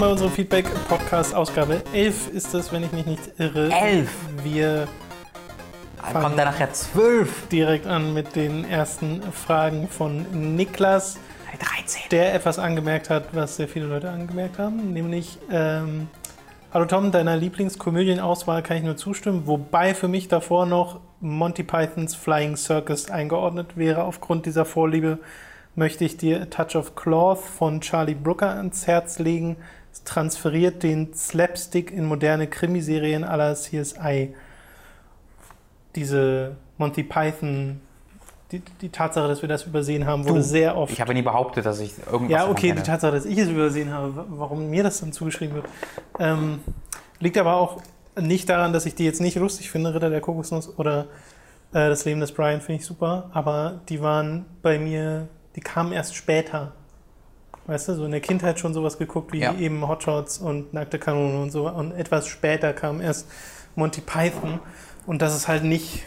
[0.00, 1.34] willkommen bei unserem Feedback-Podcast.
[1.34, 3.70] Ausgabe 11 ist es, wenn ich mich nicht irre.
[3.70, 4.10] 11?
[4.42, 4.88] Wir
[6.14, 7.48] kommt da nachher 12.
[7.48, 11.18] direkt an mit den ersten Fragen von Niklas,
[11.76, 12.08] 13.
[12.12, 16.08] der etwas angemerkt hat, was sehr viele Leute angemerkt haben, nämlich ähm,
[16.72, 22.14] Hallo Tom, deiner Lieblingskomödienauswahl kann ich nur zustimmen, wobei für mich davor noch Monty Pythons
[22.14, 24.04] Flying Circus eingeordnet wäre.
[24.04, 25.18] Aufgrund dieser Vorliebe
[25.74, 29.56] möchte ich dir A Touch of Cloth von Charlie Brooker ans Herz legen.
[30.04, 34.34] Transferiert den Slapstick in moderne Krimiserien aller CSI.
[35.96, 37.80] Diese Monty Python,
[38.52, 41.22] die, die Tatsache, dass wir das übersehen haben, wurde Du, sehr oft Ich habe nie
[41.22, 42.82] behauptet, dass ich irgendwas ja, okay, die.
[42.82, 45.66] Tatsache, dass ich es übersehen habe, wa- warum mir das dann zugeschrieben wird,
[46.18, 46.60] ähm,
[47.18, 47.82] liegt aber auch
[48.20, 51.06] nicht daran, dass ich die jetzt nicht lustig finde, Ritter der Kokosnuss oder
[51.72, 55.92] äh, Das Leben des Brian finde ich super, aber die waren bei mir, die kamen
[55.92, 56.72] erst später.
[57.70, 59.54] Weißt du, so in der Kindheit schon sowas geguckt wie Ja.
[59.54, 63.28] eben Hotshots und Nackte Kanone und so und etwas später kam erst
[63.76, 64.58] Monty Python
[65.06, 66.04] und das ist halt nicht,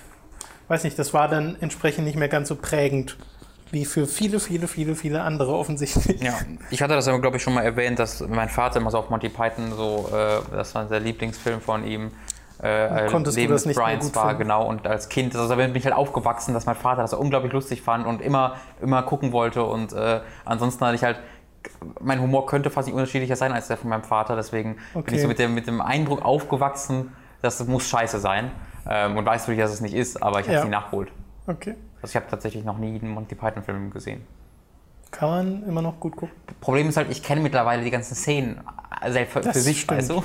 [0.67, 3.17] weiß nicht, das war dann entsprechend nicht mehr ganz so prägend
[3.71, 6.21] wie für viele, viele, viele, viele andere offensichtlich.
[6.21, 6.33] Ja,
[6.69, 9.09] ich hatte das aber, glaube ich, schon mal erwähnt, dass mein Vater immer so auf
[9.09, 12.11] Monty Python so, äh, das war der Lieblingsfilm von ihm.
[12.61, 14.37] Äh, konntest du Leben das nicht gut war, finden?
[14.43, 14.65] genau.
[14.67, 17.81] Und als Kind, also da bin ich halt aufgewachsen, dass mein Vater das unglaublich lustig
[17.81, 19.63] fand und immer, immer gucken wollte.
[19.63, 21.17] Und äh, ansonsten hatte ich halt,
[22.01, 24.35] mein Humor könnte fast nicht unterschiedlicher sein als der von meinem Vater.
[24.35, 25.15] Deswegen bin Okay.
[25.15, 27.11] ich so mit dem, mit dem Eindruck aufgewachsen,
[27.41, 28.51] das muss scheiße sein.
[28.89, 30.65] Ähm, und weiß natürlich, dass es nicht ist, aber ich habe es Ja.
[30.65, 31.11] nie nachgeholt.
[31.47, 31.75] Okay.
[32.01, 34.21] Also ich habe tatsächlich noch nie einen Monty Python-Film gesehen.
[35.11, 36.35] Kann man immer noch gut gucken.
[36.59, 38.61] Problem ist halt, ich kenne mittlerweile die ganzen Szenen
[39.07, 39.99] selbst für, für Das sich, stimmt.
[39.99, 40.23] weißt du?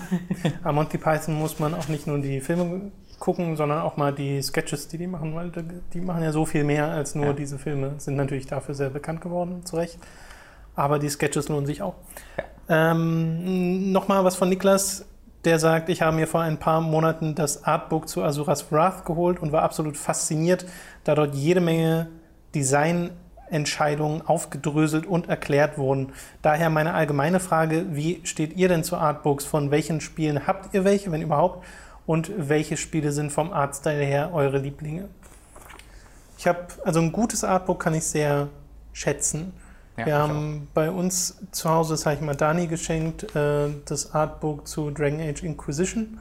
[0.65, 4.41] Am Monty Python muss man auch nicht nur die Filme gucken, sondern auch mal die
[4.43, 5.50] Sketches, die die machen, weil
[5.93, 7.32] die machen ja so viel mehr als nur Ja.
[7.34, 7.94] diese Filme.
[7.98, 9.98] Sind natürlich dafür sehr bekannt geworden, zu Recht.
[10.78, 11.94] Aber die Sketches lohnen sich auch.
[12.69, 15.06] Ähm, Nochmal was von Niklas,
[15.44, 19.41] der sagt, ich habe mir vor ein paar Monaten das Artbook zu Asuras Wrath geholt
[19.41, 20.66] und war absolut fasziniert,
[21.03, 22.06] da dort jede Menge
[22.55, 26.12] Designentscheidungen aufgedröselt und erklärt wurden.
[26.43, 29.45] Daher meine allgemeine Frage, wie steht ihr denn zu Artbooks?
[29.45, 31.66] Von welchen Spielen habt ihr welche, wenn überhaupt?
[32.06, 35.09] Und welche Spiele sind vom Artstyle her eure Lieblinge?
[36.39, 38.47] Ich habe, also ein gutes Artbook kann ich sehr
[38.93, 39.53] schätzen.
[39.98, 44.14] Ja, Wir haben bei uns zu Hause, das habe ich mal Dani geschenkt, äh, das
[44.14, 46.19] Artbook zu Dragon Age Inquisition.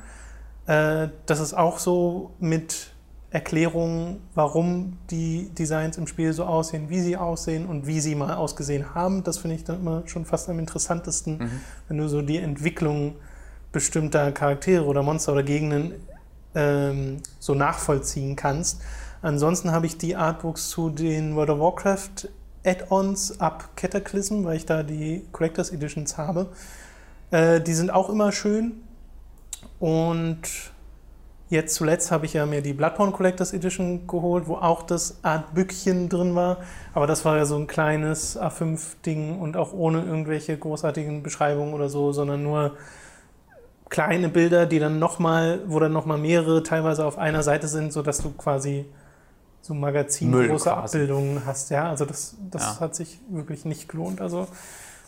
[0.66, 2.92] Äh, das ist auch so mit
[3.30, 8.34] Erklärungen, warum die Designs im Spiel so aussehen, wie sie aussehen und wie sie mal
[8.36, 9.24] ausgesehen haben.
[9.24, 11.52] Das finde ich dann immer schon fast am interessantesten, Mhm.
[11.88, 13.16] wenn du so die Entwicklung
[13.72, 15.94] bestimmter Charaktere oder Monster oder Gegenden
[16.56, 18.82] ähm, so nachvollziehen kannst.
[19.22, 22.30] Ansonsten habe ich die Artbooks zu den World of Warcraft
[22.68, 26.48] Add-ons ab Cataclysm, weil ich da die Collectors Editions habe.
[27.32, 28.84] Äh, die sind auch immer schön.
[29.80, 30.42] Und
[31.50, 36.10] jetzt zuletzt habe ich ja mir die Bloodborne Collectors Edition geholt, wo auch das Artbückchen
[36.10, 36.58] drin war.
[36.94, 41.90] Aber das war ja so ein kleines A5-Ding und auch ohne irgendwelche großartigen Beschreibungen oder
[41.90, 42.76] so, sondern nur
[43.90, 48.18] kleine Bilder, die dann nochmal, wo dann nochmal mehrere teilweise auf einer Seite sind, sodass
[48.18, 48.86] du quasi
[49.68, 50.98] so Magazin Müll große quasi.
[50.98, 51.70] Abbildungen hast.
[51.72, 52.80] Ja, also das, das Ja.
[52.80, 54.22] hat sich wirklich nicht gelohnt.
[54.22, 54.48] Also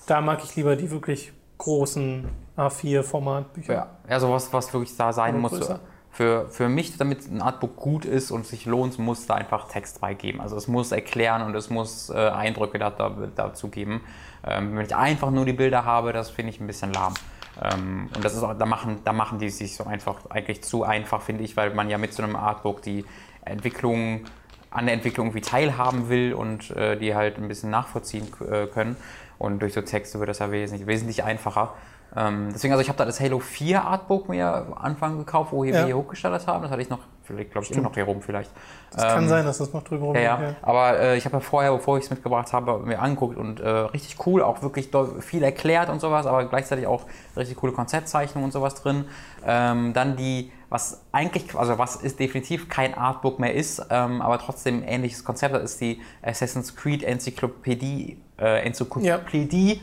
[0.05, 2.25] da mag ich lieber die wirklich großen
[2.57, 3.73] A4-Formatbücher.
[3.73, 5.51] Ja, ja sowas, was wirklich da sein muss.
[5.51, 5.79] größer.
[6.11, 10.01] Für, für mich, damit ein Artbook gut ist und sich lohnt, muss da einfach Text
[10.01, 10.41] beigeben.
[10.41, 14.01] Also es muss erklären und es muss äh, Eindrücke da, da, dazu geben.
[14.43, 17.13] Ähm, wenn ich einfach nur die Bilder habe, das finde ich ein bisschen lahm.
[17.61, 20.83] Ähm, und das ist auch, da machen, da machen die sich so einfach eigentlich zu
[20.83, 23.05] einfach, finde ich, weil man ja mit so einem Artbook die
[23.45, 24.21] Entwicklung
[24.71, 28.95] an der Entwicklung irgendwie teilhaben will und äh, die halt ein bisschen nachvollziehen äh, können.
[29.37, 31.73] Und durch so Texte wird das ja wesentlich, wesentlich einfacher.
[32.15, 35.63] Ähm, deswegen, also ich habe da das Halo 4 Artbook mir am Anfang gekauft, wo
[35.63, 35.85] wir Ja.
[35.85, 36.63] hier hochgestartet haben.
[36.63, 38.49] Das hatte ich noch, vielleicht glaube ich immer noch hier rum vielleicht.
[38.91, 40.67] Das kann sein, dass das noch drüber Ja, rumgeht, ja.
[40.67, 43.67] Aber äh, ich habe ja vorher, bevor ich es mitgebracht habe, mir angeguckt und äh,
[43.69, 44.89] richtig cool, auch wirklich
[45.19, 47.03] viel erklärt und sowas, aber gleichzeitig auch
[47.37, 49.05] richtig coole Konzeptzeichnungen und sowas drin.
[49.45, 54.39] Ähm, dann die, was eigentlich, also was ist definitiv kein Artbook mehr ist, ähm, aber
[54.39, 59.81] trotzdem ein ähnliches Konzept hat, ist die Assassin's Creed Enzyklopädie, äh, Enzyklopädie,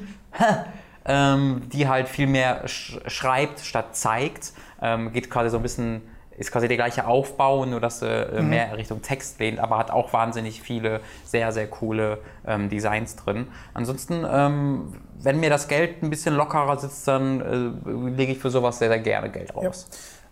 [1.06, 4.52] ähm, die halt viel mehr sch schreibt statt zeigt.
[4.82, 6.02] Ähm, geht quasi so ein bisschen,
[6.36, 9.90] ist quasi der gleiche Aufbau, nur dass sie äh, mehr Richtung Text lehnt, aber hat
[9.90, 13.46] auch wahnsinnig viele sehr, sehr coole ähm, Designs drin.
[13.72, 18.50] Ansonsten, ähm, wenn mir das Geld ein bisschen lockerer sitzt, dann äh, lege ich für
[18.50, 19.88] sowas sehr, sehr gerne Geld raus.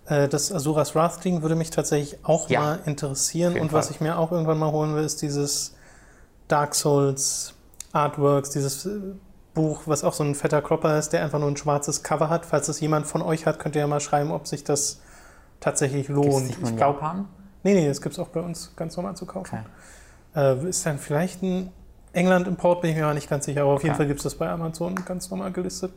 [0.07, 2.61] Äh, Das Asuras Wrath Ding würde mich tatsächlich auch Ja.
[2.61, 3.59] mal interessieren.
[3.59, 3.95] Und was Fall.
[3.95, 5.75] ich mir auch irgendwann mal holen will, ist dieses
[6.49, 7.55] Dark Souls
[7.93, 8.91] Artworks, dieses äh,
[9.55, 12.45] Buch, was auch so ein fetter Klopper ist, der einfach nur ein schwarzes Cover hat.
[12.45, 15.01] Falls das jemand von euch hat, könnt ihr ja mal schreiben, ob sich das
[15.61, 16.47] tatsächlich Gibt's lohnt.
[16.47, 17.25] nicht nur in Ich glaube,
[17.63, 19.61] nee, nee, das gibt es auch bei uns ganz normal zu kaufen.
[20.35, 20.65] Okay.
[20.65, 21.71] Äh, ist dann vielleicht ein
[22.13, 23.99] England-Import, bin ich mir mal nicht ganz sicher, aber auf jeden Okay.
[23.99, 25.93] Fall gibt es das bei Amazon ganz normal gelistet.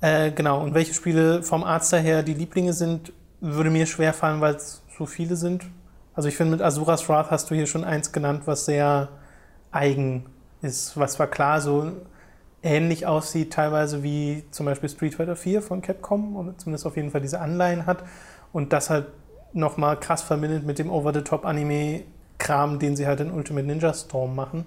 [0.00, 4.40] Äh, genau, und welche Spiele vom Arzt daher die Lieblinge sind, würde mir schwer fallen,
[4.40, 5.64] weil es so viele sind.
[6.14, 9.08] Also ich finde, mit Asuras Wrath hast du hier schon eins genannt, was sehr
[9.72, 10.26] eigen
[10.62, 11.92] ist, was zwar klar so
[12.62, 17.10] ähnlich aussieht, teilweise wie zum Beispiel Street Fighter 4 von Capcom, oder zumindest auf jeden
[17.10, 18.04] Fall diese Anleihen hat
[18.52, 19.06] und das halt
[19.52, 24.64] nochmal krass verbindet mit dem Over-the-Top-Anime-Kram, den sie halt in Ultimate Ninja Storm machen.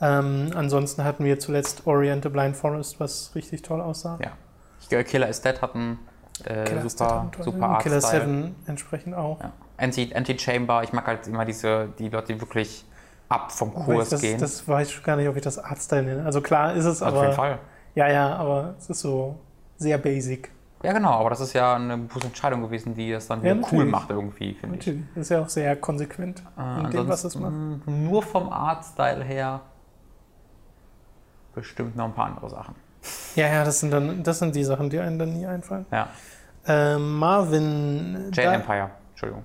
[0.00, 4.18] Ähm, ansonsten hatten wir zuletzt Oriental Blind Forest, was richtig toll aussah.
[4.22, 4.32] Ja.
[4.80, 5.98] Ich, äh, Killer is Dead hat einen
[6.44, 7.44] äh, Killer super, hatten toll.
[7.44, 8.20] super Killer Artstyle.
[8.24, 9.40] 7 entsprechend auch.
[9.42, 9.52] Ja.
[9.78, 12.85] Anti- Anti-Chamber, ich mag halt immer diese, die Leute, die wirklich
[13.28, 14.38] ab vom Kurs das, gehen.
[14.40, 16.24] das weiß ich gar nicht, ob ich das Artstyle nenne.
[16.24, 17.58] Also klar ist es, Auf aber jeden Fall.
[17.94, 19.36] ja, ja, aber es ist so
[19.76, 20.50] sehr basic.
[20.82, 23.66] Ja, genau, aber das ist ja eine bewusste Entscheidung gewesen, die das dann Ja, wieder
[23.72, 24.84] cool macht irgendwie, finde ich.
[25.14, 27.46] Das ist ja auch sehr konsequent Äh, in dem, was es macht.
[27.52, 29.60] ansonsten nur vom Artstyle her
[31.54, 32.74] bestimmt noch ein paar andere Sachen.
[33.34, 35.86] Ja, ja, das sind dann, das sind die Sachen, die einem dann nie einfallen.
[35.90, 36.08] Ja.
[36.66, 38.30] Ähm, Marvin.
[38.32, 39.44] Jade Empire, Entschuldigung.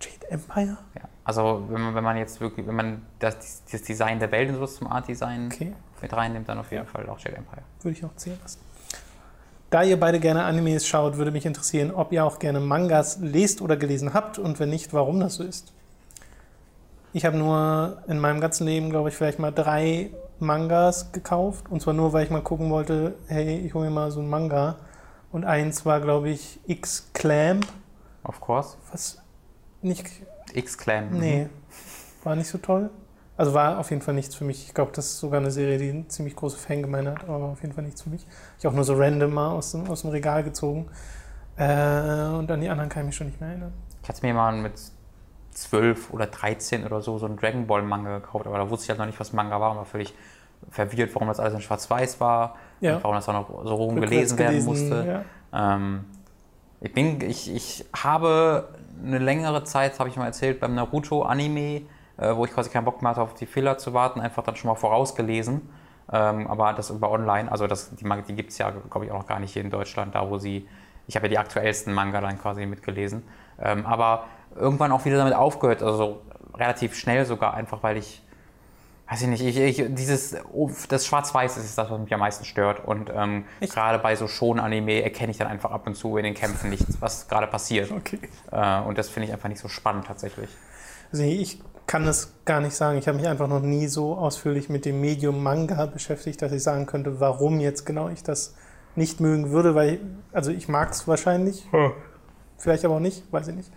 [0.00, 0.78] Jade Empire?
[0.94, 1.02] Ja.
[1.30, 4.56] Also wenn man, wenn man jetzt wirklich, wenn man das, das Design der Welt und
[4.56, 5.72] sowas zum Art-Design Okay,
[6.02, 7.62] mit reinnimmt, dann auf jeden Fall auch Jade Empire.
[7.82, 8.58] würde ich auch zählen lassen.
[9.70, 13.62] Da ihr beide gerne Animes schaut, würde mich interessieren, ob ihr auch gerne Mangas lest
[13.62, 15.72] oder gelesen habt und wenn nicht, warum das so ist.
[17.12, 20.10] Ich habe nur in meinem ganzen Leben, glaube ich, vielleicht mal drei
[20.40, 21.66] Mangas gekauft.
[21.70, 24.28] Und zwar nur, weil ich mal gucken wollte, hey, ich hole mir mal so ein
[24.28, 24.76] Manga.
[25.30, 27.66] Und eins war, glaube ich, X-Clamp,
[28.24, 28.76] Of course.
[28.90, 29.18] was
[29.82, 30.08] nicht
[30.56, 31.08] X-Clan.
[31.18, 31.48] Nee,
[32.24, 32.90] war nicht so toll.
[33.36, 34.66] Also war auf jeden Fall nichts für mich.
[34.66, 37.48] Ich glaube, das ist sogar eine Serie, die eine ziemlich große Fangemeinde hat, aber war
[37.48, 38.26] auf jeden Fall nichts für mich.
[38.58, 40.88] Ich auch nur so random mal aus dem, aus dem Regal gezogen.
[41.56, 43.72] Äh, und an die anderen kann ich mich schon nicht mehr erinnern.
[44.02, 44.74] Ich hatte mir mal mit
[45.52, 48.88] 12 oder 13 oder so so einen Dragon Ball Manga gekauft, aber da wusste ich
[48.90, 50.14] halt noch nicht, was Manga war und war völlig
[50.70, 52.96] verwirrt, warum das alles in Schwarz-Weiß war Ja.
[52.96, 55.24] und warum das auch noch so rum Rückwärts gelesen werden gelesen, musste.
[55.52, 55.74] Ja.
[55.74, 56.04] Ähm,
[56.82, 58.68] ich, bin, ich, ich habe
[59.04, 61.82] eine längere Zeit, habe ich mal erzählt, beim Naruto-Anime,
[62.16, 64.56] äh, wo ich quasi keinen Bock mehr hatte, auf die Filler zu warten, einfach dann
[64.56, 65.68] schon mal vorausgelesen.
[66.12, 69.18] Ähm, aber das über online, also das, die, die gibt es ja, glaube ich, auch
[69.18, 70.66] noch gar nicht hier in Deutschland, da wo sie,
[71.06, 73.22] ich habe ja die aktuellsten Manga dann quasi mitgelesen.
[73.60, 74.24] Ähm, aber
[74.56, 76.22] irgendwann auch wieder damit aufgehört, also
[76.54, 78.22] relativ schnell sogar, einfach weil ich,
[79.10, 80.36] weiß ich nicht, ich, ich, dieses,
[80.88, 82.86] das Schwarz-Weiß ist das, was mich am meisten stört.
[82.86, 86.34] Und ähm, gerade bei so Schon-Anime erkenne ich dann einfach ab und zu in den
[86.34, 87.90] Kämpfen nicht, was gerade passiert.
[87.90, 88.20] Okay.
[88.52, 90.48] Äh, und das finde ich einfach nicht so spannend tatsächlich.
[91.10, 92.98] Also ich kann das gar nicht sagen.
[92.98, 96.62] Ich habe mich einfach noch nie so ausführlich mit dem Medium Manga beschäftigt, dass ich
[96.62, 98.54] sagen könnte, warum jetzt genau ich das
[98.94, 100.00] nicht mögen würde, weil, ich,
[100.32, 101.68] also ich mag es wahrscheinlich,
[102.58, 103.72] vielleicht aber auch nicht, weiß ich nicht.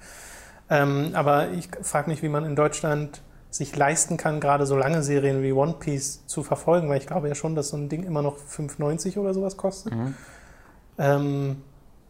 [0.69, 3.23] Ähm, aber ich frage mich, wie man in Deutschland
[3.53, 7.27] sich leisten kann, gerade so lange Serien wie One Piece zu verfolgen, weil ich glaube
[7.27, 9.93] ja schon, dass so ein Ding immer noch 5,90 oder sowas kostet.
[9.93, 10.15] Mhm.
[10.97, 11.57] Ähm,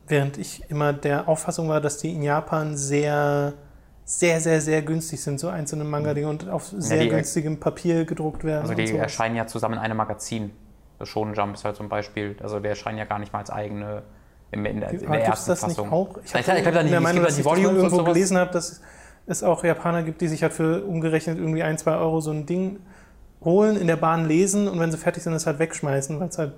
[0.07, 3.53] während ich immer der Auffassung war, dass die in Japan sehr,
[4.05, 8.43] sehr, sehr, sehr günstig sind, so einzelne Manga-Dinge und auf sehr die- günstigem Papier gedruckt
[8.45, 8.61] werden.
[8.61, 9.01] Also und die sowas.
[9.03, 10.51] erscheinen ja zusammen in einem Magazin.
[10.99, 12.37] Das Shonen Jump ist halt so ein Beispiel.
[12.41, 14.03] Also die erscheinen ja gar nicht mal als eigene
[14.51, 15.85] in, in, der- in Aber der ersten das Fassung.
[15.85, 16.17] nicht auch?
[16.23, 16.91] Ich glaube, ich glaub, da nicht.
[16.91, 18.13] der Es Meinung, gibt dass ja ich die Volumes und irgendwo sowas.
[18.13, 18.81] gelesen habe, dass
[19.25, 22.45] es auch Japaner gibt, die sich halt für umgerechnet irgendwie ein, zwei Euro so ein
[22.45, 22.79] Ding
[23.43, 26.37] holen, in der Bahn lesen und wenn sie fertig sind, es halt wegschmeißen, weil es
[26.37, 26.53] halt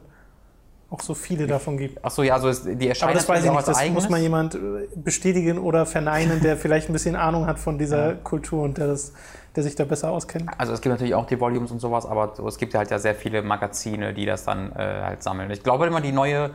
[0.89, 2.03] auch so viele davon gibt.
[2.05, 4.03] Achso, ja, also die Aber erscheinen das weiß ich nicht, das eigenes.
[4.03, 4.59] muss mal jemand äh,
[4.95, 9.13] bestätigen oder verneinen, der vielleicht ein bisschen Ahnung hat von dieser Kultur und der, das,
[9.55, 10.49] der sich da besser auskennt.
[10.57, 12.91] Also es gibt natürlich auch die Volumes und sowas, aber so, es gibt ja halt
[12.91, 15.49] ja sehr viele Magazine, die das dann äh, halt sammeln.
[15.49, 16.51] Ich glaube immer, die neue,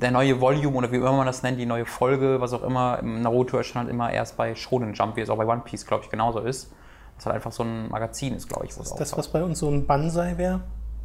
[0.00, 2.98] der neue Volume oder wie immer man das nennt, die neue Folge, was auch immer,
[3.00, 5.86] im Naruto erscheint halt immer erst bei Shonen Jump, wie es auch bei One Piece,
[5.86, 6.72] glaube ich, genauso ist.
[7.16, 8.72] Das halt einfach so ein Magazin ist, glaube ich.
[8.72, 10.60] es Das, was bei uns so ein Banzai wäre.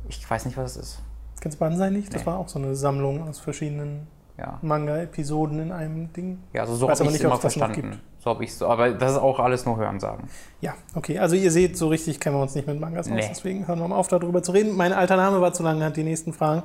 [0.07, 0.99] ich weiß nicht, was es ist.
[1.41, 2.13] Kennst du Banzai nicht?
[2.13, 2.27] Das Nee.
[2.27, 4.07] war auch so eine Sammlung aus verschiedenen
[4.37, 6.39] Ja, Manga-Episoden in einem Ding.
[6.53, 7.99] ja also so habe ich es nicht, immer verstanden.
[8.19, 10.27] So habe ich so, aber das ist auch alles nur Hörensagen.
[10.61, 11.19] Ja, okay.
[11.19, 13.25] Also ihr seht, so richtig kennen wir uns nicht mit Mangas aus, Nee.
[13.29, 14.75] deswegen hören wir mal auf, darüber zu reden.
[14.75, 16.63] Mein alter Name war zu lange, hat die nächsten Fragen.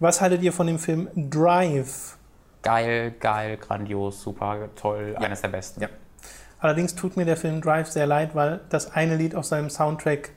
[0.00, 2.16] Was haltet ihr von dem Film Drive?
[2.62, 5.82] Geil, geil, grandios, super, toll, eines der besten.
[5.82, 5.88] Ja.
[6.58, 10.30] Allerdings tut mir der Film Drive sehr leid, weil das eine Lied auf seinem Soundtrack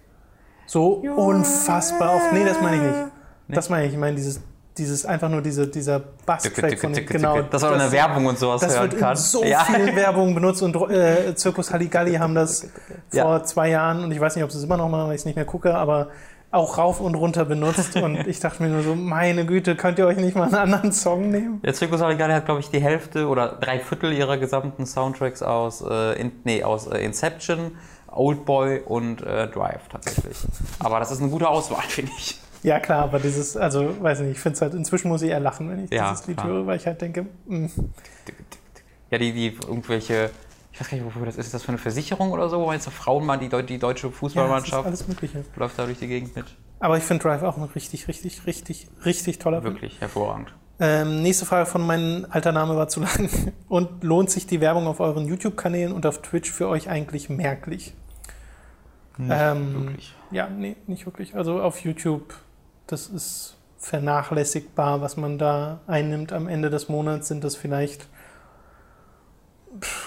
[0.65, 2.33] so unfassbar oft.
[2.33, 3.11] Nee, das meine ich nicht.
[3.47, 3.93] Das meine ich.
[3.93, 4.41] Ich meine dieses,
[4.77, 7.05] dieses einfach nur diese, dieser Bass-Track von dem.
[7.05, 7.41] Genau.
[7.43, 9.11] das war in der Werbung und sowas Das hören wird kann.
[9.11, 9.59] in so ja.
[9.63, 12.67] vielen Werbungen benutzt und äh, Zirkus Halligalli haben das
[13.13, 13.23] Ja.
[13.23, 15.21] vor zwei Jahren und ich weiß nicht, ob sie es immer noch machen, weil ich
[15.21, 16.09] es nicht mehr gucke, aber
[16.51, 17.95] auch rauf und runter benutzt.
[17.97, 20.91] und ich dachte mir nur so, meine Güte, könnt ihr euch nicht mal einen anderen
[20.91, 21.61] Song nehmen?
[21.61, 25.81] Der Circus Arigani hat, glaube ich, die Hälfte oder drei Viertel ihrer gesamten Soundtracks aus,
[25.81, 27.71] äh, in, nee, aus äh, Inception,
[28.07, 30.37] Oldboy und äh, Drive tatsächlich.
[30.79, 32.39] Aber das ist eine gute Auswahl, finde ich.
[32.63, 35.39] Ja, klar, aber dieses, also, weiß nicht, ich finde es halt, inzwischen muss ich eher
[35.39, 36.49] lachen, wenn ich Ja, dieses Lied klar.
[36.49, 37.69] höre, weil ich halt denke, mh,
[39.11, 40.31] Ja, die, die irgendwelche,
[40.77, 41.47] ich weiß gar nicht, wofür das ist.
[41.47, 42.59] Ist das für eine Versicherung oder so?
[42.59, 45.43] Wo jetzt eine Frauenmann, die, die deutsche ja, Fußballmannschaft alles Mögliche.
[45.55, 46.45] läuft da durch die Gegend mit.
[46.79, 49.73] Aber ich finde Drive auch ein richtig, richtig, richtig, richtig toller Film.
[49.73, 50.53] Wirklich hervorragend.
[50.79, 53.27] Ähm, nächste Frage von meinem alter Name war zu lang.
[53.67, 57.95] Und lohnt sich die Werbung auf euren YouTube-Kanälen und auf Twitch für euch eigentlich merklich?
[59.19, 60.13] ähm, Wirklich.
[60.29, 61.35] Ja, nee, nicht wirklich.
[61.35, 62.35] Also auf YouTube,
[62.85, 66.33] das ist vernachlässigbar, was man da einnimmt.
[66.33, 68.07] Am Ende des Monats sind das vielleicht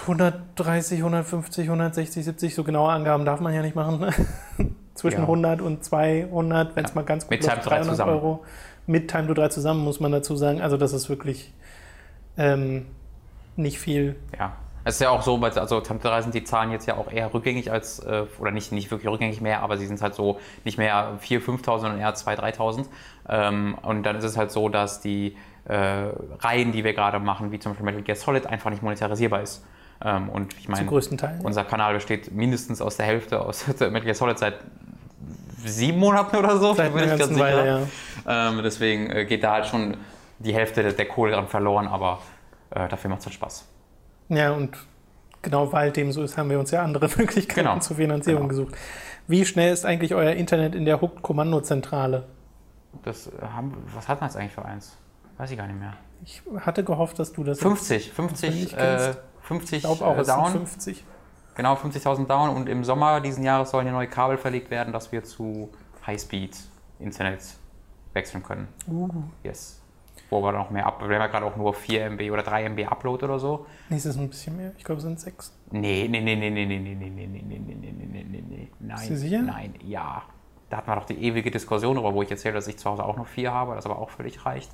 [0.06, 4.06] 130, 150, 160, 70, so genaue Angaben darf man ja nicht machen.
[4.94, 5.24] Zwischen Ja.
[5.24, 6.94] 100 und 200, wenn es Ja.
[6.96, 8.10] mal ganz gut Mit läuft, Time to 3 zusammen.
[8.12, 8.44] Euro.
[8.86, 10.60] Mit Time to 3 zusammen, muss man dazu sagen.
[10.60, 11.52] Also das ist wirklich
[12.36, 12.86] ähm,
[13.56, 14.16] nicht viel.
[14.38, 14.52] Ja.
[14.82, 17.12] Es ist ja auch so, weil- also Tante 3 sind die Zahlen jetzt ja auch
[17.12, 20.38] eher rückgängig als, äh, oder nicht, nicht wirklich rückgängig mehr, aber sie sind halt so
[20.64, 22.86] nicht mehr 4.000, 5.000, sondern eher 2.000, 3.000.
[23.28, 25.36] Ähm, und dann ist es halt so, dass die
[25.70, 26.08] äh,
[26.40, 29.64] Reihen, die wir gerade machen, wie zum Beispiel Metal Gear Solid, einfach nicht monetarisierbar ist.
[30.04, 31.38] Ähm, und ich meine, größten Teil.
[31.42, 34.54] unser Kanal besteht mindestens aus der Hälfte aus Metal Gear Solid seit
[35.64, 36.74] sieben Monaten oder so.
[36.74, 37.66] Seit bin ich ganz ganzen Weile,
[38.26, 38.48] ja.
[38.48, 39.96] Ähm, deswegen äh, geht da halt schon
[40.38, 42.20] die Hälfte der, der Kohle dran verloren, aber
[42.70, 43.68] äh, dafür macht es halt Spaß.
[44.30, 44.76] Ja, und
[45.42, 47.78] genau weil dem so ist, haben wir uns ja andere Möglichkeiten Genau.
[47.78, 48.64] zur Finanzierung Genau.
[48.64, 48.74] gesucht.
[49.28, 52.24] Wie schnell ist eigentlich euer Internet in der Hooked-Kommandozentrale?
[53.04, 54.96] Das äh, haben, was hat man jetzt eigentlich für eins?
[55.40, 55.94] Weiß ich gar nicht mehr.
[56.22, 59.20] Ich hatte gehofft, dass du das 50, wenn du 50, nicht äh, kennst.
[59.40, 60.52] 50 Ich glaube auch, äh, down.
[60.52, 61.02] 50.
[61.54, 65.12] Genau, 50.000 down und im Sommer diesen Jahres sollen ja neue Kabel verlegt werden, dass
[65.12, 65.70] wir zu
[66.06, 67.40] Highspeed-Internet
[68.12, 68.68] wechseln können.
[68.86, 69.08] Uh.
[69.42, 69.80] Yes.
[70.28, 71.00] Wo wir noch mehr ab.
[71.00, 73.64] Wir haben ja gerade auch nur 4 MB oder 3 MB Upload oder so.
[73.88, 74.72] Nee, es ist ein bisschen mehr.
[74.76, 75.58] Ich glaube, es sind sechs.
[75.70, 78.44] Nee, nee, nee, nee, nee, nee, nee, nee, nee, nee, nee, nee, nee, nee, nee,
[78.46, 78.70] nee.
[78.78, 78.98] Nein.
[78.98, 79.40] Bist du sicher?
[79.40, 80.22] Nein, ja.
[80.68, 83.04] Da hatten wir doch die ewige Diskussion darüber, wo ich erzähle, dass ich zu Hause
[83.04, 84.70] auch noch vier habe, das aber auch völlig reicht.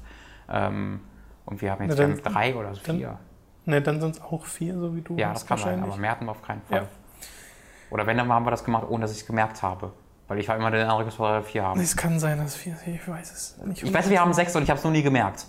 [0.48, 1.00] Ähm,
[1.44, 3.18] und wir haben jetzt Na dann- drei oder so dann- vier.
[3.64, 6.12] Ne, dann sind es auch vier, so wie du Ja, das kann sein, aber mehr
[6.12, 6.82] hatten wir auf keinen Fall.
[6.82, 6.88] Ja.
[7.90, 9.92] Oder wenn, dann haben wir das gemacht, ohne dass ich es gemerkt habe.
[10.28, 11.80] Weil ich war immer der andere, dass wir vier haben.
[11.80, 13.82] Es kann sein, dass vier, ich weiß es nicht.
[13.82, 15.46] Ich weiß, wir haben sechs und ich habe es noch nie gemerkt.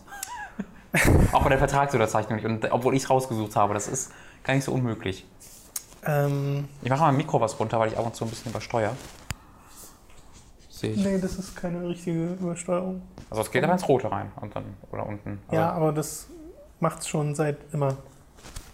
[1.31, 2.45] auch bei der Vertragsunterzeichnung nicht.
[2.45, 4.11] Und obwohl ich es rausgesucht habe, das ist
[4.43, 5.25] gar nicht so unmöglich.
[6.05, 8.51] Ähm, Ich mache mal ein Mikro was runter, weil ich ab und zu ein bisschen
[8.51, 8.93] übersteuere.
[10.77, 11.03] Sehe ich.
[11.03, 13.01] nee, das ist keine richtige Übersteuerung.
[13.29, 15.39] Also es geht aber ins Rote rein und dann oder unten.
[15.47, 16.27] Aber, Ja, aber das
[16.79, 17.97] macht es schon seit immer.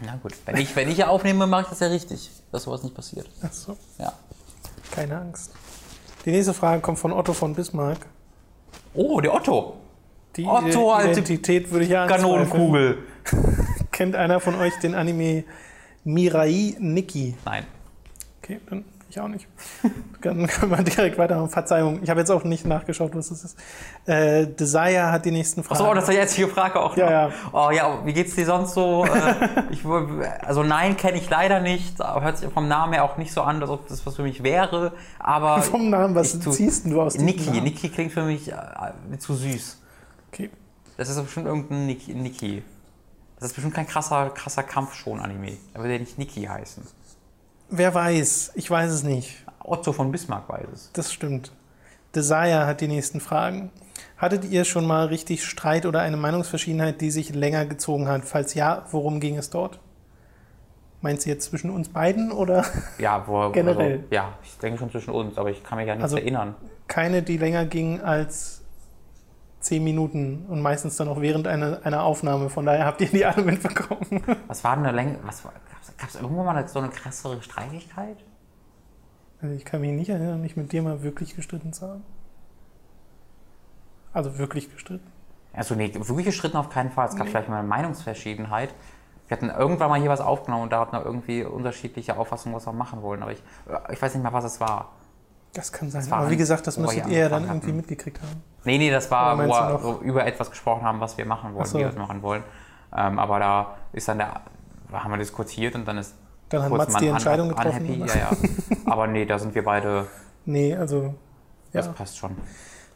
[0.06, 0.34] Na gut.
[0.46, 3.30] Wenn ich, wenn ich ja aufnehme, mache ich das ja richtig, dass sowas nicht passiert.
[3.42, 4.12] Achso, Ja.
[4.92, 5.54] keine Angst.
[6.26, 8.06] Die nächste Frage kommt von Otto von Bismarck.
[8.94, 9.78] Oh, der Otto.
[10.36, 12.06] Die Otto, alte Identität würde ich ja.
[12.08, 12.98] Kanonenkugel.
[13.92, 15.44] Kennt einer von euch den Anime
[16.04, 17.36] Mirai Nikki?
[17.46, 17.66] Nein.
[18.42, 19.48] Okay, dann ich auch nicht.
[20.22, 21.50] Dann können wir direkt weitermachen.
[21.50, 23.60] Verzeihung, ich habe jetzt auch nicht nachgeschaut, was das ist.
[24.06, 25.82] Äh, Desire hat die nächsten Fragen.
[25.82, 26.98] Achso, das ist die jetzige Frage auch.
[26.98, 27.12] Ja, noch.
[27.12, 27.32] ja.
[27.52, 29.06] Oh ja, wie geht's dir sonst so?
[29.06, 29.86] Äh, ich,
[30.42, 32.00] also nein, kenne ich leider nicht.
[32.00, 34.44] Hört sich vom Namen her auch nicht so an, als ob das was für mich
[34.44, 34.94] wäre.
[35.20, 37.50] Aber Vom Namen, was ich ziehst du aus Niki.
[37.50, 37.64] Namen?
[37.64, 39.82] Niki klingt für mich äh, zu süß.
[40.32, 40.50] Okay.
[40.98, 42.64] Das ist bestimmt irgendein Niki.
[43.40, 45.58] Das ist bestimmt kein krasser, krasser Kampf schon Anime.
[45.74, 46.84] Er würde ja nicht Niki heißen.
[47.76, 49.44] Wer weiß, ich weiß es nicht.
[49.64, 50.92] Otto von Bismarck weiß es.
[50.94, 51.52] Das stimmt.
[52.16, 53.72] Desire hat die nächsten Fragen.
[54.18, 58.26] Hattet ihr schon mal richtig Streit oder eine Meinungsverschiedenheit, die sich länger gezogen hat?
[58.26, 59.80] Falls ja, worum ging es dort?
[61.02, 62.64] Meinst du jetzt zwischen uns beiden oder
[63.00, 63.94] Ja, wo, Generell.
[63.94, 66.56] Also, ja, ich denke schon zwischen uns, aber ich kann mich ja nicht Also- erinnern.
[66.88, 68.62] keine, die länger ging als
[69.60, 72.50] zehn Minuten und meistens dann auch während einer, einer Aufnahme?
[72.50, 74.22] Von daher habt ihr die alle mitbekommen.
[74.48, 75.18] Was war denn eine Länge?
[75.24, 75.44] Was
[75.98, 78.18] gab es irgendwann mal so eine krassere Streitigkeit?
[79.42, 82.04] Also ich kann mich nicht erinnern, mich mit dir mal wirklich gestritten zu haben.
[84.14, 85.06] Also wirklich gestritten.
[85.54, 87.08] Also nee, wirklich gestritten auf keinen Fall.
[87.08, 87.32] Es gab Nee.
[87.32, 88.74] vielleicht mal eine Meinungsverschiedenheit.
[89.28, 92.66] Wir hatten irgendwann mal hier was aufgenommen und da hatten wir irgendwie unterschiedliche Auffassungen, was
[92.66, 93.22] wir machen wollen.
[93.24, 93.42] Aber ich,
[93.92, 94.92] ich weiß nicht mehr, was es war.
[95.54, 96.02] Das kann sein.
[96.02, 97.78] Das war Aber wie gesagt, das müsstet ihr ja dann angefangen irgendwie hatten.
[97.78, 98.44] mitgekriegt haben.
[98.64, 101.78] Nee, nee, das war, wo wir über etwas gesprochen haben, was wir machen wollen, so.
[101.78, 102.44] wie wir es machen wollen.
[102.96, 104.42] Ähm, aber da ist dann der,
[104.94, 106.14] haben wir diskutiert und dann ist
[106.50, 107.86] Dann hat Mats die un- Entscheidung getroffen.
[107.90, 108.20] unhappy.
[108.20, 108.38] Ja, ja.
[108.86, 110.08] Aber nee, da sind wir beide,
[110.46, 111.16] Nee, also.
[111.72, 111.92] das Ja.
[111.94, 112.32] passt schon.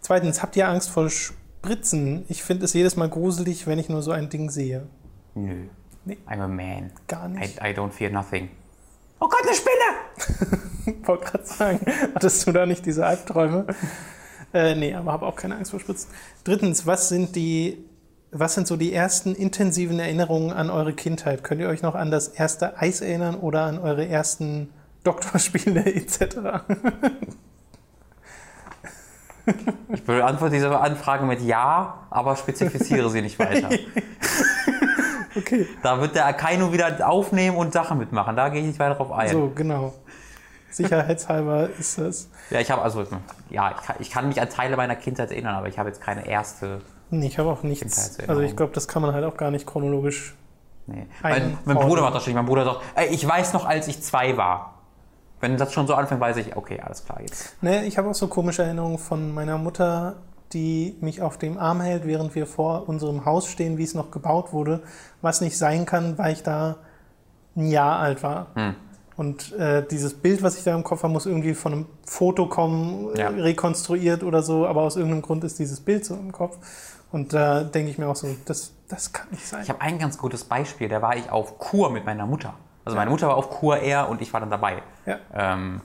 [0.02, 2.26] Zweitens, habt ihr Angst vor Spritzen?
[2.28, 4.88] Ich finde es jedes Mal gruselig, wenn ich nur so ein Ding sehe.
[5.34, 5.68] Nö.
[6.06, 6.18] Nee.
[6.28, 6.92] I'm a man.
[7.08, 7.58] Gar I, nicht.
[7.60, 8.50] I don't fear nothing.
[9.20, 10.96] Oh Gott, eine Spinne!
[11.02, 11.80] Ich wollte gerade sagen,
[12.14, 13.66] hattest du da nicht diese Albträume?
[14.54, 16.10] Äh, nee, aber habe auch keine Angst vor Spritzen.
[16.44, 17.84] Drittens, was sind die,
[18.32, 21.44] was sind so die ersten intensiven Erinnerungen an eure Kindheit?
[21.44, 24.70] Könnt ihr euch noch an das erste Eis erinnern oder an eure ersten
[25.04, 26.38] Doktorspiele etc.?
[29.94, 33.70] Ich beantworte diese Anfrage mit Ja, aber spezifiziere sie nicht weiter.
[35.36, 35.68] okay.
[35.82, 38.36] Da wird der Akainu wieder aufnehmen und Sachen mitmachen.
[38.36, 39.30] Da gehe ich nicht weiter drauf ein.
[39.30, 39.94] So, genau.
[40.70, 42.30] Sicherheitshalber ist das.
[42.50, 43.06] Ja, ich habe also,
[43.50, 46.02] ja, ich kann, ich kann mich an Teile meiner Kindheit erinnern, aber ich habe jetzt
[46.02, 46.82] keine erste.
[47.10, 48.20] Nee, ich habe auch nichts.
[48.28, 50.36] Also ich glaube, das kann man halt auch gar nicht chronologisch.
[50.88, 51.06] Nee.
[51.22, 52.34] Ein Mein, mein Bruder macht das schon.
[52.34, 54.74] Mein Bruder sagt, ey, ich weiß noch, als ich zwei war.
[55.40, 57.62] Wenn das schon so anfängt, weiß ich, okay, alles klar jetzt.
[57.62, 60.16] Ne, ich habe auch so komische Erinnerungen von meiner Mutter,
[60.54, 64.10] die mich auf dem Arm hält, während wir vor unserem Haus stehen, wie es noch
[64.12, 64.82] gebaut wurde.
[65.22, 66.78] Was nicht sein kann, weil ich da
[67.56, 68.48] ein Jahr alt war.
[68.56, 68.76] Hm.
[69.16, 72.48] Und äh, dieses Bild, was ich da im Kopf habe, muss irgendwie von einem Foto
[72.48, 73.30] kommen, Ja.
[73.30, 76.58] rekonstruiert oder so, aber aus irgendeinem Grund ist dieses Bild so im Kopf.
[77.12, 79.64] Und da denke ich mir auch so, das, das kann nicht sein.
[79.64, 80.90] Ich habe ein ganz gutes Beispiel.
[80.90, 82.54] Da war ich auf Kur mit meiner Mutter.
[82.86, 84.82] Also meine Mutter war auf Kur eher und ich war dann dabei.
[85.06, 85.20] Ja.
[85.34, 85.82] Ähm,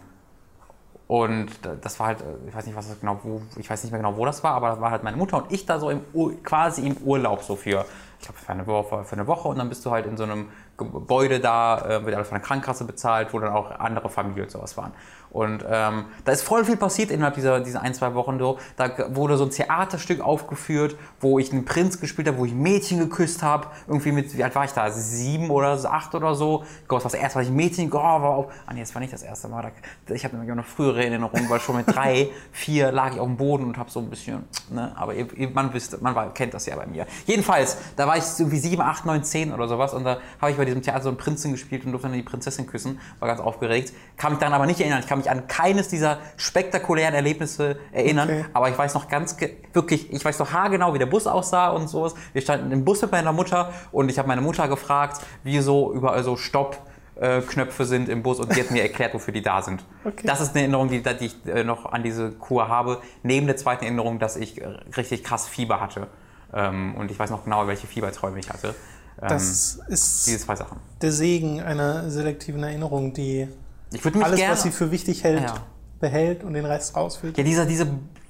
[1.13, 1.51] und
[1.83, 4.01] das war halt, äh, ich weiß nicht, was das genau, wo, ich weiß nicht mehr
[4.01, 6.01] genau, wo das war, aber das war halt meine Mutter und ich da so im
[6.15, 7.85] Ur, quasi im Urlaub so für,
[8.19, 10.23] ich glaube, für eine Woche, für eine Woche und dann bist du halt in so
[10.23, 10.49] einem
[10.79, 14.51] Gebäude da, äh, wird alles von der Krankenkasse bezahlt, wo dann auch andere Familien und
[14.51, 14.93] sowas waren.
[15.33, 18.59] Und ähm, da ist voll viel passiert innerhalb dieser, dieser ein, zwei Wochen so.
[18.77, 22.99] Da wurde so ein Theaterstück aufgeführt, wo ich einen Prinz gespielt habe, wo ich Mädchen
[22.99, 23.69] geküsst habe.
[23.87, 24.91] Irgendwie mit, wie alt war ich da?
[24.91, 26.65] Sieben oder so, acht oder so.
[26.83, 28.53] Ich glaube, das war das erste Mal, ich Mädchen, oh, war auf.
[28.67, 29.73] Ah, nee, das war nicht das erste Mal.
[30.07, 33.19] Da, ich habe nämlich auch noch frühere Erinnerungen, weil schon mit drei, vier lag ich
[33.19, 36.15] auf dem Boden und habe so ein bisschen, ne, aber ihr, ihr, man wisst, man
[36.15, 37.07] war, kennt das ja bei mir.
[37.25, 40.59] Jedenfalls, da war ich irgendwie sieben, acht, neun, zehn oder sowas und da habe ich
[40.59, 43.01] bei diesem Theater so einen Prinzen gespielt und durfte dann die Prinzessin küssen.
[43.19, 43.95] War ganz aufgeregt.
[44.19, 45.01] Kann mich daran aber nicht erinnern.
[45.01, 48.29] Ich kann mich an keines dieser spektakulären Erlebnisse erinnern.
[48.29, 48.45] Okay.
[48.53, 49.37] Aber ich weiß noch ganz,
[49.73, 52.15] wirklich, ich weiß noch haargenau, wie der Bus aussah und sowas.
[52.33, 55.93] Wir standen im Bus mit meiner Mutter und ich habe meine Mutter gefragt, wie so
[55.93, 59.85] überall so Stopp-Knöpfe sind im Bus und die hat mir erklärt, wofür die da sind.
[60.05, 60.27] Okay.
[60.27, 63.01] Das ist eine Erinnerung, die, die ich äh, noch an diese Kur habe.
[63.23, 64.61] Neben der zweiten Erinnerung, dass ich
[64.97, 66.09] richtig krass Fieber hatte.
[66.53, 68.75] Ähm, und ich weiß noch genau, welche Fieberträume ich hatte.
[69.21, 70.79] Ähm, das diese ist zwei Sachen.
[71.01, 73.49] der Segen einer selektiven Erinnerung, die
[73.95, 74.53] Ich würde mich alles, gerne...
[74.55, 75.55] was sie für wichtig hält, Ja.
[76.01, 77.39] behält und den Rest rausfiltert.
[77.39, 77.87] ja, dieser, diese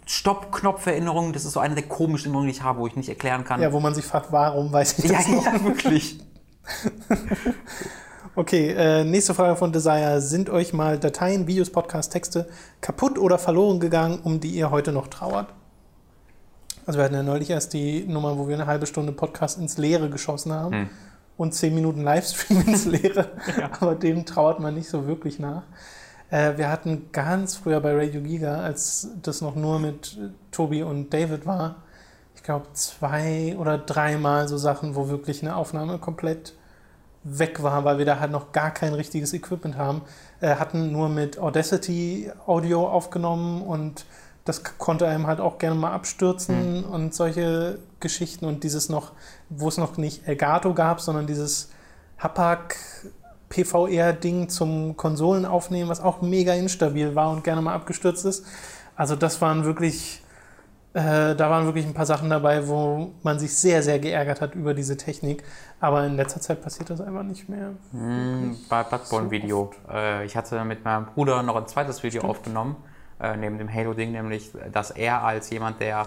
[0.07, 3.45] Stopp-Knopf-Erinnerung, das ist so eine der komischen Erinnerungen, die ich habe, wo ich nicht erklären
[3.45, 3.61] kann.
[3.63, 5.45] Ja, wo man sich fragt, warum weiß ich ja, das noch?
[5.53, 6.19] ja, wirklich.
[8.35, 10.23] Okay, äh, nächste Frage von Desire.
[10.23, 12.49] Sind euch mal Dateien, Videos, Podcasts, Texte
[12.81, 15.53] kaputt oder verloren gegangen, um die ihr heute noch trauert?
[16.87, 19.77] Also wir hatten ja neulich erst die Nummer, wo wir eine halbe Stunde Podcast ins
[19.77, 20.91] Leere geschossen haben Hm.
[21.37, 23.31] Und zehn Minuten Livestream ins Leere.
[23.81, 25.63] Aber dem trauert man nicht so wirklich nach.
[26.31, 30.83] Äh, wir hatten ganz früher bei Radio Giga, als das noch nur mit äh, Tobi
[30.83, 31.77] und David war,
[32.35, 36.55] ich glaube zwei oder dreimal so Sachen, wo wirklich eine Aufnahme komplett
[37.25, 40.03] weg war, weil wir da halt noch gar kein richtiges Equipment haben.
[40.41, 44.05] Äh, hatten nur mit Audacity Audio aufgenommen und
[44.45, 49.13] das konnte einem halt auch gerne mal abstürzen und solche Geschichten und dieses noch,
[49.57, 51.71] wo es noch nicht Elgato gab, sondern dieses
[52.19, 52.77] Hapag
[53.53, 58.47] PVR-Ding zum Konsolen aufnehmen, was auch mega instabil war und gerne mal abgestürzt ist.
[58.97, 60.23] Also das waren wirklich,
[60.95, 64.55] äh, da waren wirklich ein paar Sachen dabei, wo man sich sehr, sehr geärgert hat
[64.55, 65.43] über diese Technik.
[65.81, 67.73] Aber in letzter Zeit passiert das einfach nicht mehr.
[67.91, 69.71] Hm, bei Bloodborne-Video.
[69.91, 72.77] Äh, ich hatte mit meinem Bruder noch ein zweites Video aufgenommen,
[73.21, 76.07] äh, neben dem Halo-Ding, nämlich, dass er als jemand, der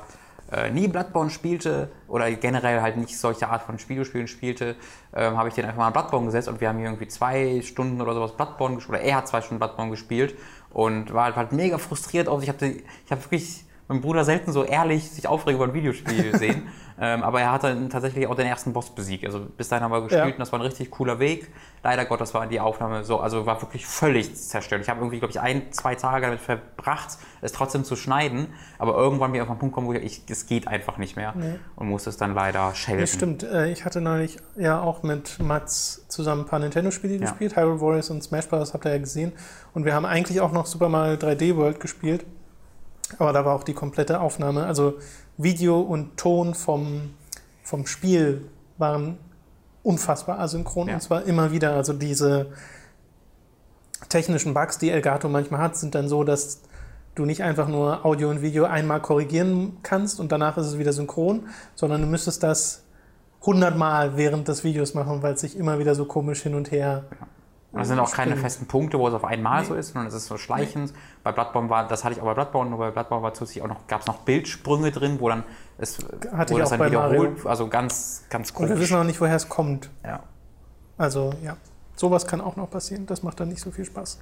[0.51, 4.75] äh, nie Bloodborne spielte oder generell halt nicht solche Art von Videospielen spielte,
[5.13, 7.61] ähm, habe ich den einfach mal in Bloodborne gesetzt und wir haben hier irgendwie zwei
[7.61, 10.35] Stunden oder sowas Bloodborne gespielt, oder er hat zwei Stunden Bloodborne gespielt
[10.71, 12.27] und war halt, mega frustriert.
[12.27, 12.43] auf.
[12.43, 16.35] Ich habe ich hab wirklich meinen Bruder selten so ehrlich sich aufregen über ein Videospiel
[16.37, 16.67] sehen.
[16.97, 19.25] Ähm, aber er hat dann tatsächlich auch den ersten Boss besiegt.
[19.25, 20.31] Also bis dahin haben wir gespielt Ja.
[20.31, 21.51] und das war ein richtig cooler Weg.
[21.83, 24.81] Leider Gottes war die Aufnahme so, also war wirklich völlig zerstört.
[24.81, 28.47] Ich habe irgendwie, glaube ich, ein, zwei Tage damit verbracht, es trotzdem zu schneiden.
[28.79, 31.33] Aber irgendwann bin ich auf einen Punkt gekommen, wo ich, es geht einfach nicht mehr.
[31.35, 31.59] Nee.
[31.75, 33.01] Und musste es dann leider schelten.
[33.01, 33.43] Das stimmt.
[33.43, 37.19] Äh, Ich hatte neulich ja auch mit Mats zusammen ein paar Nintendo-Spiele Ja.
[37.19, 37.57] gespielt.
[37.57, 38.73] Hyrule Warriors und Smash Bros.
[38.73, 39.33] habt ihr ja gesehen.
[39.73, 42.25] Und wir haben eigentlich auch noch Super Mario 3D World gespielt.
[43.19, 44.95] Aber da war auch die komplette Aufnahme, also
[45.37, 47.13] Video und Ton vom,
[47.63, 49.17] vom Spiel waren
[49.83, 50.87] unfassbar asynchron.
[50.87, 50.95] Ja.
[50.95, 51.73] Und zwar immer wieder.
[51.73, 52.47] Also diese
[54.09, 56.61] technischen Bugs, die Elgato manchmal hat, sind dann so, dass
[57.15, 60.91] du nicht einfach nur Audio und Video einmal korrigieren kannst und danach ist es wieder
[60.91, 62.83] synchron, sondern du müsstest das
[63.41, 67.05] hundertmal während des Videos machen, weil es sich immer wieder so komisch hin und her
[67.75, 70.13] Und das sind auch keine festen Punkte, wo es auf einmal so ist, sondern es
[70.13, 70.93] ist so schleichend.
[71.23, 73.67] Bei Bloodborne war, das hatte ich auch bei Bloodborne, nur bei Bloodborne war zusätzlich auch
[73.67, 75.43] noch, gab es noch Bildsprünge drin, wo dann
[75.77, 75.97] es
[76.31, 77.21] Hatte wo ich das auch dann bei Mario.
[77.23, 78.79] wiederholt, also ganz, ganz Und wir komisch.
[78.81, 79.89] wissen auch nicht, woher es kommt.
[80.05, 80.21] Ja.
[80.97, 81.57] Also ja,
[81.97, 83.05] sowas kann auch noch passieren.
[83.07, 84.19] Das macht dann nicht so viel Spaß.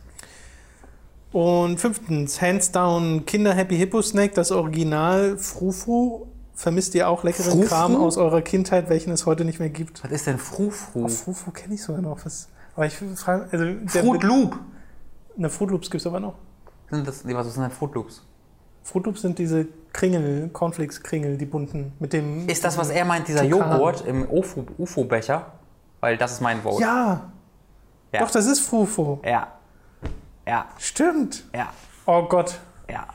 [1.32, 6.28] Und fünftens, hands down, Kinder Happy Hippo Snack, das Original Frufu.
[6.56, 7.68] Vermisst ihr auch leckeren Frufru?
[7.68, 10.04] Kram aus eurer Kindheit, welchen es heute nicht mehr gibt?
[10.04, 11.06] Was ist denn Frufru?
[11.06, 12.24] Oh, Frufu kenne ich sogar noch.
[12.26, 13.66] Was, aber ich frage, also
[14.00, 14.60] Fruit Loop!
[15.38, 16.36] Eine Fruit Loops gibt es aber noch.
[16.90, 18.26] Sind das, nee, was sind denn Fruit Loops?
[18.84, 22.48] Fruit Loops sind diese Kringel, Cornflakes-Kringel, die bunten, mit dem...
[22.50, 23.72] Ist das, was er meint, dieser Tukan.
[23.72, 25.46] Joghurt im UFO- UFO-Becher?
[26.02, 26.82] Weil das ist mein Vote.
[26.82, 27.32] Ja,
[28.12, 28.20] Ja.
[28.20, 29.20] doch, das ist Frufu.
[29.24, 29.48] Ja.
[30.46, 30.66] Ja.
[30.78, 31.46] Stimmt.
[31.56, 31.70] Ja.
[32.06, 32.60] Oh Gott,
[32.90, 33.08] Ja.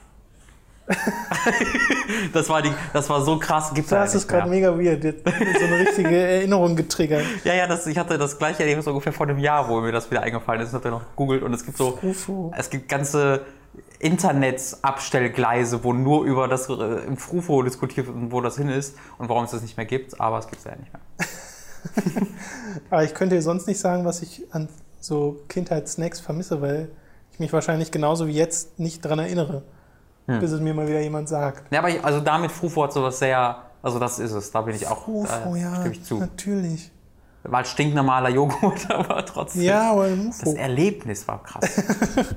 [2.32, 3.72] das, war die, das war so krass.
[3.74, 5.04] Gibt's das ist gerade mega weird.
[5.04, 7.24] Jetzt so eine richtige Erinnerung getriggert.
[7.44, 10.10] Ja, ja, das, ich hatte das gleiche Erlebnis ungefähr vor einem Jahr, wo mir das
[10.10, 10.68] wieder eingefallen ist.
[10.68, 12.50] Ich habe noch gegoogelt und es gibt so, Frufu.
[12.56, 13.42] es gibt ganze
[13.98, 16.72] Internetabstellgleise, wo nur über das äh,
[17.06, 19.86] im Frufo diskutiert wird und wo das hin ist und warum es das nicht mehr
[19.86, 22.26] gibt, aber es gibt es ja nicht mehr.
[22.90, 24.68] Aber ich könnte dir sonst nicht sagen, was ich an
[25.00, 26.90] so Kindheitssnacks vermisse, weil
[27.32, 29.62] ich mich wahrscheinlich genauso wie jetzt nicht dran erinnere,
[30.28, 30.40] Hm.
[30.40, 31.72] bis es mir mal wieder jemand sagt.
[31.72, 34.74] Ja, aber ich, also damit Frufo hat sowas sehr, also das ist es, da bin
[34.74, 36.18] ich auch, Ufo, äh, ja, ich zu.
[36.18, 36.90] natürlich.
[37.44, 39.62] War halt stinknormaler Joghurt, aber trotzdem.
[39.62, 40.54] Ja, aber ein Das.
[40.54, 41.64] Erlebnis war krass.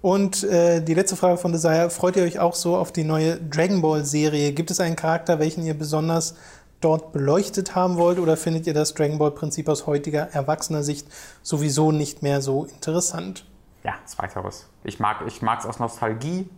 [0.00, 3.36] Und äh, die letzte Frage von Desire, freut ihr euch auch so auf die neue
[3.36, 4.52] Dragon Ball Serie?
[4.52, 6.36] Gibt es einen Charakter, welchen ihr besonders
[6.80, 11.08] dort beleuchtet haben wollt oder findet ihr das Dragon Ball Prinzip aus heutiger erwachsener Sicht
[11.42, 13.44] sowieso nicht mehr so interessant?
[13.84, 14.68] Ja, zweiteres.
[14.84, 16.48] Ich mag es ich mag's aus Nostalgie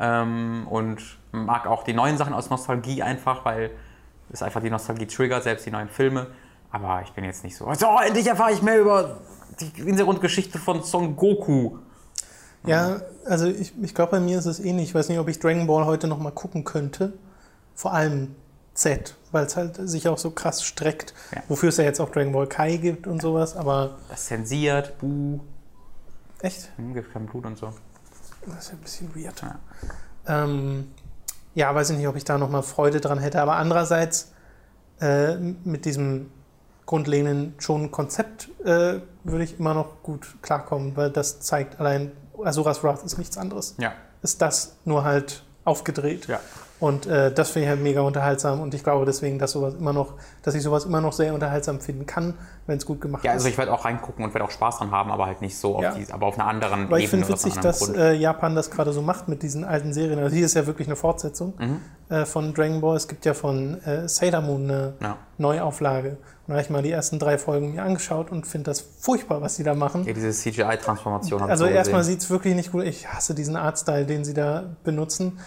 [0.00, 1.00] ähm, und
[1.32, 3.70] mag auch die neuen Sachen aus Nostalgie einfach, weil
[4.32, 6.28] es einfach die Nostalgie triggert, selbst die neuen Filme.
[6.72, 9.18] Aber ich bin jetzt nicht so, so endlich erfahre ich mehr über
[9.60, 11.78] die Hintergrundgeschichte von Son Goku.
[12.64, 14.90] Ja, also ich, ich glaube, bei mir ist es ähnlich.
[14.90, 17.14] Ich weiß nicht, ob ich Dragon Ball heute noch mal gucken könnte.
[17.74, 18.34] Vor allem
[18.74, 21.14] Z, weil es halt sich auch so krass streckt.
[21.34, 21.42] Ja.
[21.48, 23.56] Wofür es ja jetzt auch Dragon Ball Kai gibt und sowas.
[23.56, 25.40] Aber Das zensiert, buh,
[26.40, 27.72] echt, hm, gibt kein Blut und so.
[28.46, 29.42] Das ist ja ein bisschen weird.
[29.42, 29.58] Ja.
[30.44, 30.90] Ähm,
[31.54, 33.40] ja, weiß ich nicht, ob ich da noch mal Freude dran hätte.
[33.42, 34.32] Aber andererseits
[35.00, 36.30] äh, mit diesem
[36.86, 42.82] grundlegenden schon Konzept äh, würde ich immer noch gut klarkommen, weil das zeigt allein, Asuras
[42.82, 43.74] Wrath ist nichts anderes.
[43.78, 46.26] Ja, Ist das nur halt aufgedreht.
[46.26, 46.40] ja.
[46.80, 49.92] Und äh, das finde ich halt mega unterhaltsam und ich glaube deswegen, dass sowas immer
[49.92, 52.32] noch, dass ich sowas immer noch sehr unterhaltsam finden kann,
[52.66, 53.52] wenn es gut gemacht Ja, also ist.
[53.52, 55.82] ich werde auch reingucken und werde auch Spaß dran haben, aber halt nicht so auf
[55.82, 55.92] Ja.
[55.94, 58.70] die, aber auf einer anderen ich Ebene finde aus einem witzig, dass äh, Japan das
[58.70, 60.18] gerade so macht mit diesen alten Serien.
[60.20, 61.80] Also hier ist ja wirklich eine Fortsetzung Mhm.
[62.08, 62.96] äh, von Dragon Ball.
[62.96, 65.16] Es gibt ja von äh, Sailor Moon eine Ja.
[65.36, 66.10] Neuauflage.
[66.10, 69.42] Und da habe ich mal die ersten drei Folgen mir angeschaut und finde das furchtbar,
[69.42, 70.04] was sie da machen.
[70.04, 72.84] Ja, diese CGI-Transformation Also ich so erstmal sieht es wirklich nicht gut.
[72.84, 75.38] Ich hasse diesen Artstyle, den sie da benutzen.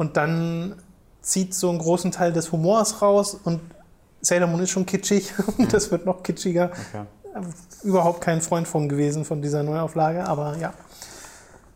[0.00, 0.76] Und dann
[1.20, 3.60] zieht so einen großen Teil des Humors raus und
[4.22, 6.70] Sailor Moon ist schon kitschig und das wird noch kitschiger.
[6.94, 7.04] Okay.
[7.82, 10.72] Überhaupt kein Freund von gewesen von dieser Neuauflage, aber ja,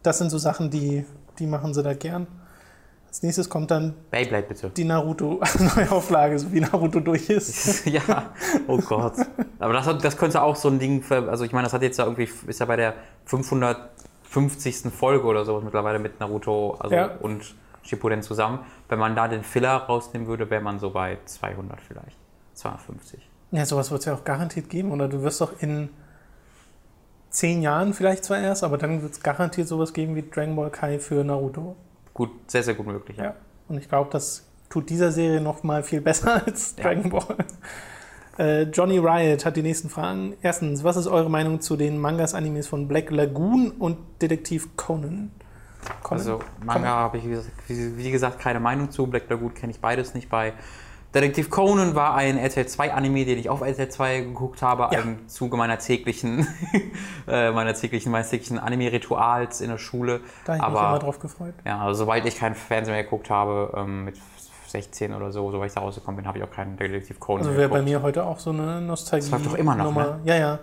[0.02, 1.04] das sind so Sachen, die,
[1.38, 2.26] die machen sie da gern.
[3.08, 4.70] Als nächstes kommt dann Beyblade bitte.
[4.70, 7.84] die Naruto-Neuauflage, so wie Naruto durch ist.
[7.86, 8.32] ja,
[8.66, 9.14] oh Gott.
[9.58, 11.82] Aber das, hat- das könnte auch so ein Ding, für, also ich meine, das hat
[11.82, 12.94] jetzt ja irgendwie, ist ja bei der
[13.26, 14.92] 550.
[14.98, 17.10] Folge oder sowas mittlerweile mit Naruto also Ja.
[17.20, 18.60] und Shippuden zusammen.
[18.88, 22.16] Wenn man da den Filler rausnehmen würde, wäre man so bei 200 vielleicht.
[22.54, 23.28] 250.
[23.52, 24.90] Ja, sowas wird es ja auch garantiert geben.
[24.90, 25.90] Oder du wirst doch in
[27.30, 30.70] zehn Jahren vielleicht zwar erst, aber dann wird es garantiert sowas geben wie Dragon Ball
[30.70, 31.76] Kai für Naruto.
[32.12, 33.16] Gut, sehr, sehr gut möglich.
[33.16, 33.24] Ja.
[33.24, 33.34] Ja.
[33.68, 36.84] Und ich glaube, das tut dieser Serie noch mal viel besser als Ja.
[36.84, 37.36] Dragon Ball.
[38.38, 40.34] Äh, Johnny Riot hat die nächsten Fragen.
[40.42, 45.30] Erstens, was ist eure Meinung zu den Mangas, Animes von Black Lagoon und Detektiv Conan?
[46.02, 46.18] Conan?
[46.20, 47.24] Also Manga habe ich,
[47.68, 49.06] wie gesagt- keine Meinung zu.
[49.06, 50.52] Black Lagoon kenne ich beides nicht bei.
[51.14, 55.00] Detektiv Conan war ein RTL 2 Anime, den ich auf RTL 2 geguckt habe, Ja.
[55.02, 56.44] im Zuge meiner täglichen,
[57.28, 60.22] äh, meiner täglichen, meines täglichen Anime-Rituals in der Schule.
[60.44, 61.54] da habe ich mich immer drauf gefreut.
[61.64, 64.16] ja, also sobald ich keinen Fernseher mehr geguckt habe, ähm, mit
[64.66, 67.56] 16 oder so, sobald ich da rausgekommen bin, habe ich auch keinen Detektiv Conan Also
[67.56, 69.30] wäre bei mir heute auch so eine Nostalgie.
[69.30, 70.18] Das läuft doch immer noch, Nummer.
[70.24, 70.58] Ja, ja.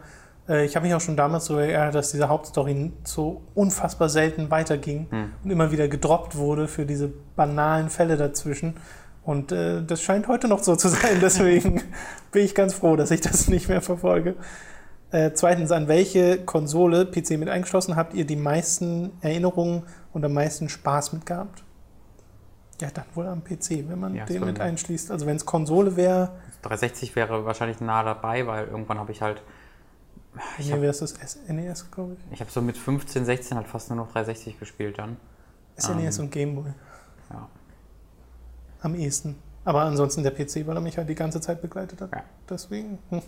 [0.51, 4.51] Äh, Ich habe mich auch schon damals so geärgert, dass diese Hauptstory so unfassbar selten
[4.51, 5.31] weiterging Hm.
[5.43, 8.75] und immer wieder gedroppt wurde für diese banalen Fälle dazwischen.
[9.23, 11.17] Und äh, das scheint heute noch so zu sein.
[11.21, 11.81] Deswegen
[12.31, 14.35] bin ich ganz froh, dass ich das nicht mehr verfolge.
[15.11, 19.83] Äh, zweitens, an welche Konsole, PC mit eingeschlossen, habt ihr die meisten Erinnerungen
[20.13, 21.63] und am meisten Spaß mit gehabt?
[22.81, 25.11] Ja, dann wohl am PC, wenn man Ja, den mit ein- einschließt.
[25.11, 26.31] Also wenn es Konsole wäre,
[26.63, 29.43] 360 wäre wahrscheinlich nah dabei, weil irgendwann habe ich halt
[30.57, 32.33] Ich Hier wäre es das NES, glaube ich.
[32.33, 35.17] Ich habe so mit 15, 16 halt fast nur noch 360 gespielt dann.
[35.77, 36.73] SNES ähm, und Gameboy.
[37.29, 37.49] Ja.
[38.81, 39.35] Am ehesten.
[39.63, 42.11] Aber ansonsten der PC, weil er mich halt die ganze Zeit begleitet hat.
[42.11, 42.23] Ja.
[42.49, 42.99] Deswegen.
[43.09, 43.21] Hm.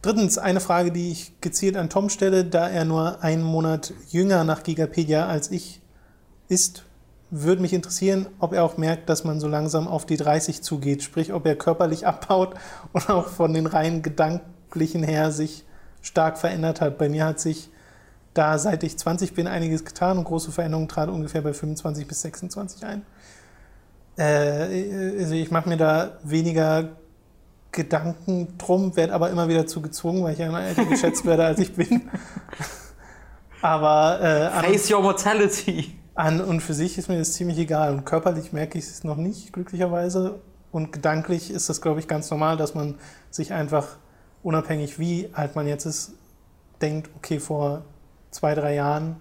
[0.00, 4.42] Drittens, eine Frage, die ich gezielt an Tom stelle, da er nur einen Monat jünger
[4.42, 5.80] nach Gigapedia als ich
[6.48, 6.84] ist,
[7.30, 11.02] würde mich interessieren, ob er auch merkt, dass man so langsam auf die 30 zugeht.
[11.02, 12.54] Sprich, ob er körperlich abbaut
[12.92, 15.64] und auch von den rein gedanklichen her sich
[16.02, 16.98] stark verändert hat.
[16.98, 17.70] Bei mir hat sich
[18.34, 22.22] da, seit ich 20 bin, einiges getan und große Veränderungen traten ungefähr bei 25 bis
[22.22, 23.02] 26 ein.
[24.16, 26.90] Äh, also ich mache mir da weniger
[27.72, 31.58] Gedanken drum, werde aber immer wieder zu gezwungen, weil ich immer älter geschätzt werde, als
[31.58, 32.10] ich bin.
[33.62, 35.98] aber äh, Face your mortality.
[36.14, 37.94] An und für sich ist mir das ziemlich egal.
[37.94, 40.40] Und körperlich merke ich es noch nicht, glücklicherweise.
[40.70, 42.96] Und gedanklich ist das, glaube ich, ganz normal, dass man
[43.30, 43.96] sich einfach,
[44.42, 46.12] unabhängig wie alt man jetzt ist,
[46.80, 47.82] denkt, okay, vor
[48.30, 49.16] zwei, drei Jahren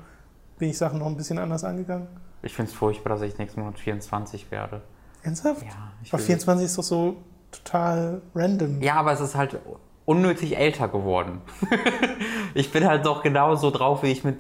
[0.58, 2.08] bin ich Sachen noch ein bisschen anders angegangen.
[2.44, 4.82] Ich finde es furchtbar, dass ich nächsten Monat 24 werde.
[5.24, 5.64] Ernsthaft?
[5.64, 5.92] Ja.
[6.04, 7.18] Ich aber 24 ist doch so
[7.52, 8.82] total random.
[8.82, 9.60] Ja, aber es ist halt
[10.06, 11.42] unnötig älter geworden.
[12.54, 14.40] ich bin halt doch genauso drauf, wie ich mit.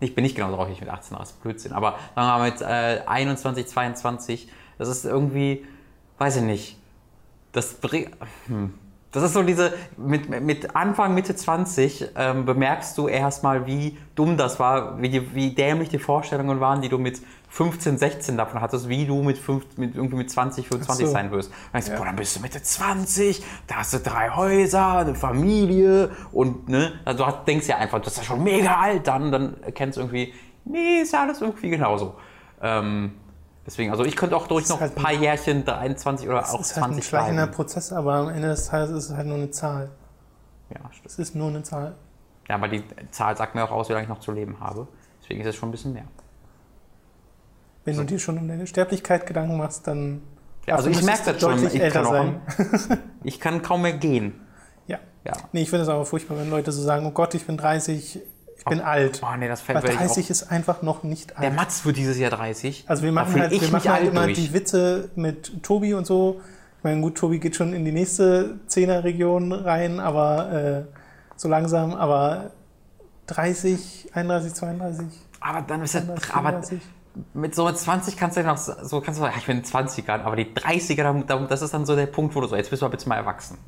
[0.00, 1.72] Ich bin nicht genau drauf, wie ich mit 18 war, das ist Blödsinn.
[1.72, 4.48] Aber sagen wir mal mit äh, 21, 22,
[4.78, 5.64] das ist irgendwie,
[6.18, 6.78] weiß ich nicht.
[7.52, 8.10] Das bringt.
[8.46, 8.74] Hm.
[9.12, 14.38] Das ist so diese, mit, mit Anfang, Mitte 20 ähm, bemerkst du erstmal, wie dumm
[14.38, 17.20] das war, wie, die, wie dämlich die Vorstellungen waren, die du mit
[17.50, 21.12] 15, 16 davon hattest, wie du mit, 5, mit, irgendwie mit 20, 25 so.
[21.12, 21.50] sein wirst.
[21.50, 21.98] Und dann, ja.
[21.98, 26.92] boah, dann bist du Mitte 20, da hast du drei Häuser, eine Familie und ne,
[27.04, 30.00] also du denkst ja einfach, du bist ja schon mega alt dann, dann erkennst du
[30.00, 30.32] irgendwie,
[30.64, 32.14] nee, ist ja alles irgendwie genauso.
[32.62, 33.12] Ähm,
[33.66, 36.70] deswegen, also ich könnte auch durch noch halt ein paar Jährchen, 23 oder auch 20
[36.70, 39.50] ist halt ein schleichender Prozess, aber am Ende des Tages ist es halt nur eine
[39.50, 39.90] Zahl.
[40.70, 41.06] Ja, stimmt.
[41.06, 41.94] Es ist nur eine Zahl.
[42.48, 44.88] Ja, aber die Zahl sagt mir auch aus, wie lange ich noch zu leben habe.
[45.22, 46.04] Deswegen ist es schon ein bisschen mehr.
[47.84, 48.02] Wenn so.
[48.02, 50.22] du dir schon um deine Sterblichkeit Gedanken machst, dann.
[50.66, 52.26] Ja, also ich merke das schon, ich kann, auch,
[53.24, 54.40] ich kann kaum mehr gehen.
[54.86, 54.98] Ja.
[55.24, 55.32] ja.
[55.52, 58.20] Nee, ich finde es aber furchtbar, wenn Leute so sagen, oh Gott, ich bin 30,
[58.62, 59.20] ich bin oh, alt.
[59.24, 61.42] Oh nee, das fällt Weil 30 ist einfach noch nicht alt.
[61.42, 62.84] Der Matz wird dieses Jahr 30.
[62.86, 64.38] Also wir machen halt, wir machen halt immer durch.
[64.38, 66.40] die Witze mit Tobi und so.
[66.78, 70.82] Ich meine, gut, Tobi geht schon in die nächste Zehnerregion rein, aber äh,
[71.34, 72.52] so langsam, aber
[73.26, 75.06] 30, 31, 32.
[75.40, 76.62] Aber dann ist er, aber
[77.34, 80.36] mit so 20 kannst du ja noch so, kannst du sagen, ich bin 20ern, aber
[80.36, 82.92] die 30er, das ist dann so der Punkt, wo du so, jetzt bist du aber
[82.92, 83.58] bitte mal erwachsen.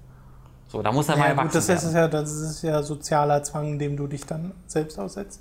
[0.74, 1.88] So, da muss er ja, mal erwachsen gut, das werden.
[1.88, 5.40] Ist ja, das ist ja sozialer Zwang, dem du dich dann selbst aussetzt.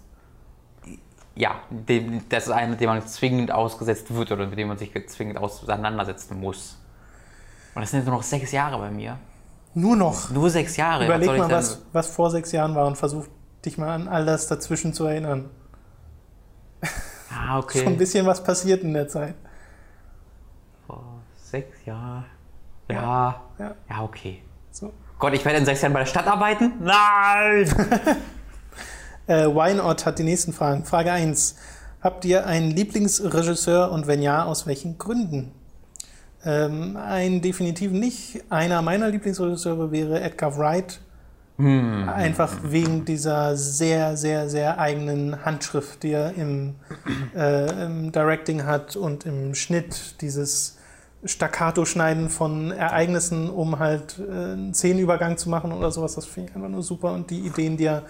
[1.34, 4.92] Ja, dem, das ist einer, dem man zwingend ausgesetzt wird oder mit dem man sich
[5.08, 6.78] zwingend auseinandersetzen muss.
[7.74, 9.18] Und das sind nur noch sechs Jahre bei mir.
[9.74, 10.30] Nur noch?
[10.30, 11.06] Nur sechs Jahre.
[11.06, 13.26] Überleg was mal, was, was vor sechs Jahren war und versuch
[13.66, 15.50] dich mal an all das dazwischen zu erinnern.
[17.36, 17.80] Ah, okay.
[17.80, 19.34] Schon ein bisschen was passiert in der Zeit.
[20.86, 22.26] Vor sechs Jahren.
[22.88, 23.42] Ja.
[23.58, 24.44] Ja, ja okay.
[24.70, 24.94] So.
[25.24, 26.74] Gott, ich werde in sechs Jahren bei der Stadt arbeiten?
[26.82, 27.66] Nein!
[29.28, 30.84] äh, Wineout hat die nächsten Fragen.
[30.84, 31.56] Frage 1.
[32.02, 35.54] Habt ihr einen Lieblingsregisseur und wenn ja, aus welchen Gründen?
[36.44, 38.44] Ähm, ein definitiv nicht.
[38.50, 41.00] Einer meiner Lieblingsregisseure wäre Edgar Wright
[41.56, 42.10] hm.
[42.10, 46.76] Einfach wegen dieser sehr, sehr, sehr eigenen Handschrift, die er im,
[47.34, 50.80] äh, im Directing hat und im Schnitt, dieses
[51.26, 56.56] Staccato-Schneiden von Ereignissen, um halt äh, einen Szenenübergang zu machen oder sowas, das finde ich
[56.56, 57.14] einfach nur super.
[57.14, 58.04] Und die Ideen, die er,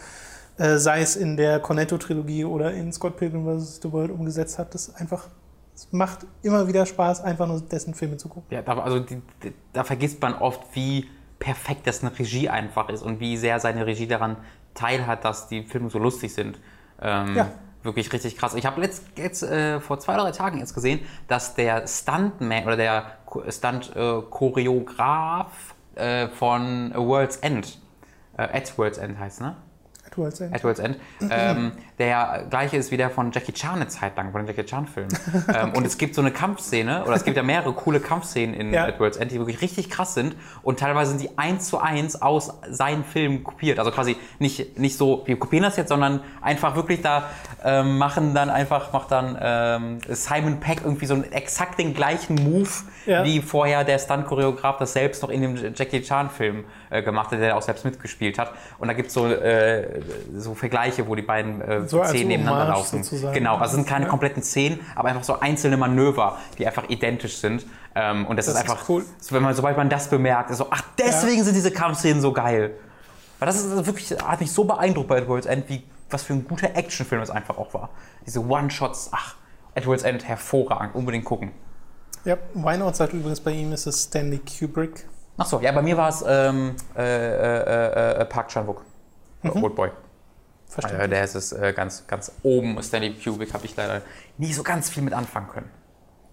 [0.58, 3.80] äh, sei es in der Cornetto-Trilogie oder in Scott Pilgrim vs.
[3.82, 5.28] The World umgesetzt hat, das einfach
[5.76, 8.56] es macht immer wieder Spaß, einfach nur dessen Filme zu gucken.
[8.56, 13.02] Ja, also die, die, da vergisst man oft, wie perfekt das eine Regie einfach ist
[13.02, 14.38] und wie sehr seine Regie daran
[14.76, 16.60] teilhat, dass die Filme so lustig sind.
[17.02, 17.52] Ähm, ja.
[17.84, 18.56] Wirklich richtig krass.
[18.56, 22.64] Ich habe jetzt, jetzt äh, vor zwei oder drei Tagen jetzt gesehen, dass der Stuntman
[22.64, 23.18] oder der
[23.50, 27.80] Stunt-Choreograf äh, äh, von World's End,
[28.38, 29.58] äh, at World's End heißt, ne?
[30.14, 30.56] At World's End.
[30.56, 30.98] At World's End.
[31.30, 34.68] Ähm, der gleiche ist wie der von Jackie Chan eine Zeit lang, von den Jackie
[34.68, 35.12] Chan-Filmen.
[35.34, 35.58] okay.
[35.64, 38.74] ähm, und es gibt so eine Kampfszene, oder es gibt ja mehrere coole Kampfszenen in
[38.74, 38.86] ja.
[38.86, 40.36] At World's End, die wirklich richtig krass sind.
[40.62, 43.80] Und teilweise sind die eins zu eins aus seinen Filmen kopiert.
[43.80, 47.30] Also quasi nicht, nicht so, wir kopieren das jetzt, sondern einfach wirklich da
[47.64, 52.70] ähm, machen dann einfach, macht dann ähm, Simon Peck irgendwie so exakt den gleichen Move,
[53.06, 53.24] ja.
[53.24, 57.58] wie vorher der Stunt-Choreograf das selbst noch in dem Jackie Chan-Film äh, gemacht hat, der
[57.58, 58.54] auch selbst mitgespielt hat.
[58.78, 60.02] Und da gibt es so, äh,
[60.36, 63.04] so Vergleiche, wo die beiden äh, so Szenen nebeneinander laufen.
[63.04, 63.34] Sozusagen.
[63.34, 64.10] Genau, also sind keine ja.
[64.10, 67.66] kompletten Szenen, aber einfach so einzelne Manöver, die einfach identisch sind.
[67.96, 69.06] Ähm, und das, das ist einfach, ist cool.
[69.20, 71.44] so, wenn man, sobald man das bemerkt, ist so, ach, deswegen ja.
[71.44, 72.76] sind diese Kampfszenen so geil.
[73.40, 76.48] Weil das ist wirklich, hat mich so beeindruckt bei World's End, wie, was für ein
[76.48, 77.90] guter Actionfilm es einfach auch war.
[78.26, 79.36] Diese One-Shots, ach,
[79.76, 81.52] Edward's End hervorragend, unbedingt gucken.
[82.26, 85.06] Ja, Wineout sagt übrigens bei ihm ist es Stanley Kubrick.
[85.38, 88.84] Achso, ja, bei mir war es ähm, äh, äh, äh, Park Chan-wook,
[89.42, 89.64] mhm.
[89.64, 89.90] Oldboy.
[90.68, 90.98] Verstehe.
[90.98, 92.82] Also, der ist es äh, ganz, ganz oben.
[92.82, 94.02] Stanley Kubrick habe ich leider
[94.38, 95.70] nie so ganz viel mit anfangen können.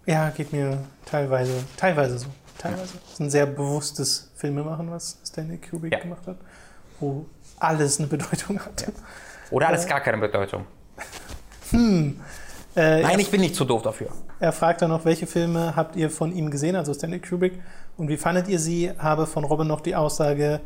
[0.06, 2.26] Ja, geht mir teilweise, teilweise so.
[2.58, 2.94] Teilweise.
[3.02, 5.98] Das ist ein sehr bewusstes Filmemachen, was Stanley Kubrick ja.
[6.00, 6.36] gemacht hat,
[6.98, 7.26] wo
[7.58, 8.82] alles eine Bedeutung hat.
[8.82, 8.88] Ja.
[9.50, 10.66] Oder alles äh, gar keine Bedeutung.
[11.70, 12.20] Hm.
[12.80, 14.08] Äh, Nein, ich bin nicht zu doof dafür.
[14.38, 17.60] Er fragt dann noch, welche Filme habt ihr von ihm gesehen, also Stanley Kubrick,
[17.98, 18.90] und wie fandet ihr sie?
[18.98, 20.60] Habe von Robin noch die Aussage,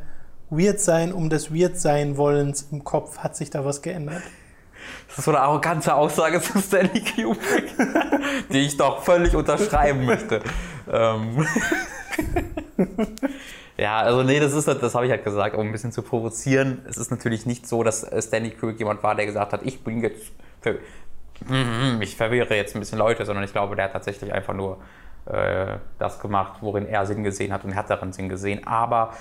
[0.48, 3.18] weird sein um des weird sein wollens im Kopf.
[3.18, 4.22] Hat sich da was geändert?
[5.08, 7.74] Das ist so eine arrogante Aussage zu Stanley Kubrick,
[8.52, 10.40] die ich doch völlig unterschreiben möchte.
[10.92, 11.44] Ähm.
[13.76, 16.82] ja, also nee, das ist das habe ich halt gesagt, um ein bisschen zu provozieren.
[16.88, 20.00] Es ist natürlich nicht so, dass Stanley Kubrick jemand war, der gesagt hat, ich bin
[20.00, 20.30] jetzt
[22.00, 24.78] ich verwirre jetzt ein bisschen Leute, sondern ich glaube, der hat tatsächlich einfach nur
[25.26, 28.66] äh, das gemacht, worin er Sinn gesehen hat und hat darin Sinn gesehen.
[28.66, 29.12] Aber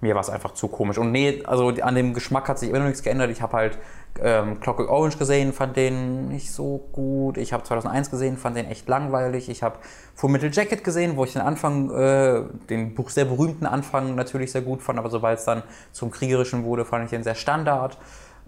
[0.00, 0.98] mir war es einfach zu komisch.
[0.98, 3.30] Und nee, also an dem Geschmack hat sich immer noch nichts geändert.
[3.30, 3.78] Ich habe halt
[4.18, 7.36] ähm, Clockwork Orange gesehen, fand den nicht so gut.
[7.36, 9.48] Ich habe 2001 gesehen, fand den echt langweilig.
[9.48, 9.78] Ich habe
[10.14, 14.62] Full Metal Jacket gesehen, wo ich den Anfang, äh, den sehr berühmten Anfang natürlich sehr
[14.62, 17.98] gut fand, aber sobald es dann zum Kriegerischen wurde, fand ich den sehr Standard.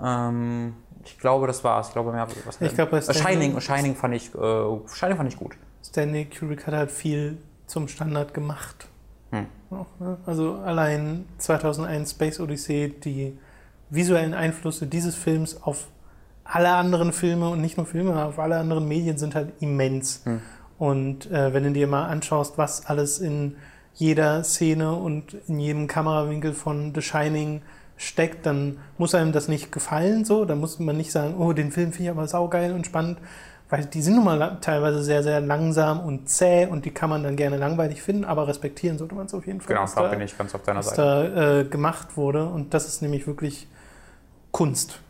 [0.02, 1.88] Ähm, ich glaube, das war's.
[1.88, 5.38] Ich glaube, mehr was ich glaube, äh, Shining, Shining fand ich, äh, Shining fand ich
[5.38, 5.56] gut.
[5.84, 8.88] Stanley Kubrick hat halt viel zum Standard gemacht.
[9.30, 9.46] Hm.
[9.70, 10.18] Ne?
[10.26, 13.38] Also allein 2001 Space Odyssey, die
[13.90, 15.88] visuellen Einflüsse dieses Films auf
[16.44, 20.22] alle anderen Filme und nicht nur Filme, auf alle anderen Medien sind halt immens.
[20.24, 20.40] Hm.
[20.78, 23.56] Und äh, wenn du dir mal anschaust, was alles in
[23.94, 27.62] jeder Szene und in jedem Kamerawinkel von The Shining
[28.02, 30.44] steckt, dann muss einem das nicht gefallen so.
[30.44, 33.18] Da muss man nicht sagen, oh, den Film finde ich aber saugeil und spannend,
[33.70, 37.22] weil die sind nun mal teilweise sehr, sehr langsam und zäh und die kann man
[37.22, 39.74] dann gerne langweilig finden, aber respektieren sollte man es auf jeden Fall.
[39.74, 41.02] Genau, da bin ich ganz auf deiner was Seite.
[41.02, 43.68] Was da äh, gemacht wurde und das ist nämlich wirklich
[44.50, 45.00] Kunst.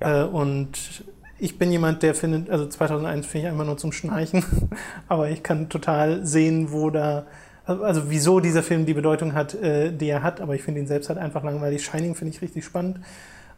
[0.00, 0.22] Ja.
[0.22, 1.04] Äh, und
[1.38, 4.44] ich bin jemand, der findet, also 2001 finde ich einfach nur zum Schnarchen,
[5.08, 7.26] aber ich kann total sehen, wo da
[7.66, 10.86] also wieso dieser Film die Bedeutung hat, äh, die er hat, aber ich finde ihn
[10.86, 11.84] selbst halt einfach langweilig.
[11.84, 13.00] Shining finde ich richtig spannend.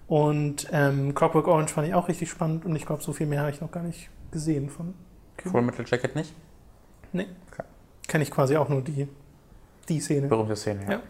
[0.06, 3.40] Und ähm, Clockwork Orange fand ich auch richtig spannend und ich glaube, so viel mehr
[3.40, 4.94] habe ich noch gar nicht gesehen von
[5.36, 5.52] Kubrick.
[5.52, 6.32] Full Metal Jacket nicht?
[7.12, 7.26] Nee.
[7.52, 7.64] Okay.
[8.06, 9.06] Kenne ich quasi auch nur die,
[9.88, 10.28] die Szene.
[10.28, 10.92] Berühmte Szene, ja.
[10.92, 11.00] ja.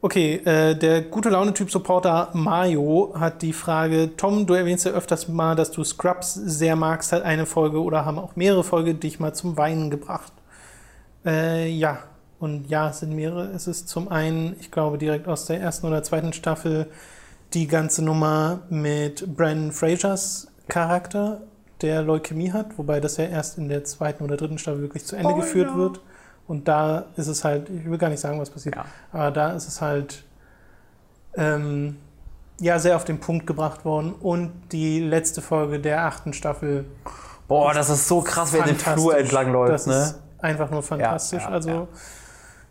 [0.00, 5.54] Okay, äh, der gute Laune-Typ-Supporter Mario hat die Frage: Tom, du erwähnst ja öfters mal,
[5.56, 7.12] dass du Scrubs sehr magst.
[7.12, 10.32] Hat eine Folge oder haben auch mehrere Folgen dich mal zum Weinen gebracht?
[11.26, 11.98] Äh, ja,
[12.38, 13.50] und ja, es sind mehrere.
[13.50, 16.86] Es ist zum einen, ich glaube, direkt aus der ersten oder zweiten Staffel
[17.54, 21.42] die ganze Nummer mit Brandon Frasers Charakter,
[21.80, 25.16] der Leukämie hat, wobei das ja erst in der zweiten oder dritten Staffel wirklich zu
[25.16, 25.76] Ende oh, geführt ja.
[25.76, 26.00] wird.
[26.46, 28.84] Und da ist es halt, ich will gar nicht sagen, was passiert, ja.
[29.12, 30.22] aber da ist es halt
[31.34, 31.96] ähm,
[32.60, 34.12] ja sehr auf den Punkt gebracht worden.
[34.12, 36.84] Und die letzte Folge der achten Staffel.
[37.48, 40.14] Boah, das ist so krass, wer den Flur entlang läuft, das ne?
[40.46, 41.42] Einfach nur fantastisch.
[41.42, 41.88] Ja, ja, also ja.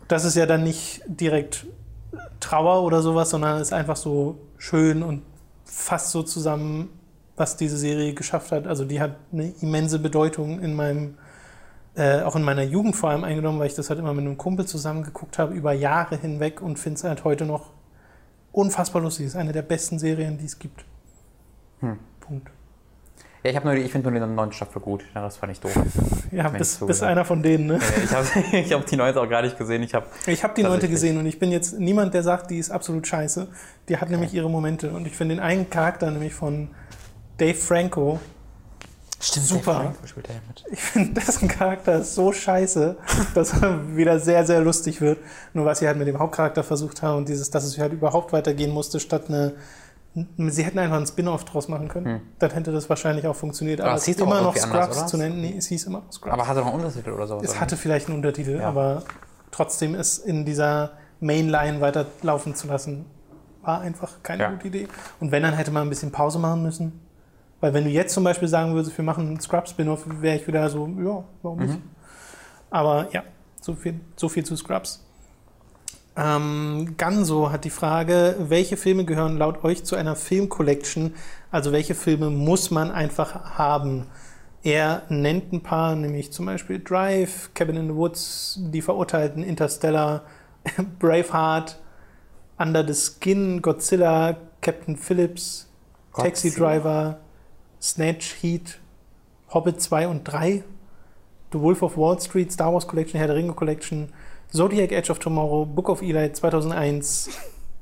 [0.08, 1.66] das ist ja dann nicht direkt
[2.40, 5.22] Trauer oder sowas, sondern ist einfach so schön und
[5.64, 6.88] fast so zusammen,
[7.36, 8.66] was diese Serie geschafft hat.
[8.66, 11.18] Also die hat eine immense Bedeutung in meinem,
[11.94, 14.38] äh, auch in meiner Jugend vor allem eingenommen, weil ich das halt immer mit einem
[14.38, 17.72] Kumpel zusammen geguckt habe, über Jahre hinweg und finde es halt heute noch
[18.52, 19.26] unfassbar lustig.
[19.26, 20.84] Ist eine der besten Serien, die es gibt.
[21.80, 21.98] Hm.
[22.20, 22.50] Punkt.
[23.42, 25.04] Ja, ich, nur, ich finde nur die neunte Staffel gut.
[25.14, 25.72] Das fand ich doof.
[26.32, 27.80] ja, bist, bist einer von denen, ne?
[28.04, 28.26] ich habe
[28.74, 29.82] hab die neunte auch gar nicht gesehen.
[29.82, 32.58] Ich habe ich hab die neunte gesehen und ich bin jetzt niemand, der sagt, die
[32.58, 33.48] ist absolut scheiße.
[33.88, 34.90] Die hat nämlich ihre Momente.
[34.90, 36.68] Und ich finde den einen Charakter, nämlich von
[37.38, 38.18] Dave Franco,
[39.18, 39.94] Stimmt, super.
[40.70, 42.96] Ich finde, dessen Charakter ist so scheiße,
[43.34, 45.18] dass er wieder sehr, sehr lustig wird.
[45.54, 48.32] Nur was sie halt mit dem Hauptcharakter versucht haben und dieses, dass es halt überhaupt
[48.32, 49.54] weitergehen musste, statt eine
[50.38, 52.06] Sie hätten einfach einen Spin-off draus machen können.
[52.06, 52.20] Hm.
[52.38, 53.80] Dann hätte das wahrscheinlich auch funktioniert.
[53.80, 55.40] Aber, aber es hieß immer noch Scrubs anders, zu nennen.
[55.40, 56.32] Nee, es hieß immer Scrubs.
[56.32, 57.38] Aber hatte noch einen Untertitel oder so?
[57.40, 57.60] Es oder?
[57.60, 58.68] hatte vielleicht einen Untertitel, ja.
[58.68, 59.02] aber
[59.50, 63.04] trotzdem ist in dieser Mainline weiterlaufen zu lassen,
[63.62, 64.50] war einfach keine ja.
[64.50, 64.88] gute Idee.
[65.20, 67.00] Und wenn, dann hätte man ein bisschen Pause machen müssen.
[67.60, 70.68] Weil wenn du jetzt zum Beispiel sagen würdest, wir machen einen Scrubs-Spin-off, wäre ich wieder
[70.68, 71.74] so, ja, warum nicht?
[71.74, 71.90] Mhm.
[72.70, 73.22] Aber ja,
[73.60, 75.05] so viel, so viel zu Scrubs.
[76.16, 81.14] Ähm, Ganso hat die Frage, welche Filme gehören laut euch zu einer Filmcollection?
[81.50, 84.06] Also welche Filme muss man einfach haben?
[84.62, 90.22] Er nennt ein paar, nämlich zum Beispiel Drive, Cabin in the Woods, Die Verurteilten, Interstellar,
[90.98, 91.78] Braveheart,
[92.58, 95.68] Under the Skin, Godzilla, Captain Phillips,
[96.14, 96.68] Taxi Godzilla.
[96.68, 97.20] Driver,
[97.80, 98.78] Snatch, Heat,
[99.52, 100.64] Hobbit 2 und 3,
[101.52, 104.08] The Wolf of Wall Street, Star Wars Collection, Herr der Ringe Collection,
[104.52, 107.28] Zodiac Edge of Tomorrow, Book of Eli 2001,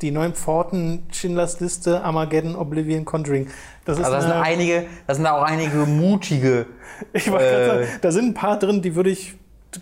[0.00, 3.48] die neuen Pforten, Schindlers Liste, Armageddon, Oblivion, Conjuring.
[3.84, 6.66] Das ist Also da sind eine, einige, da sind auch einige mutige.
[7.12, 9.36] ich wollte gerade äh, sagen, da sind ein paar drin, die würde ich,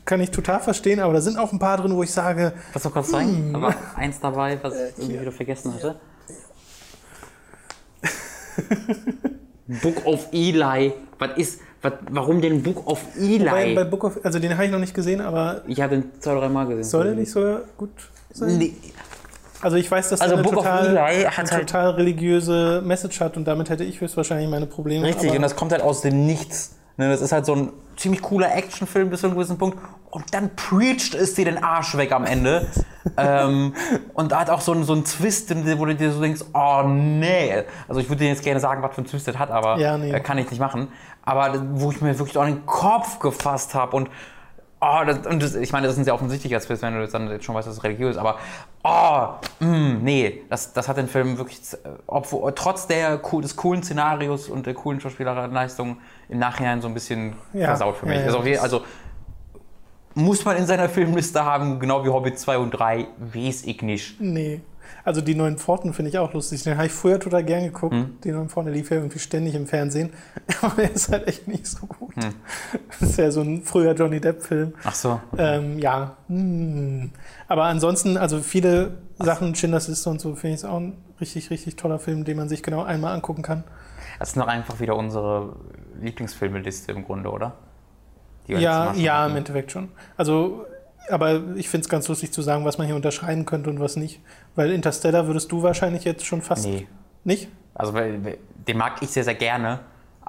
[0.04, 2.82] kann ich total verstehen, aber da sind auch ein paar drin, wo ich sage, Was
[2.82, 3.52] soll kurz sein?
[3.54, 6.00] Aber eins dabei, was ich irgendwie wieder vergessen hatte.
[9.82, 10.92] Book of Eli.
[11.18, 11.60] Was ist.
[11.82, 13.44] Was, warum denn Book of Eli?
[13.44, 16.10] bei, bei Book of, also den habe ich noch nicht gesehen, aber ich habe den
[16.20, 16.84] zwei, drei Mal gesehen.
[16.84, 17.90] soll der nicht so gut
[18.32, 18.56] sein?
[18.58, 18.74] Nee,
[19.60, 23.20] Also ich weiß, dass Also der eine total, Eli hat eine halt- total religiöse Message
[23.20, 25.06] hat und damit hätte ich höchstwahrscheinlich meine Probleme.
[25.06, 26.76] Richtig, aber und das kommt halt aus dem Nichts.
[26.96, 29.78] Ne, das ist halt so ein ziemlich cooler Actionfilm bis zu einem gewissen Punkt.
[30.10, 32.66] Und dann preacht es dir den Arsch weg am Ende.
[33.16, 33.74] ähm,
[34.14, 36.82] und da hat auch so einen, so einen Twist, wo du dir so denkst, oh
[36.86, 37.62] nee.
[37.88, 39.96] Also ich würde dir jetzt gerne sagen, was für einen Twist das hat, aber Ja,
[39.96, 40.10] nee.
[40.12, 40.88] äh, kann ich nicht machen.
[41.22, 44.10] Aber wo ich mir wirklich auch den Kopf gefasst habe und
[44.84, 47.14] Oh, das, und das, ich meine, das ist ein sehr offensichtlicher Twist, wenn du jetzt
[47.14, 48.38] dann jetzt schon weißt, dass es religiös ist, aber
[48.82, 49.28] oh,
[49.64, 51.76] mh, nee, das, das hat den Film wirklich, äh,
[52.08, 57.34] obwohl, trotz der, des coolen Szenarios und der coolen Schauspielerleistung im Nachhinein so ein bisschen
[57.52, 58.16] Ja, versaut für mich.
[58.16, 58.84] ja, ja, also, also
[60.14, 64.20] muss man in seiner Filmliste haben, genau wie Hobbit 2 und 3, weiß ich nicht.
[64.20, 64.60] nee.
[65.04, 66.62] Also die neuen Pforten finde ich auch lustig.
[66.62, 67.94] Den habe ich früher total gern geguckt.
[67.94, 68.18] Hm.
[68.22, 70.10] Die neuen Pforten der lief ja irgendwie ständig im Fernsehen.
[70.62, 72.14] Aber der ist halt echt nicht so gut.
[72.16, 72.34] Hm.
[72.88, 74.74] Das ist ja so ein früher Johnny Depp-Film.
[74.84, 75.20] Ach so.
[75.36, 76.16] Ähm, ja.
[76.28, 77.10] hm.
[77.48, 81.50] Aber ansonsten, also viele Sachen, Schindlers Liste und so, finde ich es auch ein richtig,
[81.50, 83.64] richtig toller Film, den man sich genau einmal angucken kann.
[84.18, 85.56] Das ist noch einfach wieder unsere
[86.00, 87.54] Lieblingsfilmeliste im Grunde, oder?
[88.46, 89.30] Ja, ja, hatten.
[89.30, 89.88] im Endeffekt schon.
[90.16, 90.66] Also,
[91.10, 93.96] aber ich finde es ganz lustig zu sagen, was man hier unterschreiben könnte und was
[93.96, 94.20] nicht.
[94.54, 96.86] Weil Interstellar würdest du wahrscheinlich jetzt schon fast Nee.
[97.24, 97.48] nicht.
[97.74, 98.38] Also weil,
[98.68, 99.80] den mag ich sehr, sehr gerne,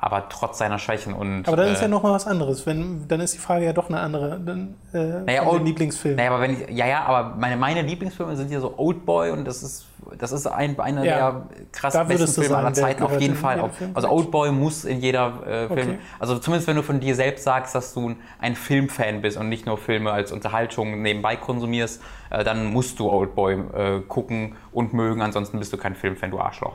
[0.06, 1.48] aber trotz seiner Schwächen und.
[1.48, 2.66] Aber dann ist äh, ja noch mal was anderes.
[2.66, 4.38] Wenn, dann ist die Frage ja doch eine andere.
[4.40, 6.18] Dann, äh, Naja, Old- Lieblingsfilmen.
[6.18, 9.46] Naja, aber wenn ich, ja, ja, aber meine, meine Lieblingsfilme sind hier so Oldboy und
[9.46, 9.86] das ist,
[10.18, 11.16] das ist ein, einer Ja.
[11.32, 13.62] der krass besten Filme aller Zeiten, auf jeden Fall.
[13.62, 15.98] Auf, also Oldboy muss in jeder äh, Film, Okay.
[16.20, 19.66] also zumindest wenn du von dir selbst sagst, dass du ein Filmfan bist und nicht
[19.66, 25.22] nur Filme als Unterhaltung nebenbei konsumierst, äh, dann musst du Oldboy äh, gucken und mögen,
[25.22, 26.74] ansonsten bist du kein Filmfan, du Arschloch.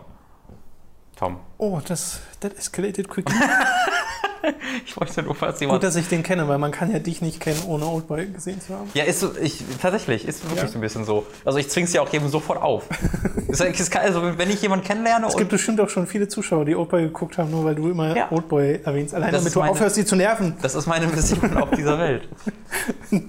[1.18, 1.40] Tom.
[1.58, 3.34] Oh, das, das escalated quickly.
[4.86, 5.82] Ich wollte nur, falls Gut, jemand...
[5.82, 8.74] dass ich den kenne, weil man kann ja dich nicht kennen, ohne Oldboy gesehen zu
[8.74, 8.88] haben.
[8.94, 10.68] Ja, ist so, ich, tatsächlich, ist wirklich Ja.
[10.68, 11.26] so ein bisschen so.
[11.44, 12.84] Also ich zwing's ja auch jedem sofort auf.
[13.48, 17.02] Ist- also wenn ich jemanden kennenlerne Es gibt bestimmt auch schon viele Zuschauer, die Oldboy
[17.02, 18.30] geguckt haben, nur weil du immer Ja.
[18.30, 19.14] Oldboy erwähnst.
[19.14, 20.54] Allein Das damit du meine- aufhörst, sie zu nerven.
[20.62, 22.28] das ist meine Mission auf dieser Welt.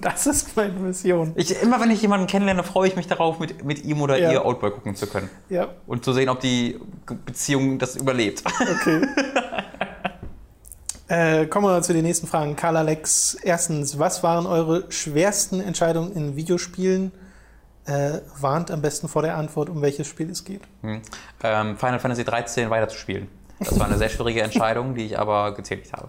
[0.02, 1.32] Das ist meine Mission.
[1.36, 4.30] Ich, immer wenn ich jemanden kennenlerne, freue ich mich darauf, mit, mit ihm oder Ja.
[4.32, 5.30] ihr Oldboy gucken zu können.
[5.48, 6.78] Ja, Und zu sehen, ob die
[7.24, 8.42] Beziehung das überlebt.
[8.60, 9.00] okay.
[11.10, 12.56] Äh, kommen wir zu den nächsten Fragen.
[12.56, 17.12] Karl Alex, erstens, was waren eure schwersten Entscheidungen in Videospielen?
[17.84, 20.62] Äh, warnt am besten vor der Antwort, um welches Spiel es geht.
[20.82, 21.02] Hm.
[21.42, 23.28] Ähm, Final Fantasy 13 weiterzuspielen.
[23.58, 26.08] Das war eine sehr schwierige Entscheidung, die ich aber getätigt habe.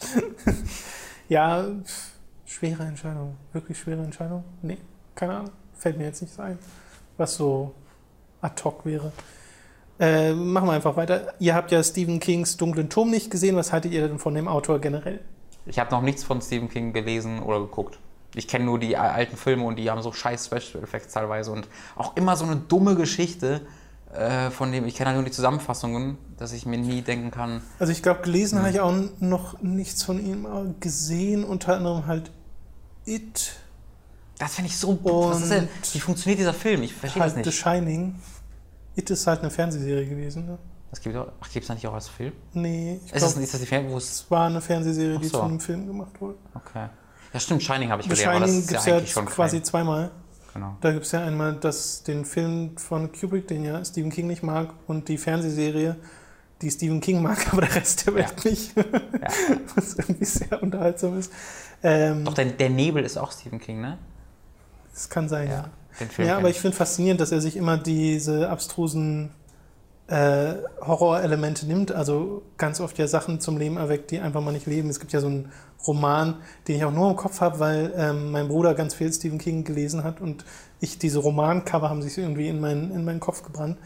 [1.30, 2.10] Ja, pf,
[2.44, 3.36] schwere Entscheidung.
[3.52, 4.42] Wirklich schwere Entscheidung?
[4.62, 4.78] Nee,
[5.14, 5.52] keine Ahnung.
[5.78, 6.58] Fällt mir jetzt nicht ein,
[7.16, 7.72] was so
[8.40, 9.12] ad hoc wäre.
[10.00, 11.34] Äh, machen wir einfach weiter.
[11.40, 13.54] Ihr habt ja Stephen Kings Dunklen Turm nicht gesehen.
[13.56, 15.20] Was haltet ihr denn von dem Autor generell?
[15.66, 17.98] Ich habe noch nichts von Stephen King gelesen oder geguckt.
[18.34, 21.68] Ich kenne nur die alten Filme und die haben so scheiß Special Effects teilweise und
[21.96, 23.60] auch immer so eine dumme Geschichte,
[24.14, 27.60] äh, von dem ich kenne halt nur die Zusammenfassungen, dass ich mir nie denken kann.
[27.78, 30.46] Also ich glaube, gelesen habe ich auch noch nichts von ihm
[30.80, 31.44] gesehen.
[31.44, 32.30] Unter anderem halt
[33.04, 33.52] It,
[34.38, 34.98] Das finde ich so.
[35.02, 36.82] was ist denn, Und- wie funktioniert dieser Film?
[36.82, 37.58] Ich verstehe halt das The nicht.
[37.60, 38.14] Shining.
[38.96, 40.46] It ist halt eine Fernsehserie gewesen.
[40.46, 40.58] Ne?
[40.90, 42.32] Das gibt auch, ach, gibt es da nicht auch als Film?
[42.52, 44.30] Nee, ich Ist das, glaube, ist das die wo es.
[44.30, 45.38] war eine Fernsehserie, die so.
[45.38, 46.36] zu einem Film gemacht wurde.
[46.54, 46.88] Okay.
[47.32, 50.10] Ja, stimmt, Shining habe ich das Shining gibt ja es ja schon quasi kein, zweimal.
[50.52, 50.76] Genau.
[50.80, 54.42] Da gibt es ja einmal das, den Film von Kubrick, den ja Stephen King nicht
[54.42, 55.94] mag, und die Fernsehserie,
[56.60, 58.74] die Stephen King mag, aber der Rest der Welt nicht.
[59.76, 61.32] Was irgendwie sehr unterhaltsam ist.
[61.84, 63.98] Ähm, Doch, der, der Nebel ist auch Stephen King, ne?
[64.92, 65.70] das kann sein, ja.
[65.92, 66.28] Film.
[66.28, 69.30] Ja, aber ich finde faszinierend, dass er sich immer diese abstrusen
[70.10, 71.92] äh, Horrorelemente nimmt.
[71.92, 74.90] Also ganz oft ja Sachen zum Leben erweckt, die einfach mal nicht leben.
[74.90, 75.52] Es gibt ja so einen
[75.86, 76.36] Roman,
[76.68, 79.64] den ich auch nur im Kopf habe, weil ähm, mein Bruder ganz viel Stephen King
[79.64, 80.44] gelesen hat und
[80.80, 83.78] ich diese Romancover haben sich irgendwie in meinen, in meinen Kopf gebrannt.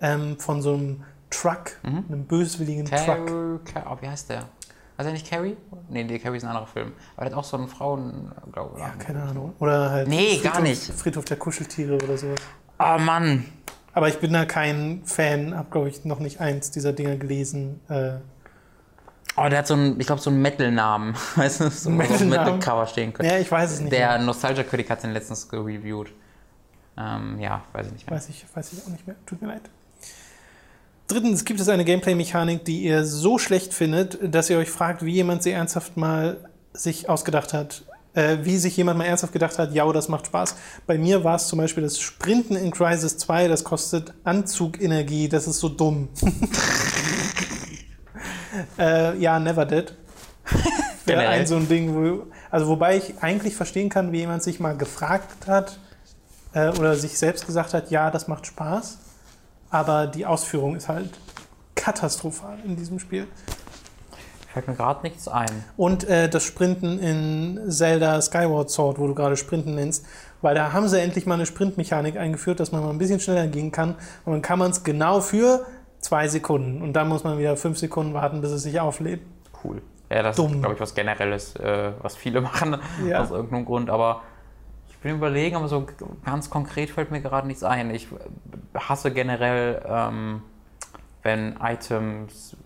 [0.00, 3.64] Ähm, von so einem Truck, einem böswilligen Truck.
[3.64, 4.44] Car oh, wie heißt der?
[4.98, 5.56] Heißt er nicht Carrie?
[5.88, 6.92] Nee, nee, Carrie ist ein anderer Film.
[7.16, 8.80] Aber der hat auch so einen Frauen, glaube ich.
[8.82, 9.52] Ja, keine Ahnung.
[9.58, 10.82] Oder halt Nee, gar Friedhof, nicht.
[10.94, 12.40] Friedhof der Kuscheltiere oder sowas.
[12.78, 13.44] Oh Mann.
[13.92, 17.80] Aber ich bin da kein Fan, habe, glaube ich, noch nicht eins dieser Dinger gelesen.
[17.88, 18.14] Äh,
[19.38, 21.14] Oh, der hat so einen, ich glaube, so einen Metal-Namen.
[21.36, 21.96] Weißt du, so ein?
[21.98, 23.28] Metal-Cover stehen können.
[23.28, 23.92] ja, ich weiß es nicht.
[23.92, 24.18] Der.
[24.18, 26.10] Nostalgia-Critic hat den letztens gereviewt.
[26.96, 28.16] Ähm, ja, weiß ich nicht mehr.
[28.16, 29.16] Weiß ich, weiß ich auch nicht mehr.
[29.26, 29.68] Tut mir leid.
[31.08, 35.12] Drittens gibt es eine Gameplay-Mechanik, die ihr so schlecht findet, dass ihr euch fragt, wie
[35.12, 36.38] jemand sie ernsthaft mal
[36.72, 37.82] sich ausgedacht hat.
[38.14, 40.56] Äh, wie sich jemand mal ernsthaft gedacht hat, ja, das macht Spaß.
[40.86, 45.46] Bei mir war es zum Beispiel das Sprinten in Crisis 2, das kostet Anzugenergie, das
[45.46, 46.08] ist so dumm.
[48.78, 49.94] äh, ja, Never Did.
[51.04, 54.60] Wäre ein so ein Ding, wo, also wobei ich eigentlich verstehen kann, wie jemand sich
[54.60, 55.78] mal gefragt hat
[56.54, 58.96] äh, oder sich selbst gesagt hat, ja, das macht Spaß,
[59.76, 61.10] aber die Ausführung ist halt
[61.74, 63.26] katastrophal in diesem Spiel.
[64.52, 65.64] Fällt mir gerade nichts ein.
[65.76, 70.06] Und äh, das Sprinten in Zelda Skyward Sword, wo du gerade Sprinten nennst,
[70.40, 73.46] weil da haben sie endlich mal eine Sprintmechanik eingeführt, dass man mal ein bisschen schneller
[73.48, 73.96] gehen kann.
[74.24, 75.66] Und dann kann man es genau für
[76.00, 76.80] zwei Sekunden.
[76.82, 79.20] Und dann muss man wieder fünf Sekunden warten, bis es sich auflädt.
[79.62, 79.82] Cool.
[80.10, 80.52] Ja, das Dumm.
[80.54, 83.20] ist, glaube ich, was Generelles, äh, was viele machen Ja.
[83.22, 83.90] aus irgendeinem Grund.
[83.90, 84.22] Aber
[85.06, 85.86] bin überlegen, aber so
[86.24, 87.90] ganz konkret fällt mir gerade nichts ein.
[87.90, 88.08] Ich
[88.74, 90.42] hasse generell, ähm,
[91.22, 92.56] wenn Items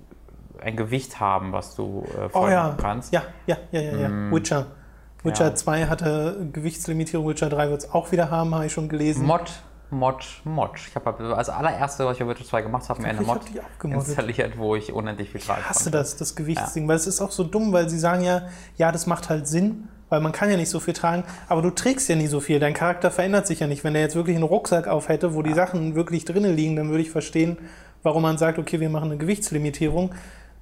[0.62, 2.74] ein Gewicht haben, was du äh, Oh voll ja.
[2.80, 3.12] kannst.
[3.12, 4.08] Ja, ja, ja, ja, ja.
[4.08, 4.32] Mm.
[4.34, 4.66] Witcher.
[5.22, 5.54] Witcher Ja.
[5.54, 9.26] 2 hatte Gewichtslimitierung, Witcher 3 wird es auch wieder haben, habe ich schon gelesen.
[9.26, 9.50] Mod,
[9.90, 10.70] Mod, Mod.
[10.76, 13.42] Ich habe als allererste, was ich bei Witcher 2 gemacht habe, mir eine Mod
[13.84, 15.98] installiert, wo ich unendlich viel tragen Ich hasse konnte.
[15.98, 19.06] das, das Gewichtsding, weil es ist auch so dumm, weil sie sagen ja, ja, das
[19.06, 22.16] macht halt Sinn, weil man kann ja nicht so viel tragen, aber du trägst ja
[22.16, 22.60] nie so viel.
[22.60, 23.82] Dein Charakter verändert sich ja nicht.
[23.84, 26.90] Wenn der jetzt wirklich einen Rucksack auf hätte, wo die Sachen wirklich drinnen liegen, dann
[26.90, 27.56] würde ich verstehen,
[28.02, 30.14] warum man sagt, okay, wir machen eine Gewichtslimitierung.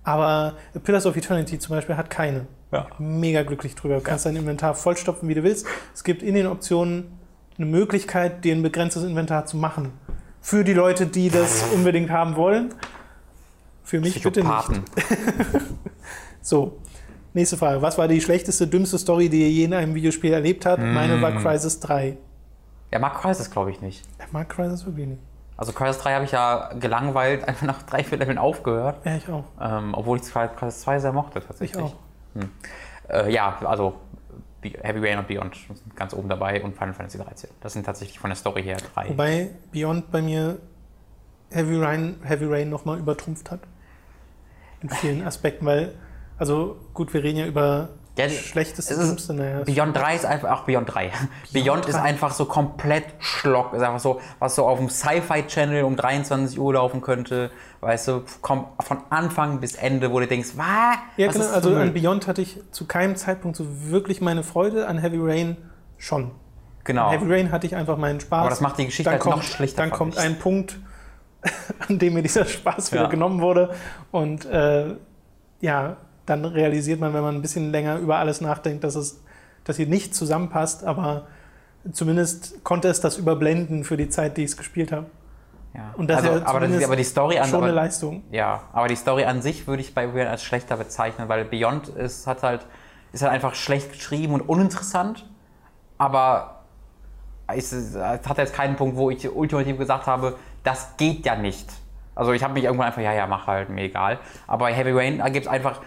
[0.04, 2.46] Aber Pillars of Eternity zum Beispiel hat keine.
[2.70, 2.86] Ja.
[2.98, 3.96] Mega glücklich drüber.
[3.96, 5.66] Du kannst dein Inventar vollstopfen, wie du willst.
[5.94, 7.18] Es gibt in den Optionen
[7.56, 9.92] eine Möglichkeit, dir ein begrenztes Inventar zu machen.
[10.40, 12.74] Für die Leute, die das unbedingt haben wollen.
[13.82, 14.82] Für mich bitte nicht.
[16.40, 16.78] So,
[17.38, 17.80] nächste Frage.
[17.82, 20.82] Was war die schlechteste, dümmste Story, die ihr je in einem Videospiel erlebt habt?
[20.82, 21.22] Meine Mm.
[21.22, 22.16] war Crisis 3.
[22.90, 24.04] Er mag Crisis, glaube ich, nicht.
[24.24, 25.22] Ich mag Crisis wirklich nicht.
[25.56, 29.04] Also Crisis 3 habe ich ja gelangweilt einfach nach drei, vier Leveln aufgehört.
[29.04, 29.44] Ja, ich auch.
[29.60, 31.82] Ähm, obwohl ich Crisis 2 sehr mochte tatsächlich.
[31.84, 31.96] Ich auch.
[33.08, 33.94] Äh, ja, also
[34.62, 37.50] Heavy Rain und Beyond sind ganz oben dabei und Final Fantasy 13.
[37.60, 39.08] Das sind tatsächlich von der Story her drei.
[39.10, 40.58] Wobei Beyond bei mir
[41.50, 43.60] Heavy Rain, Heavy Rain nochmal übertrumpft hat.
[44.80, 45.94] In vielen Aspekten, weil,
[46.38, 49.62] also gut, wir reden ja über Ja, die- schlechteste, es ist- dümmste, naja.
[49.64, 51.10] Beyond 3 ist einfach, ach Beyond 3.
[51.52, 52.02] Beyond, ist 3.
[52.02, 53.74] einfach so komplett Schlock.
[53.74, 57.50] Ist einfach so, was so auf dem Sci-Fi-Channel um 23 Uhr laufen könnte.
[57.80, 60.66] Weißt du, kommt von Anfang bis Ende, wo du denkst, was?
[61.16, 61.92] Ja, was genau, ist also an?
[61.94, 65.56] Beyond hatte ich zu keinem Zeitpunkt so wirklich meine Freude, an Heavy Rain
[65.96, 66.32] schon.
[66.82, 67.06] Genau.
[67.08, 68.40] An Heavy Rain hatte ich einfach meinen Spaß.
[68.40, 69.82] Aber das macht die Geschichte dann halt kommt, noch schlechter.
[69.82, 70.20] Dann kommt ich.
[70.20, 70.78] ein Punkt,
[71.88, 73.08] an dem mir dieser Spaß wieder Ja.
[73.08, 73.74] genommen wurde.
[74.10, 74.96] Und äh,
[75.60, 75.96] ja,
[76.28, 79.20] dann realisiert man, wenn man ein bisschen länger über alles nachdenkt, dass es,
[79.64, 81.26] dass hier nicht zusammenpasst, aber
[81.92, 85.06] zumindest konnte es das überblenden für die Zeit, die ich es gespielt habe.
[85.74, 85.92] ja.
[85.96, 87.82] Und das also, ist ja aber, das, zumindest aber die Story an Schon eine aber,
[87.82, 88.22] Leistung.
[88.30, 91.88] Ja, aber die Story an sich würde ich bei Beyond als schlechter bezeichnen, weil Beyond
[91.88, 92.66] ist, hat halt,
[93.12, 95.26] ist halt einfach schlecht geschrieben und uninteressant.
[95.96, 96.62] Aber
[97.48, 101.66] es, ist- hat jetzt keinen Punkt, wo ich ultimativ gesagt habe, das geht ja nicht.
[102.14, 104.18] Also ich habe mich irgendwann einfach, ja, ja, mach halt, mir egal.
[104.46, 105.80] Aber bei Heavy Rain ergibt einfach,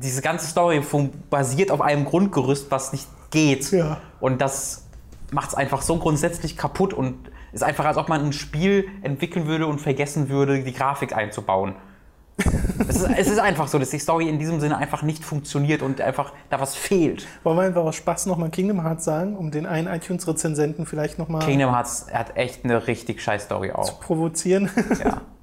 [0.00, 0.82] diese ganze Story
[1.30, 3.70] basiert auf einem Grundgerüst, was nicht geht.
[3.70, 3.98] Ja.
[4.20, 4.86] Und das
[5.30, 9.46] macht es einfach so grundsätzlich kaputt und ist einfach, als ob man ein Spiel entwickeln
[9.46, 11.74] würde und vergessen würde, die Grafik einzubauen.
[12.88, 15.82] es, ist, es ist einfach so, dass die Story in diesem Sinne einfach nicht funktioniert
[15.82, 17.28] und einfach da was fehlt.
[17.44, 21.44] Wollen wir einfach aus Spaß nochmal Kingdom Hearts sagen, um den einen iTunes-Rezensenten vielleicht nochmal
[21.44, 24.00] Kingdom Hearts hat echt eine richtig scheiß Story zu auch.
[24.00, 24.68] provozieren?
[24.98, 25.20] Ja.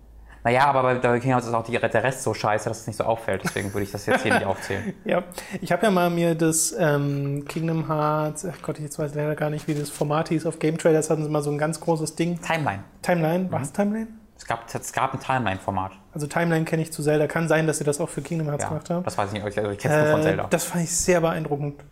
[0.43, 2.95] Naja, aber bei Kingdom Hearts ist auch die, der Rest so scheiße, dass es nicht
[2.97, 3.43] so auffällt.
[3.43, 4.93] Deswegen würde ich das jetzt hier nicht aufzählen.
[5.05, 5.23] Ja,
[5.61, 9.35] ich habe ja mal mir das ähm, Kingdom Hearts, ach Gott, jetzt weiß ich leider
[9.35, 10.45] gar nicht, wie das Format hieß.
[10.47, 12.39] Auf Game Trailers hatten sie mal so ein ganz großes Ding.
[12.41, 12.83] Timeline.
[13.01, 13.51] Timeline, Mhm.
[13.51, 14.07] war es Timeline?
[14.37, 15.91] Es gab, es gab ein Timeline-Format.
[16.13, 17.27] Also Timeline kenne ich zu Zelda.
[17.27, 19.03] Kann sein, dass sie das auch für Kingdom Hearts Ja, gemacht haben.
[19.03, 19.57] das weiß ich nicht.
[19.57, 20.47] Also ich kenne es nur von Äh, Zelda.
[20.49, 21.83] das fand ich sehr beeindruckend.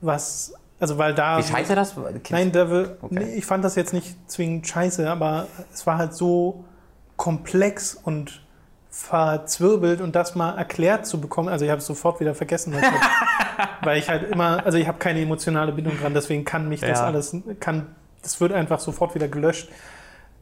[0.00, 1.38] Was, also weil da.
[1.38, 1.94] Wie scheiße das?
[2.30, 3.14] Nein, da will, Okay.
[3.18, 6.64] nee, ich fand das jetzt nicht zwingend scheiße, aber es war halt so
[7.16, 8.42] komplex und
[8.90, 11.48] verzwirbelt und das mal erklärt zu bekommen.
[11.48, 14.78] Also ich habe es sofort wieder vergessen, weil ich halt, weil ich halt immer, also
[14.78, 17.04] ich habe keine emotionale Bindung dran, deswegen kann mich das Ja.
[17.04, 17.86] alles, kann,
[18.22, 19.68] das wird einfach sofort wieder gelöscht.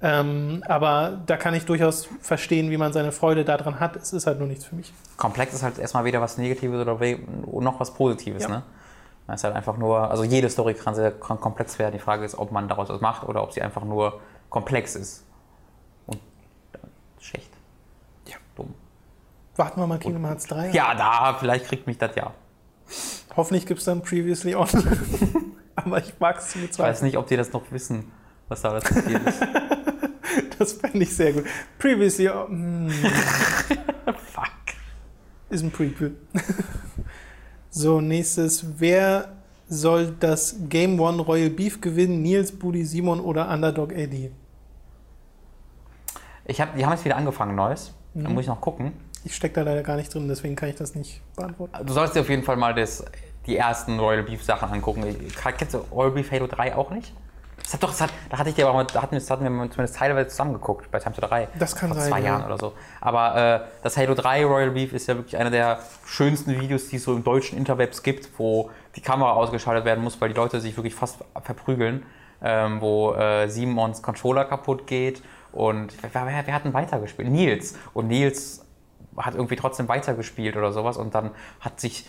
[0.03, 3.97] Ähm, aber da kann ich durchaus verstehen, wie man seine Freude daran hat.
[3.97, 4.93] Es ist halt nur nichts für mich.
[5.17, 6.99] Komplex ist halt erstmal weder was Negatives oder
[7.61, 8.49] noch was Positives, Ja.
[8.49, 8.63] ne?
[9.27, 11.93] Das ist halt einfach nur, also jede Story kann sehr komplex werden.
[11.95, 14.21] Die Frage ist, ob man daraus was macht oder ob sie einfach nur
[14.51, 15.25] komplex ist.
[17.25, 17.51] Schlecht.
[18.29, 18.37] Ja.
[18.55, 18.75] Dumm.
[19.57, 20.69] Warten wir mal Kingdom Hearts 3.
[20.69, 20.75] ab.
[20.75, 22.35] Ja, da, vielleicht kriegt mich das ja.
[23.37, 24.69] Hoffentlich gibt es dann Previously On.
[25.77, 27.05] Aber ich mag es zu Ich weiß bezweifeln.
[27.07, 28.11] nicht, ob die das noch wissen,
[28.49, 29.41] was da alles passiert ist.
[30.59, 31.45] Das fände ich sehr gut.
[31.79, 32.91] Previously On hm,
[34.33, 34.51] Fuck.
[35.49, 36.17] ist ein Prequel.
[37.71, 38.65] so, nächstes.
[38.79, 39.33] Wer
[39.69, 42.23] soll das Game One Royal Beef gewinnen?
[42.23, 44.33] Nils, Budi, Simon oder Underdog Eddie?
[46.47, 47.95] Ich hab, die haben jetzt wieder angefangen, Neues.
[48.15, 48.35] Da Mhm.
[48.35, 48.93] muss ich noch gucken.
[49.25, 51.75] Ich stecke da leider gar nicht drin, deswegen kann ich das nicht beantworten.
[51.87, 53.05] Du sollst dir auf jeden Fall mal das,
[53.47, 55.03] die ersten Royal Beef Sachen angucken.
[55.57, 57.13] Kennst du Royal Beef Halo 3 auch nicht?
[57.63, 59.31] Das hat doch, das hat, da hatte ich dir aber mal, da hatten, wir- das
[59.31, 61.49] hatten wir zumindest teilweise zusammengeguckt bei Time to 3.
[61.59, 62.27] Das kann vor sein, zwei ja.
[62.27, 62.75] Jahren oder so.
[63.01, 66.97] Aber äh, das Halo 3 Royal Beef ist ja wirklich einer der schönsten Videos, die
[66.97, 70.61] es so im deutschen Interwebs gibt, wo die Kamera ausgeschaltet werden muss, weil die Leute
[70.61, 72.05] sich wirklich fast verprügeln.
[72.47, 75.23] Ähm, wo äh, Simons Controller kaputt geht
[75.55, 77.29] und wer, wer, hat denn weitergespielt?
[77.29, 77.77] Nils.
[77.95, 78.65] Und Nils
[79.17, 81.31] hat irgendwie trotzdem weitergespielt oder sowas und dann
[81.61, 82.09] hat sich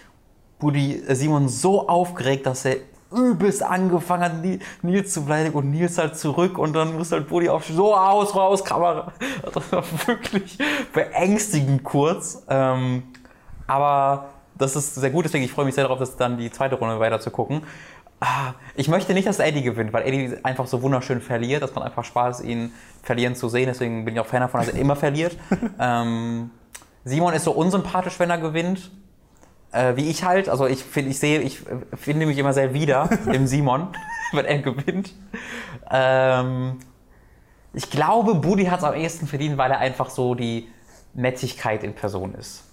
[0.60, 2.78] Buddy Simon so aufgeregt, dass er
[3.14, 7.30] übelst angefangen hat, Ni- Nils zu beleidigen und Nils halt zurück und dann muss halt
[7.30, 9.14] Buddy auf so aus, raus, Kamera.
[9.54, 10.58] Das war wirklich
[10.92, 12.44] beängstigend kurz.
[12.50, 13.04] Ähm,
[13.68, 16.76] aber das ist sehr gut, deswegen ich freue mich sehr darauf, das dann die zweite
[16.76, 17.62] Runde weiter zu gucken.
[18.20, 21.84] Ah, Ich möchte nicht, dass Eddie gewinnt, weil Eddie einfach so wunderschön verliert, dass man
[21.84, 22.72] einfach Spaß ist, ihn
[23.04, 23.68] verlieren zu sehen.
[23.68, 25.38] Deswegen bin ich auch Fan davon, dass er immer verliert.
[25.80, 26.50] ähm,
[27.04, 28.92] Simon ist so unsympathisch, wenn er gewinnt.
[29.72, 30.48] Äh, wie ich halt.
[30.50, 31.62] Also ich finde, ich sehe, ich
[31.94, 33.90] finde mich immer sehr wieder im Simon,
[34.32, 35.14] wenn er gewinnt.
[35.92, 36.80] Ähm,
[37.74, 40.70] ich glaube, Budi hat es am ehesten verdient, weil er einfach so die
[41.14, 42.64] Nettigkeit in Person ist.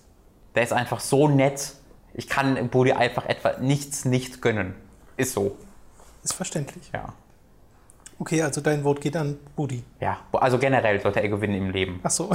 [0.54, 1.74] Der ist einfach so nett.
[2.14, 4.74] Ich kann Budi einfach etwa nichts nicht gönnen.
[5.16, 5.56] Ist so,
[6.22, 6.90] Ist verständlich.
[6.92, 7.12] ja.
[8.18, 9.82] Okay, also dein Vote geht an Budi.
[10.00, 11.98] Ja, also generell sollte er gewinnen im Leben.
[12.04, 12.30] Ach so.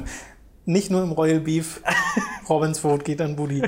[0.64, 1.82] Nicht nur im Royal Beef.
[2.48, 3.62] Robins Vote geht an Budi.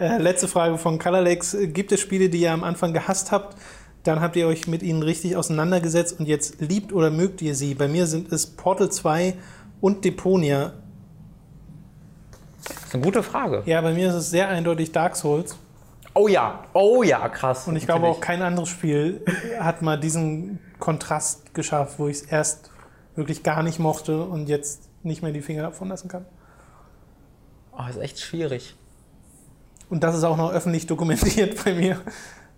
[0.00, 1.56] Äh, letzte Frage von Colorlex.
[1.60, 3.56] Gibt es Spiele, die ihr am Anfang gehasst habt?
[4.04, 7.74] Dann habt ihr euch mit ihnen richtig auseinandergesetzt und jetzt liebt oder mögt ihr sie?
[7.74, 9.34] Bei mir sind es Portal 2
[9.80, 10.72] und Deponia.
[12.64, 13.62] Das ist eine gute Frage.
[13.66, 15.56] Ja, bei mir ist es sehr eindeutig Dark Souls.
[16.14, 17.66] Oh ja, oh ja, krass.
[17.66, 19.24] Und ich glaube auch kein anderes Spiel
[19.58, 22.70] hat mal diesen Kontrast geschafft, wo ich es erst
[23.16, 26.24] wirklich gar nicht mochte und jetzt nicht mehr die Finger davon lassen kann.
[27.72, 28.76] Oh, ist echt schwierig.
[29.90, 32.00] Und das ist auch noch öffentlich dokumentiert bei mir.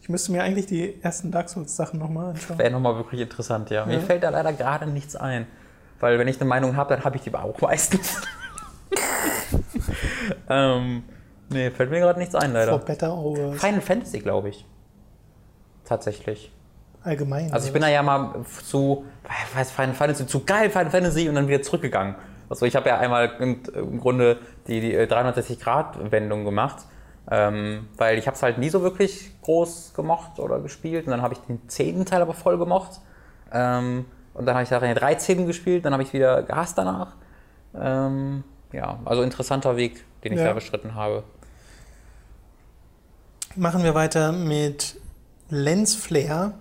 [0.02, 2.58] Ich müsste mir eigentlich die ersten Dark Souls-Sachen nochmal anschauen.
[2.58, 3.86] Wäre nochmal wirklich interessant, ja.
[3.86, 4.00] Mir Ja.
[4.00, 5.46] fällt da leider gerade nichts ein.
[5.98, 8.20] Weil wenn ich eine Meinung habe, dann habe ich die aber auch meistens.
[10.48, 11.02] ähm,
[11.50, 12.78] nee, fällt mir gerade nichts ein, For leider.
[12.78, 13.60] Better Hours.
[13.60, 14.64] Final Fantasy, glaube ich.
[15.84, 16.52] Tatsächlich.
[17.02, 17.52] Allgemein.
[17.52, 19.04] Also ich bin da ja mal zu,
[19.54, 22.16] was Final Fantasy, zu geil Final Fantasy und dann wieder zurückgegangen.
[22.48, 26.84] Also ich habe ja einmal im, im Grunde die, die 360-Grad-Wendung gemacht,
[27.30, 31.22] ähm, weil ich habe es halt nie so wirklich groß gemocht oder gespielt und dann
[31.22, 33.00] habe ich den zehnten Teil aber voll gemocht
[33.52, 35.46] ähm, und dann habe ich da den 13.
[35.46, 37.14] gespielt, dann habe ich wieder gehasst danach.
[37.74, 40.46] Ähm, ja, also interessanter Weg, den ich Ja.
[40.46, 41.22] da bestritten habe.
[43.56, 44.96] Machen wir weiter mit
[45.48, 46.52] Lens Flare.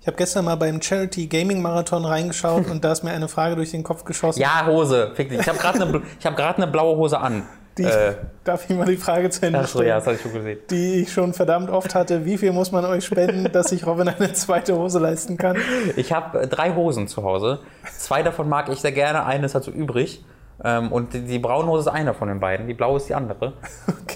[0.00, 3.54] Ich habe gestern mal beim Charity Gaming Marathon reingeschaut und da ist mir eine Frage
[3.54, 4.40] durch den Kopf geschossen.
[4.40, 5.38] Ja, Hose, fick dich.
[5.38, 7.44] Ich habe gerade eine ich hab eine blaue Hose an.
[7.78, 9.86] Die, Äh, darf ich mal die Frage zu Ende stellen?
[9.86, 10.58] ja, das habe ich schon gesehen.
[10.70, 12.24] die ich schon verdammt oft hatte.
[12.24, 15.56] Wie viel muss man euch spenden, dass sich Robin eine zweite Hose leisten kann?
[15.96, 17.60] Ich habe drei Hosen zu Hause.
[17.96, 20.24] Zwei davon mag ich sehr gerne, eine ist so übrig.
[20.64, 23.14] Ähm, und die, die braune Hose ist eine von den beiden, die blaue ist die
[23.14, 23.52] andere.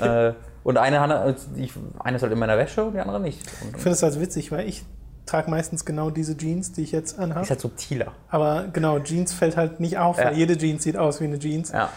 [0.01, 0.35] Äh,
[0.67, 3.41] und eine, hat- die, eine ist halt in meiner Wäsche und die andere nicht.
[3.63, 4.85] Und, Ich finde es halt witzig, weil ich
[5.25, 7.41] trage meistens genau diese Jeans, die ich jetzt anhabe.
[7.43, 8.13] ist halt subtiler.
[8.29, 10.27] Aber genau, Jeans fällt halt nicht auf, Ja.
[10.27, 11.73] weil jede Jeans sieht aus wie eine Jeans.
[11.73, 11.89] Ja,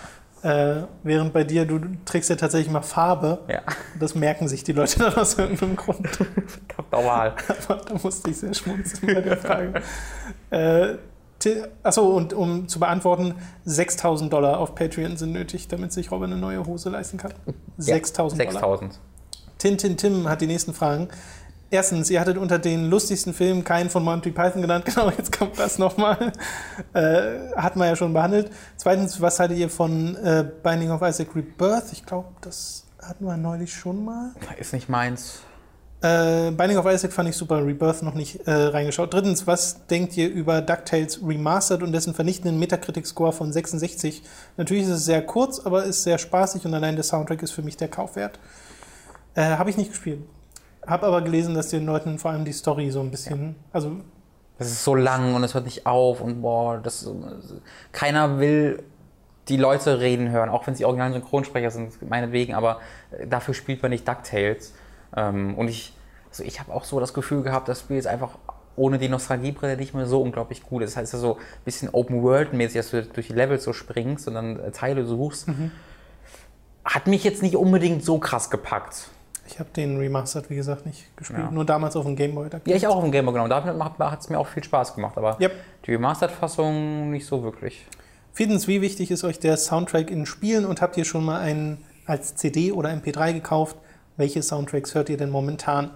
[0.41, 3.39] Äh, während bei dir, du trägst ja tatsächlich mal Farbe.
[3.49, 3.59] ja.
[3.99, 6.07] Das merken sich die Leute dann aus irgendeinem Grund.
[6.91, 7.33] Normal.
[7.67, 9.81] Aber da musste ich sehr schmunzeln bei der Frage.
[10.49, 10.95] äh,
[11.83, 13.35] Achso, und um zu beantworten,
[13.65, 17.33] 6000 Dollar auf Patreon sind nötig, damit sich Robin eine neue Hose leisten kann.
[17.77, 18.51] 6000 Dollar.
[18.51, 18.99] 6000.
[19.57, 21.09] Tintin Tim hat die nächsten Fragen.
[21.71, 24.85] Erstens, ihr hattet unter den lustigsten Filmen keinen von Monty Python genannt.
[24.89, 26.31] Genau, jetzt kommt das nochmal.
[26.93, 28.51] Äh, hat man ja schon behandelt.
[28.75, 31.91] Zweitens, was haltet ihr von äh, Binding of Isaac Rebirth?
[31.91, 34.33] Ich glaube, das hatten wir neulich schon mal.
[34.57, 35.41] Ist nicht meins.
[36.01, 39.13] Äh, Binding of Isaac fand ich super, Rebirth noch nicht äh, reingeschaut.
[39.13, 44.23] Drittens, was denkt ihr über DuckTales Remastered und dessen vernichtenden Metacritic-Score von 66?
[44.55, 47.63] Natürlich ist es sehr kurz, aber ist sehr spaßig und allein der Soundtrack ist für
[47.63, 48.39] mich der Kaufwert.
[49.35, 50.21] Äh, Habe ich nicht gespielt.
[50.87, 53.97] Habe aber gelesen, dass den Leuten vor allem die Story so ein bisschen, also
[54.57, 57.09] Das ist so lang und es hört nicht auf und boah, das
[57.91, 58.83] keiner will
[59.49, 62.79] die Leute reden hören, auch wenn sie originalen Synchronsprecher sind, meinetwegen, aber
[63.11, 64.73] äh, dafür spielt man nicht DuckTales.
[65.15, 65.93] Ähm, und ich,
[66.29, 68.37] also ich habe auch so das Gefühl gehabt, das Spiel ist einfach
[68.75, 70.83] ohne die Nostalgiebrille nicht mehr so unglaublich gut.
[70.83, 74.59] Das heißt, so ein bisschen Open-World-mäßig, dass du durch die Level so springst und dann
[74.59, 75.49] äh, Teile suchst.
[75.49, 75.71] Mhm.
[76.85, 79.09] Hat mich jetzt nicht unbedingt so krass gepackt.
[79.47, 81.39] Ich habe den Remastered, wie gesagt, nicht gespielt.
[81.39, 81.51] Ja.
[81.51, 82.49] Nur damals auf dem Gameboy.
[82.65, 83.47] Ja, ich auch auf dem Gameboy, genau.
[83.47, 85.17] Da hat es mir auch viel Spaß gemacht.
[85.17, 85.53] Aber yep.
[85.85, 87.85] die Remastered-Fassung nicht so wirklich.
[88.31, 91.83] Viertens, wie wichtig ist euch der Soundtrack in Spielen und habt ihr schon mal einen
[92.05, 93.75] als CD oder MP3 gekauft?
[94.19, 95.91] Welche Soundtracks hört ihr denn momentan?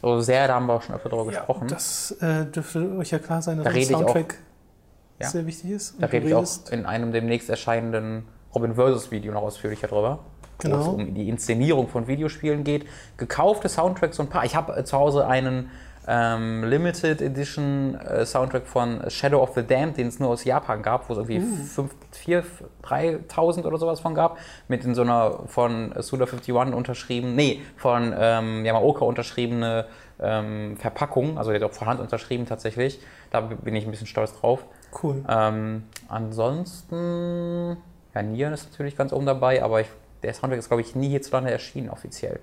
[0.00, 1.68] So sehr, da haben wir auch schon öfter darüber ja, gesprochen.
[1.68, 5.28] Das äh, dürfte euch ja klar sein, dass da ein Soundtrack auch, ja.
[5.28, 5.94] sehr wichtig ist.
[5.98, 8.24] Da rede ich auch in einem demnächst erscheinenden
[8.54, 10.20] Robin Versus Video noch ausführlicher drüber.
[10.58, 10.78] Genau.
[10.78, 12.86] Wo es um die Inszenierung von Videospielen geht.
[13.18, 14.46] Gekaufte Soundtracks so ein paar.
[14.46, 15.70] Ich habe äh, zu Hause einen
[16.08, 20.82] ähm, Limited Edition äh, Soundtrack von Shadow of the Damned, den es nur aus Japan
[20.82, 21.88] gab, wo es irgendwie uh.
[22.26, 22.44] 4.000,
[22.82, 28.64] 3.000 oder sowas von gab, mit in so einer von Suda51 unterschrieben, nee, von ähm,
[28.64, 29.86] Yamaoka unterschriebene
[30.20, 33.00] ähm, Verpackung, also der hat auch von Hand unterschrieben tatsächlich.
[33.30, 34.64] Da bin ich ein bisschen stolz drauf.
[35.02, 35.24] Cool.
[35.28, 37.76] Ähm, ansonsten,
[38.14, 39.88] ja, Nieren ist natürlich ganz oben dabei, aber ich,
[40.22, 42.40] der Soundtrack ist, glaube ich, nie hierzulande erschienen offiziell.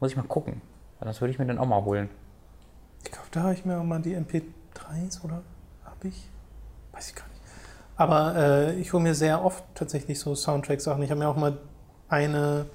[0.00, 0.62] Muss ich mal gucken.
[1.00, 2.08] Das würde ich mir dann auch mal holen.
[3.04, 5.42] Ich glaube, da habe ich mir auch mal die MP3s oder
[5.84, 6.28] habe ich?
[6.92, 7.31] Weiß ich gar nicht.
[7.96, 11.02] Aber äh, ich hole mir sehr oft tatsächlich so Soundtrack-Sachen.
[11.02, 11.58] Ich habe mir auch mal
[12.08, 12.66] eine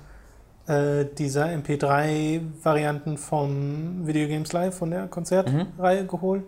[0.67, 6.07] äh, dieser MP3-Varianten vom Video Games Live, von der Konzertreihe mhm.
[6.07, 6.43] geholt.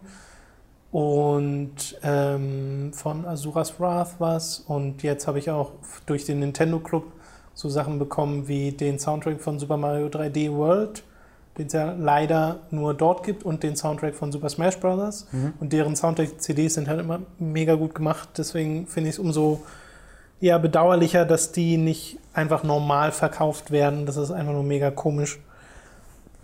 [0.91, 4.59] Und ähm, von Azuras Wrath was.
[4.59, 5.71] Und jetzt habe ich auch
[6.05, 7.11] durch den Nintendo Club
[7.53, 11.03] so Sachen bekommen wie den Soundtrack von Super Mario 3D World
[11.59, 15.27] den es ja leider nur dort gibt, und den Soundtrack von Super Smash Bros.
[15.31, 15.53] Mhm.
[15.59, 18.29] Und deren Soundtrack-CDs sind halt immer mega gut gemacht.
[18.37, 19.61] Deswegen finde ich es umso
[20.41, 24.05] eher bedauerlicher, dass die nicht einfach normal verkauft werden.
[24.05, 25.39] Das ist einfach nur mega komisch.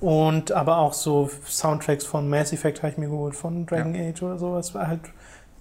[0.01, 4.09] Und aber auch so Soundtracks von Mass Effect habe ich mir geholt, von Dragon ja.
[4.09, 4.73] Age oder sowas.
[4.73, 4.99] Halt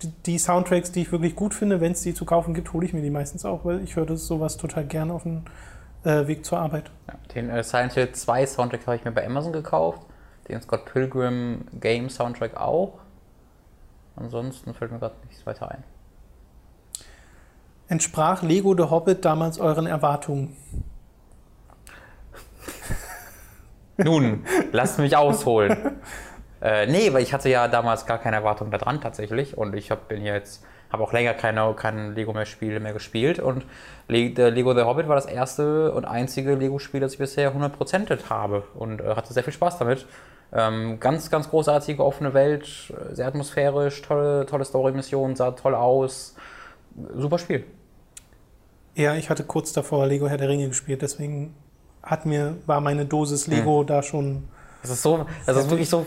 [0.03, 2.85] die, die, Soundtracks, die ich wirklich gut finde, wenn es die zu kaufen gibt, hole
[2.85, 5.43] ich mir die meistens auch, weil ich höre das sowas total gern auf dem
[6.05, 6.91] äh, Weg zur Arbeit.
[7.09, 10.03] Ja, den äh, Silent Hill 2 Soundtrack habe ich mir bei Amazon gekauft.
[10.49, 12.99] Den Scott Pilgrim Game Soundtrack auch.
[14.17, 15.83] Ansonsten fällt mir gerade nichts weiter ein.
[17.89, 20.57] Entsprach Lego The Hobbit damals euren Erwartungen?
[23.97, 26.01] Nun, lasst mich ausholen.
[26.63, 30.09] äh, nee, weil ich hatte ja damals gar keine Erwartungen daran tatsächlich und ich hab,
[30.09, 33.65] bin jetzt habe auch länger keine, kein Lego mehr Spiele mehr gespielt und
[34.09, 39.01] Lego The Hobbit war das erste und einzige Lego-Spiel, das ich bisher 100%et habe und
[39.01, 40.07] äh, hatte sehr viel Spaß damit.
[40.53, 46.37] Ähm, ganz, ganz großartige offene Welt, sehr atmosphärisch, tolle, tolle Story-Mission, sah toll aus.
[47.17, 47.65] Super Spiel.
[48.95, 51.55] Ja, ich hatte kurz davor Lego Herr der Ringe gespielt, deswegen
[52.03, 53.87] hat mir, war meine Dosis Lego hm.
[53.87, 54.49] da schon.
[54.83, 56.07] Das ist so, das ist wirklich so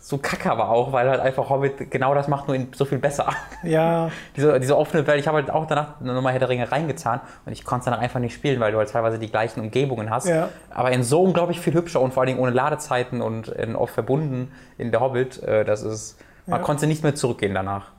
[0.00, 2.98] so kacke aber auch, weil halt einfach Hobbit genau das macht, nur in so viel
[2.98, 3.28] besser.
[3.62, 4.10] Ja.
[4.36, 7.52] diese, diese offene Welt, ich habe halt auch danach nochmal Herr der Ringe reingetan und
[7.52, 10.28] ich konnte es dann einfach nicht spielen, weil du halt teilweise die gleichen Umgebungen hast.
[10.28, 10.48] Ja.
[10.70, 13.92] Aber in so unglaublich viel hübscher und vor allen Dingen ohne Ladezeiten und in, oft
[13.92, 16.64] verbunden in der Hobbit, äh, das ist, man ja.
[16.64, 17.90] konnte nicht mehr zurückgehen danach.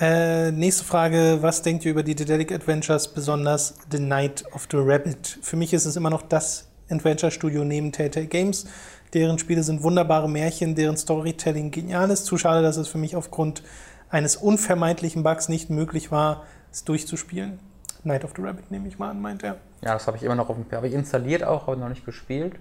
[0.00, 4.78] Äh, nächste Frage, was denkt ihr über die Dedelic Adventures, besonders The Night of the
[4.80, 5.38] Rabbit?
[5.40, 8.66] Für mich ist es immer noch das Adventure-Studio neben Telltale Games
[9.14, 12.26] Deren Spiele sind wunderbare Märchen, deren Storytelling genial ist.
[12.26, 13.62] Zu schade, dass es für mich aufgrund
[14.10, 17.60] eines unvermeidlichen Bugs nicht möglich war, es durchzuspielen.
[18.02, 19.56] Night of the Rabbit nehme ich mal an, meint er.
[19.82, 22.04] Ja, das habe ich immer noch auf dem Habe ich installiert auch, aber noch nicht
[22.04, 22.56] gespielt.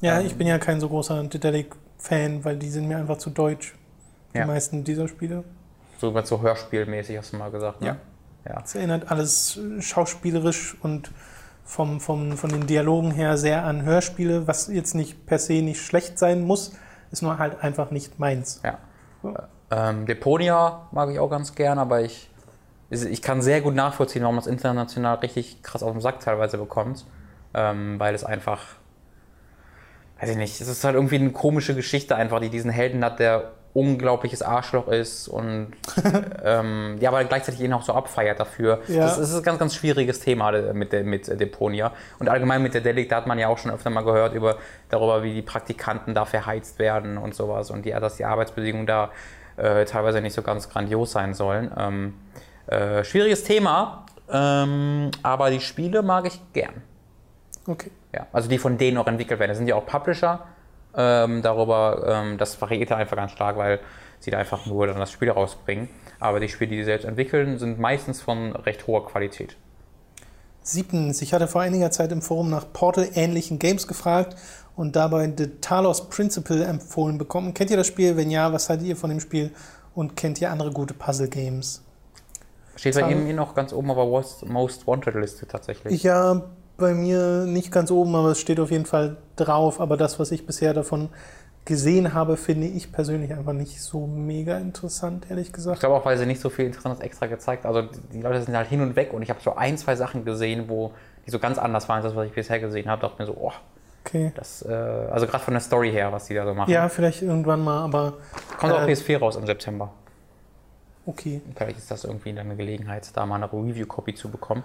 [0.00, 3.30] Ja, ähm, ich bin ja kein so großer Dedelic-Fan, weil die sind mir einfach zu
[3.30, 3.74] deutsch.
[4.34, 4.46] Die ja.
[4.46, 5.42] meisten dieser Spiele.
[5.98, 7.96] So, so hörspielmäßig hast du mal gesagt, ne?
[8.44, 8.52] Ja.
[8.52, 8.62] ja.
[8.62, 11.10] Es erinnert alles schauspielerisch und
[11.68, 15.82] vom, vom, von den Dialogen her sehr an Hörspiele, was jetzt nicht per se nicht
[15.82, 16.72] schlecht sein muss,
[17.12, 18.62] ist nur halt einfach nicht meins.
[18.64, 18.78] Ja.
[19.22, 19.34] So.
[19.70, 22.30] Ähm, Deponia mag ich auch ganz gern, aber ich,
[22.88, 27.04] ich kann sehr gut nachvollziehen, warum das international richtig krass auf den Sack teilweise bekommt,
[27.52, 28.62] ähm, weil es einfach,
[30.20, 33.18] weiß ich nicht, es ist halt irgendwie eine komische Geschichte einfach, die diesen Helden hat,
[33.18, 35.68] der unglaubliches Arschloch ist und
[36.44, 38.80] ähm, ja, aber gleichzeitig ihn auch so abfeiert dafür.
[38.88, 39.00] Ja.
[39.00, 41.92] Das ist ein ganz, ganz schwieriges Thema mit, der, mit Deponia.
[42.18, 44.56] Und allgemein mit der Delic, da hat man ja auch schon öfter mal gehört über,
[44.88, 49.10] darüber, wie die Praktikanten da verheizt werden und sowas und die, dass die Arbeitsbedingungen da
[49.56, 51.70] äh, teilweise nicht so ganz grandios sein sollen.
[51.76, 52.14] Ähm,
[52.66, 56.82] äh, schwieriges Thema, ähm, aber die Spiele mag ich gern.
[57.66, 57.90] Okay.
[58.14, 59.50] Ja, also die von denen auch entwickelt werden.
[59.50, 60.46] Das sind ja auch Publisher
[60.98, 63.80] ähm, darüber, ähm, das variiert einfach ganz stark, weil
[64.20, 65.88] sie da einfach nur dann das Spiel rausbringen.
[66.20, 69.56] Aber die Spiele, die sie selbst entwickeln, sind meistens von recht hoher Qualität.
[70.62, 74.36] Siebtens, ich hatte vor einiger Zeit im Forum nach Portal-ähnlichen Games gefragt
[74.76, 77.54] und dabei The Talos Principle empfohlen bekommen.
[77.54, 78.16] Kennt ihr das Spiel?
[78.16, 79.52] Wenn ja, was haltet ihr von dem Spiel?
[79.94, 81.82] Und kennt ihr andere gute Puzzle-Games?
[82.76, 86.02] Steht bei Ihnen noch ganz oben aber was- Most Wanted Liste tatsächlich.
[86.02, 86.42] Ja,
[86.78, 89.80] bei mir nicht ganz oben, aber es steht auf jeden Fall drauf.
[89.80, 91.10] Aber das, was ich bisher davon
[91.64, 95.80] gesehen habe, finde ich persönlich einfach nicht so mega interessant, ehrlich Ich gesagt.
[95.80, 98.68] glaube auch, weil sie nicht so viel Interessantes extra gezeigt Also die Leute sind halt
[98.68, 100.92] hin und weg und ich habe so ein, zwei Sachen gesehen, wo
[101.26, 103.02] die so ganz anders waren als das, was ich bisher gesehen habe.
[103.02, 103.52] Dachte mir so, oh,
[104.06, 104.32] Okay.
[104.36, 106.70] das, äh, also gerade von der Story her, was die da so machen.
[106.70, 108.14] Ja, vielleicht irgendwann mal, aber
[108.58, 109.92] Kommt auch äh, PS4 raus im September.
[111.04, 111.42] okay.
[111.54, 114.62] Vielleicht ist das irgendwie dann eine Gelegenheit, da mal eine Review-Copy zu bekommen.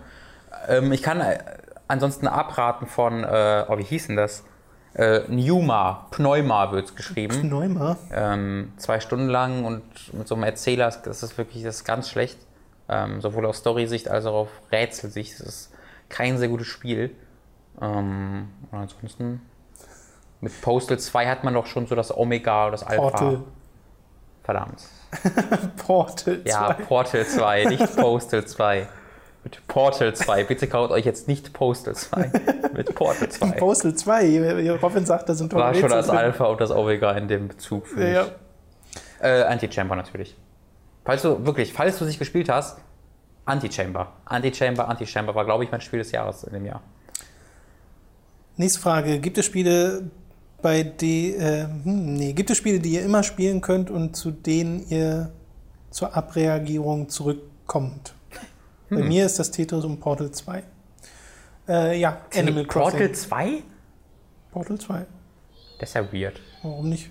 [0.70, 1.40] Ähm, ich kann äh,
[1.88, 4.44] ansonsten abraten von, äh, oh, wie hieß denn das?
[4.94, 7.50] Äh, Pneuma, Pneuma wird es geschrieben.
[7.50, 7.98] Neumar.
[8.12, 9.82] ähm, zwei Stunden lang und
[10.14, 12.38] mit so einem Erzähler, das ist wirklich das ist ganz schlecht.
[12.90, 15.40] Ähm, sowohl aus Story-Sicht als auch auf Rätselsicht.
[15.40, 15.74] Das ist
[16.10, 17.16] kein sehr gutes Spiel.
[17.82, 19.42] Ähm, und ansonsten
[20.42, 23.02] mit Postal 2 hat man doch schon so das Omega, das Alpha.
[23.02, 23.44] Portal.
[24.44, 24.84] Verdammt.
[25.78, 26.50] Portal 2.
[26.50, 28.88] Ja, Portal 2, nicht Postal 2.
[29.44, 30.46] Mit Portal 2.
[30.46, 32.32] Bitte kauft euch jetzt nicht Postal 2.
[32.74, 33.52] Mit Portal 2.
[33.52, 34.72] Postal 2.
[34.82, 36.18] Robin sagt, da sind War schon das drin.
[36.18, 37.88] Alpha und das Omega in dem Bezug.
[37.88, 38.26] für ja.
[39.20, 40.36] Äh, Anti-Chamber natürlich.
[41.06, 42.78] Falls du, wirklich, falls du es nicht gespielt hast,
[43.46, 44.12] Anti-Chamber.
[44.26, 46.82] Anti-Chamber, Anti-Chamber war, glaube ich, mein Spiel des Jahres in dem Jahr.
[48.56, 49.20] Nächste Frage.
[49.20, 50.04] Gibt es Spiele,
[50.62, 54.32] bei die, äh, hm, nee, gibt es Spiele, die ihr immer spielen könnt und zu
[54.32, 55.32] denen ihr
[55.90, 58.14] zur Abreagierung zurückkommt?
[58.94, 59.08] Bei Hm.
[59.08, 60.64] mir ist das Tetris und Portal 2.
[61.68, 63.00] Äh, ja, Animal Crossing.
[63.00, 63.64] Portal 2?
[64.52, 65.06] Portal 2.
[65.80, 66.40] Das ist ja weird.
[66.62, 67.10] Warum nicht?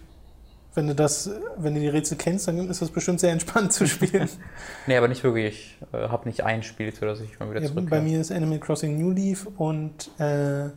[0.74, 1.28] Wenn du das,
[1.58, 4.28] wenn du die Rätsel kennst, dann ist das bestimmt sehr entspannt zu spielen.
[4.86, 5.76] Nee, aber nicht wirklich.
[5.92, 7.90] Ich äh, habe nicht ein Spiel, zu das ich mal wieder ja, zurück.
[7.90, 10.70] bei mir ist Animal Crossing New Leaf und äh,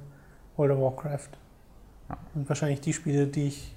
[0.58, 1.30] World of Warcraft.
[2.10, 2.18] Ja.
[2.34, 3.76] Und wahrscheinlich die Spiele, die ich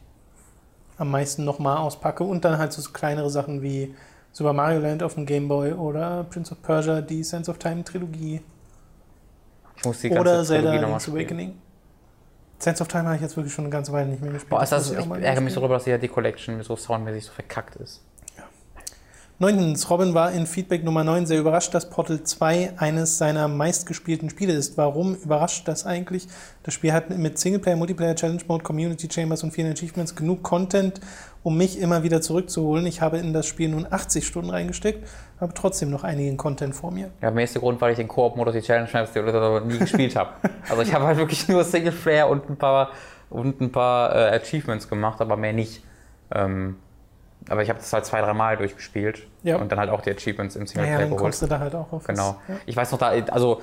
[0.97, 2.25] am meisten nochmal auspacke.
[2.25, 3.95] Und dann halt so kleinere Sachen wie
[4.33, 7.83] Super Mario Land auf dem Game Boy oder Prince of Persia, die Sense of Time
[7.83, 8.41] Trilogie
[9.77, 11.09] Ich muss die ganze oder Zelda Link's.
[11.09, 11.55] Awakening.
[12.59, 14.51] Sense of Time habe ich jetzt wirklich schon eine ganze Weile nicht mehr gespielt.
[14.51, 17.77] Boah, ist das, ich ärgere mich darüber, dass die, die Collection so soundmäßig so verkackt
[17.77, 18.03] ist.
[19.41, 24.31] Neuntens, Robin war in Feedback Nummer 9 sehr überrascht, dass Portal 2 eines seiner meistgespielten
[24.31, 24.77] Spiele ist.
[24.77, 26.27] Warum überrascht das eigentlich?
[26.65, 31.01] Das Spiel hat mit Singleplayer, Multiplayer, Challenge Mode, Community Chambers und vielen Achievements genug Content,
[31.43, 32.87] um mich immer wieder zurückzuholen.
[32.87, 35.07] Ich habe in das Spiel nun 80 Stunden reingesteckt,
[35.41, 37.11] habe trotzdem noch einigen Content vor mir.
[37.23, 40.17] Ja, der erste Grund, weil ich den Koop-Modus, die Challenge Maps, die oder nie gespielt
[40.17, 40.31] habe.
[40.69, 42.91] Also ich habe halt wirklich nur Singleplayer und ein paar,
[43.31, 45.83] und ein paar äh, Achievements gemacht, aber mehr nicht.
[46.35, 46.77] Ähm,
[47.49, 49.57] aber ich habe das halt zwei, drei Mal durchgespielt Ja.
[49.57, 51.23] und dann halt auch die Achievements im Singleplayer dann geholt.
[51.23, 52.05] kommst du da halt auch auf.
[52.05, 52.37] Genau.
[52.49, 52.57] Ja.
[52.67, 53.63] Ich weiß noch, da, also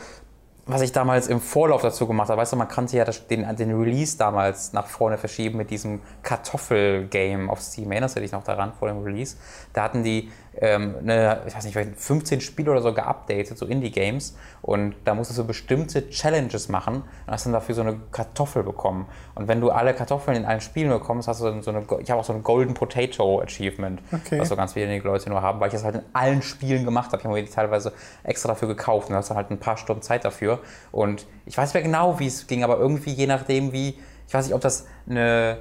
[0.68, 3.80] was ich damals im Vorlauf dazu gemacht habe, weißt du, man kannte ja den, den
[3.80, 7.91] Release damals nach vorne verschieben mit diesem Kartoffel-Game auf Steam.
[7.91, 9.38] Erinnerst du dich noch daran vor dem Release?
[9.74, 10.32] Da hatten die
[10.62, 14.36] ähm, eine, ich weiß nicht, 15 Spiele oder so geupdatet, so Indie-Games.
[14.62, 19.08] Und da musstest du bestimmte Challenges machen und hast dann dafür so eine Kartoffel bekommen.
[19.36, 22.10] Und wenn du alle Kartoffeln in allen Spielen bekommst, hast du dann so eine, ich
[22.10, 24.39] habe auch so ein Golden Potato Achievement, Okay.
[24.39, 27.08] was so ganz wenige Leute nur haben, weil ich das halt in allen Spielen gemacht
[27.12, 27.18] habe.
[27.18, 27.93] Ich habe mir die teilweise
[28.24, 30.60] extra dafür gekauft und hast dann halt ein paar Stunden Zeit dafür.
[30.91, 34.34] Und ich weiß nicht mehr genau, wie es ging, aber irgendwie je nachdem, wie, ich
[34.34, 35.58] weiß nicht, ob das eine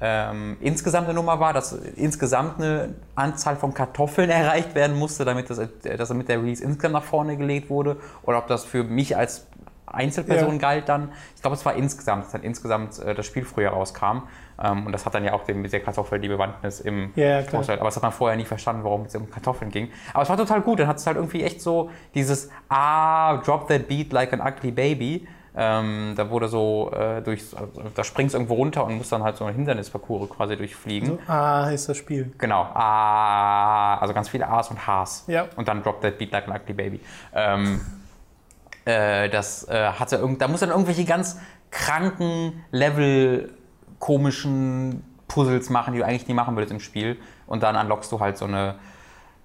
[0.00, 5.50] ähm, insgesamt eine Nummer war, dass insgesamt eine Anzahl von Kartoffeln erreicht werden musste, damit
[5.50, 8.82] das, äh, dass damit der Release insgesamt nach vorne gelegt wurde, oder ob das für
[8.84, 9.46] mich als
[9.92, 10.58] Einzelperson Ja.
[10.58, 11.10] galt dann.
[11.34, 14.22] Ich glaube, es war insgesamt, dass dann insgesamt äh, das Spiel früher rauskam.
[14.62, 17.42] Ähm, und das hat dann ja auch dem, mit der Kartoffel die Bewandtnis im Ja.
[17.42, 17.78] Großteil.
[17.80, 19.88] Aber das hat man vorher nie verstanden, warum es um Kartoffeln ging.
[20.14, 20.78] Aber es war total gut.
[20.78, 24.70] Dann hat es halt irgendwie echt so dieses Ah, drop that beat like an ugly
[24.70, 25.26] baby.
[25.56, 29.22] Ähm, da wurde so äh, durch, also, da springst du irgendwo runter und musst dann
[29.22, 31.08] halt so einen Hindernisparcours quasi durchfliegen.
[31.08, 32.32] So, ah, heißt das Spiel.
[32.38, 32.62] Genau.
[32.62, 35.24] Ah, also ganz viele A's und H's.
[35.26, 35.46] Ja.
[35.56, 37.00] Und dann drop that beat like an ugly baby.
[37.34, 37.80] Ähm,
[38.84, 41.38] äh, das äh, hatte irgend, da muss dann irgendwelche ganz
[41.70, 43.52] kranken Level
[43.98, 47.18] komischen Puzzles machen, die du eigentlich nie machen würdest im Spiel.
[47.46, 48.76] Und dann unlockst du halt so eine.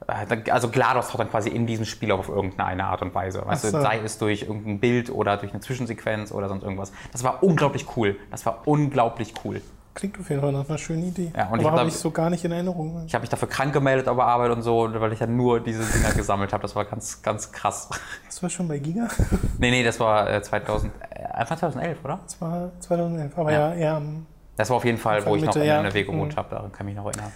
[0.08, 3.46] Äh, Also GLaDOS taucht dann quasi in diesem Spiel auf irgendeine Art und Weise.
[3.46, 3.72] Weißt so.
[3.78, 6.92] du, sei es durch irgendein Bild oder durch eine Zwischensequenz oder sonst irgendwas.
[7.12, 8.16] Das war unglaublich cool.
[8.32, 9.62] Das war unglaublich cool.
[9.94, 11.32] Klingt auf jeden Fall nach einer schönen Idee.
[11.34, 13.06] Ja, und ich Aber hab habe da- ich so gar nicht in Erinnerung.
[13.08, 15.62] Ich habe mich dafür krank gemeldet auf der Arbeit und so, weil ich ja nur
[15.62, 16.62] diese Dinger gesammelt habe.
[16.64, 17.90] Das war ganz, ganz krass.
[18.26, 19.08] Das war schon bei Giga?
[19.58, 22.20] Nee, nee, das war äh, 2000, äh, Anfang 2011, oder?
[22.26, 23.38] Das war 2011.
[23.38, 23.70] Aber Ja.
[23.70, 24.26] ja, eher am
[24.58, 25.80] Das war auf jeden Fall, wo ich noch Mitte, in ja.
[25.80, 26.38] NRW gewohnt Mhm.
[26.38, 27.32] habe, daran kann ich mich noch erinnern.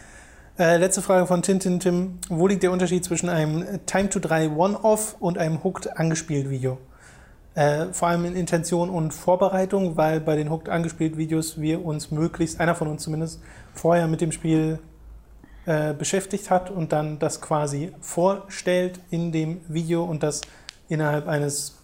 [0.60, 2.20] Äh, letzte Frage von Tintin Tim.
[2.28, 6.80] Wo liegt der Unterschied zwischen einem Time to 3 One-Off und einem Hooked angespielt Video?
[7.56, 12.12] Äh, vor allem in Intention und Vorbereitung, weil bei den Hooked angespielt Videos wir uns
[12.12, 13.40] möglichst, einer von uns zumindest,
[13.74, 14.80] vorher mit dem Spiel
[15.66, 20.42] äh, beschäftigt hat und dann das quasi vorstellt in dem Video und das
[20.90, 21.78] innerhalb eines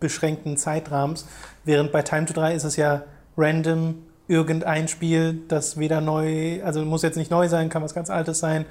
[0.00, 1.28] beschränkten Zeitrahmens.
[1.64, 3.04] Während bei Time to 3 ist es ja
[3.36, 8.10] random irgendein Spiel, das weder neu, also muss jetzt nicht neu sein, kann was ganz
[8.10, 8.64] Altes sein.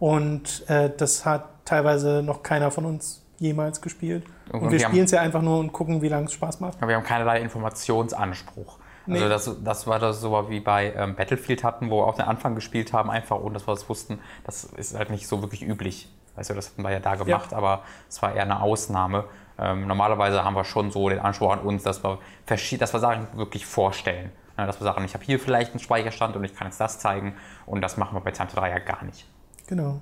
[0.00, 4.24] Und äh, das hat teilweise noch keiner von uns jemals gespielt.
[4.50, 6.58] Und, und wir, wir spielen es ja einfach nur und gucken, wie lange es Spaß
[6.58, 6.78] macht.
[6.78, 8.78] Aber wir haben keinerlei Informationsanspruch.
[9.06, 9.22] Nee.
[9.22, 12.24] Also das, das war das so wie bei ähm, Battlefield hatten, wo wir auch den
[12.24, 14.18] Anfang gespielt haben, einfach ohne dass wir das wussten.
[14.44, 16.08] Das ist halt nicht so wirklich üblich.
[16.34, 17.58] Weißt du, das hatten wir ja da gemacht, ja.
[17.58, 19.24] aber es war eher eine Ausnahme.
[19.58, 23.28] Ähm, normalerweise haben wir schon so den Anspruch an uns, dass wir, dass wir Sachen
[23.34, 24.32] wirklich vorstellen.
[24.56, 27.36] Dass wir sagen, ich habe hier vielleicht einen Speicherstand und ich kann jetzt das zeigen.
[27.66, 29.26] Und das machen wir bei Time 3 ja gar nicht.
[29.66, 30.00] Genau.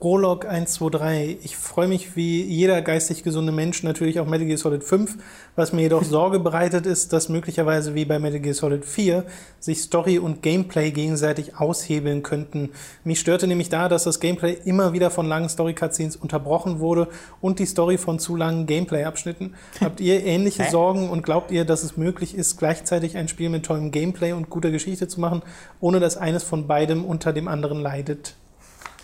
[0.00, 1.38] Prolog 123.
[1.44, 5.16] Ich freue mich wie jeder geistig gesunde Mensch natürlich auf Metal Gear Solid 5.
[5.56, 9.24] Was mir jedoch Sorge bereitet ist, dass möglicherweise wie bei Metal Gear Solid 4
[9.60, 12.70] sich Story und Gameplay gegenseitig aushebeln könnten.
[13.04, 17.08] Mich störte nämlich da, dass das Gameplay immer wieder von langen Story-Cutscenes unterbrochen wurde
[17.40, 19.54] und die Story von zu langen Gameplay-Abschnitten.
[19.80, 23.64] Habt ihr ähnliche Sorgen und glaubt ihr, dass es möglich ist, gleichzeitig ein Spiel mit
[23.64, 25.42] tollem Gameplay und guter Geschichte zu machen,
[25.80, 28.34] ohne dass eines von beidem unter dem anderen leidet?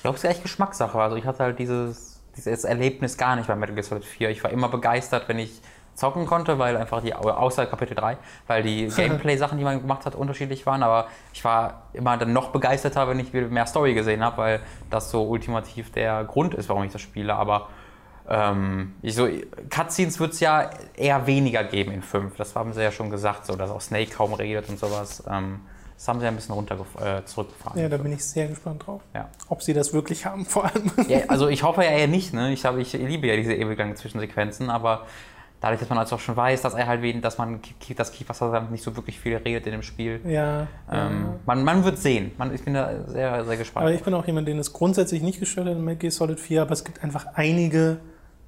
[0.00, 0.98] Ich glaube, es ist echt Geschmackssache.
[0.98, 4.30] Also ich hatte halt dieses, dieses Erlebnis gar nicht bei Metal Gear Solid 4.
[4.30, 5.60] Ich war immer begeistert, wenn ich
[5.94, 10.14] zocken konnte, weil einfach die, außer Kapitel 3, weil die Gameplay-Sachen, die man gemacht hat,
[10.14, 10.82] unterschiedlich waren.
[10.82, 15.10] Aber ich war immer dann noch begeisterter, wenn ich mehr Story gesehen habe, weil das
[15.10, 17.34] so ultimativ der Grund ist, warum ich das spiele.
[17.34, 17.68] Aber
[18.26, 19.28] ähm, ich so,
[19.68, 22.38] Cutscenes wird es ja eher weniger geben in 5.
[22.38, 25.22] Das haben sie ja schon gesagt, so, dass auch Snake kaum redet und sowas.
[25.30, 25.60] Ähm,
[26.00, 27.78] das haben sie ein bisschen runter äh, zurückgefahren.
[27.78, 29.02] Ja, da bin ich sehr gespannt drauf.
[29.14, 29.28] Ja.
[29.50, 30.90] Ob sie das wirklich haben, vor allem.
[31.08, 32.32] Ja, also ich hoffe ja eher nicht.
[32.32, 32.54] Ne?
[32.54, 35.04] Ich, habe, ich liebe ja diese ewig langen Zwischensequenzen, aber
[35.60, 37.60] dadurch, dass man also auch schon weiß, dass er halt wen, dass man
[37.94, 40.22] das Kiefer nicht so wirklich viel redet in dem Spiel.
[40.24, 40.68] Ja.
[40.90, 41.36] Ähm, ja.
[41.44, 42.30] Man, man wird sehen.
[42.38, 43.84] Man, ich bin da sehr, sehr gespannt.
[43.84, 46.40] Aber ich bin auch jemand, den es grundsätzlich nicht gestört hat in Metal Gear Solid
[46.40, 47.98] 4, aber es gibt einfach einige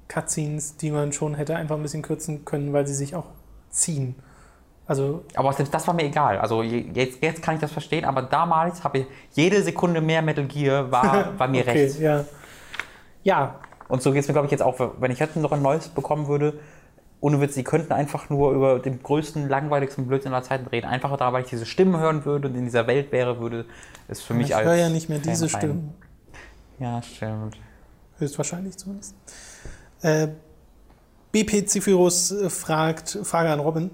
[0.07, 3.27] Cutscenes, die man schon hätte einfach ein bisschen kürzen können, weil sie sich auch
[3.69, 4.15] ziehen.
[4.85, 6.39] Also aber selbst das war mir egal.
[6.39, 10.45] Also jetzt, jetzt kann ich das verstehen, aber damals habe ich jede Sekunde mehr Metal
[10.45, 11.99] Gear war, war mir okay, recht.
[11.99, 12.25] Ja.
[13.23, 13.59] ja.
[13.87, 15.87] Und so geht es mir, glaube ich, jetzt auch, wenn ich jetzt noch ein neues
[15.89, 16.59] bekommen würde,
[17.21, 20.87] ohne Witz, sie könnten einfach nur über den größten, langweiligsten Blödsinn aller Zeiten reden.
[20.87, 23.65] Einfach da, weil ich diese Stimmen hören würde und in dieser Welt wäre, würde
[24.09, 24.65] es für mich ich als.
[24.65, 25.93] Ich höre ja nicht mehr diese Fan Stimmen.
[26.79, 27.57] Ja, stimmt.
[28.17, 29.15] Höchstwahrscheinlich zumindest.
[30.01, 30.29] Äh,
[31.31, 33.89] BP Zifirus fragt, Frage an Robin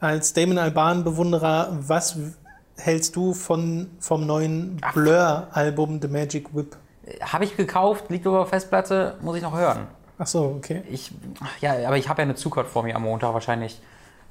[0.00, 2.16] als Damon Alban-Bewunderer, was
[2.76, 6.76] hältst du von, vom neuen Blur-Album The Magic Whip?
[7.20, 9.86] Habe ich gekauft, liegt über Festplatte, muss ich noch hören.
[10.18, 10.82] Ach so, okay.
[10.90, 11.12] Ich,
[11.60, 13.80] ja, aber ich habe ja eine Zugfahrt vor mir am Montag, wahrscheinlich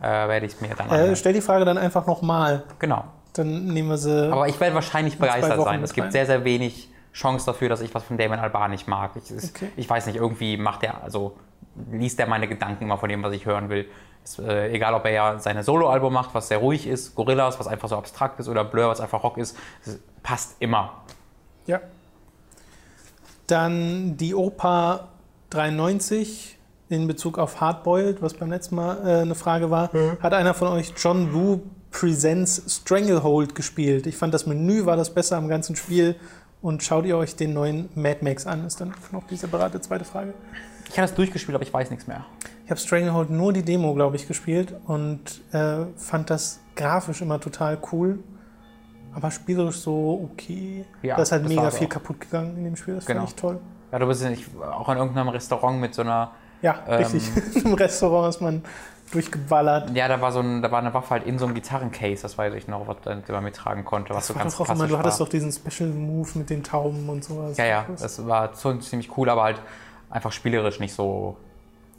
[0.01, 2.63] äh, werde ich es mir dann äh, Stell die Frage dann einfach nochmal.
[2.80, 3.05] Genau.
[3.34, 4.32] Dann nehmen wir sie.
[4.32, 5.84] Aber ich werde wahrscheinlich begeistert sein.
[5.84, 9.11] Es gibt sehr, sehr wenig Chance dafür, dass ich was von Damon Alban nicht mag.
[9.15, 9.72] Ich, okay.
[9.76, 11.36] ich weiß nicht, irgendwie macht er, also
[11.91, 13.88] liest er meine Gedanken immer von dem, was ich hören will.
[14.23, 17.67] Ist, äh, egal, ob er ja seine Soloalbum macht, was sehr ruhig ist, Gorillas, was
[17.67, 19.57] einfach so abstrakt ist, oder Blur, was einfach Rock ist,
[20.23, 20.93] passt immer.
[21.65, 21.80] Ja.
[23.47, 25.09] Dann die Opa
[25.49, 26.57] 93
[26.89, 29.89] in Bezug auf Hardboiled, was beim letzten Mal äh, eine Frage war.
[29.93, 30.17] Mhm.
[30.21, 31.61] Hat einer von euch John Woo
[31.91, 34.07] Presents Stranglehold gespielt?
[34.07, 36.15] Ich fand das Menü war das Beste am ganzen Spiel.
[36.61, 38.65] Und schaut ihr euch den neuen Mad Max an?
[38.65, 40.34] Ist dann noch die separate zweite Frage.
[40.89, 42.25] Ich habe das durchgespielt, aber ich weiß nichts mehr.
[42.65, 45.21] Ich habe Stranglehold nur die Demo, glaube ich, gespielt und
[45.51, 48.19] äh, fand das grafisch immer total cool.
[49.13, 50.85] Aber spielerisch so okay.
[51.01, 51.91] Ja, da ist halt mega viel auch.
[51.91, 52.95] kaputt gegangen in dem Spiel.
[52.95, 53.21] Das genau.
[53.21, 53.59] fand ich toll.
[53.91, 56.31] Ja, du bist ja nicht auch in irgendeinem Restaurant mit so einer.
[56.61, 57.31] Ja, ähm, richtig.
[57.65, 58.63] Im Restaurant ist man
[59.11, 59.91] durchgeballert.
[59.95, 62.37] Ja, da war so ein, da war eine Waffe halt in so einem Gitarrencase, das
[62.37, 64.13] weiß ich noch, was man mittragen konnte.
[64.13, 67.09] Was das so ganz doch immer, du hattest doch diesen Special Move mit den Tauben
[67.09, 67.57] und sowas.
[67.57, 69.61] Ja, ja, das war ziemlich cool, aber halt
[70.10, 71.38] einfach spielerisch nicht so.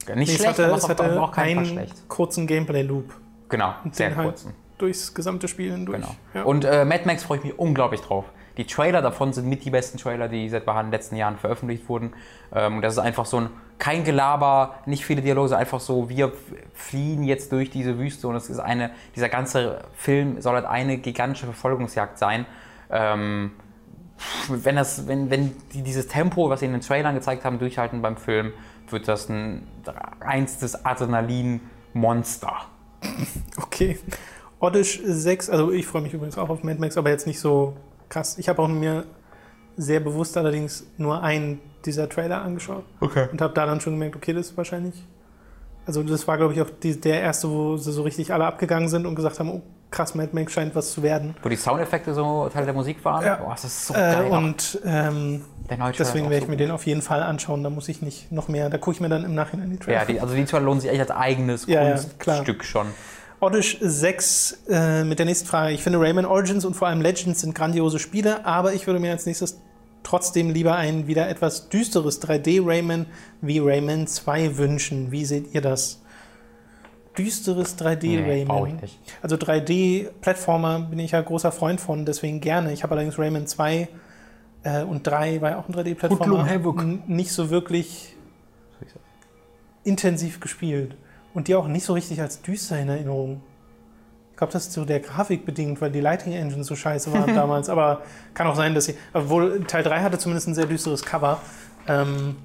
[0.07, 2.09] Nicht nee, schlecht, hatte, aber es hatte auch keinen schlecht.
[2.09, 3.13] kurzen Gameplay-Loop.
[3.51, 4.55] Genau, sehr halt kurzen.
[4.79, 6.01] Durchs gesamte Spiel hindurch.
[6.01, 6.15] Genau.
[6.33, 6.45] Ja.
[6.45, 8.25] Und äh, Mad Max freue ich mich unglaublich drauf.
[8.57, 11.89] Die Trailer davon sind mit die besten Trailer, die seit in den letzten Jahren veröffentlicht
[11.89, 12.13] wurden.
[12.55, 16.33] Ähm, und das ist einfach so ein, kein Gelaber, nicht viele Dialoge, einfach so, wir
[16.75, 20.99] fliehen jetzt durch diese Wüste und es ist eine, dieser ganze Film soll halt eine
[20.99, 22.47] gigantische Verfolgungsjagd sein.
[22.91, 23.53] Ähm,
[24.49, 28.03] wenn, das, wenn, wenn die dieses Tempo, was sie in den Trailern gezeigt haben, durchhalten
[28.03, 28.53] beim Film,
[28.89, 29.67] wird das ein
[30.21, 32.53] reinstes Adrenalin-Monster.
[33.57, 33.99] Okay.
[34.59, 37.77] Oddish 6, also ich freue mich übrigens auch auf Mad Max, aber jetzt nicht so
[38.11, 38.37] krass.
[38.39, 39.05] Ich habe auch mir
[39.77, 43.29] sehr bewusst allerdings nur einen dieser Trailer angeschaut Okay.
[43.33, 45.07] und habe da dann schon gemerkt, okay, das ist wahrscheinlich.
[45.87, 48.89] Also das war, glaube ich, auch die, der erste, wo sie so richtig alle abgegangen
[48.89, 51.35] sind und gesagt haben, oh krass, Mad Max scheint was zu werden.
[51.43, 53.25] Wo die Soundeffekte so Teil der Musik waren.
[53.25, 53.37] Ja.
[53.37, 54.31] Boah, das ist so Äh, geil.
[54.31, 55.45] und ähm,
[55.99, 57.65] deswegen werde ich mir so den auf jeden Fall anschauen.
[57.65, 59.87] Da muss ich nicht noch mehr, da gucke ich mir dann im Nachhinein die gut.
[59.87, 62.87] Trailer Ja, die, also die Trailer lohnen sich echt als eigenes Ja, ja, Kunststück schon.
[63.41, 65.73] Oddish 6 äh, mit der nächsten Frage.
[65.73, 69.13] Ich finde Rayman Origins und vor allem Legends sind grandiose Spiele, aber ich würde mir
[69.13, 69.59] als nächstes
[70.03, 73.07] trotzdem lieber ein wieder etwas düsteres 3D-Rayman
[73.41, 75.11] wie Rayman 2 wünschen.
[75.13, 76.01] Wie seht ihr das?
[77.19, 78.77] Düsteres 3D-Rayman.
[78.81, 78.89] Nee.
[79.23, 82.73] Also 3D-Plattformer bin ich ja großer Freund von, deswegen gerne.
[82.73, 83.89] Ich habe allerdings Rayman 2
[84.63, 86.21] äh, und 3 war ja auch ein 3D-Plattformer.
[86.25, 86.81] Hoodlum Havoc.
[86.83, 88.15] n- Nicht so wirklich
[89.85, 90.97] intensiv gespielt.
[91.35, 93.43] Und die auch nicht so richtig als düster in Erinnerung.
[94.41, 97.35] Ich glaube, das ist so der Grafik bedingt, weil die Lighting Engine so scheiße waren
[97.35, 97.69] damals.
[97.69, 98.01] Aber
[98.33, 98.97] kann auch sein, dass sie.
[99.13, 101.43] Obwohl Teil 3 hatte zumindest ein sehr düsteres Cover.
[101.87, 102.37] Ähm,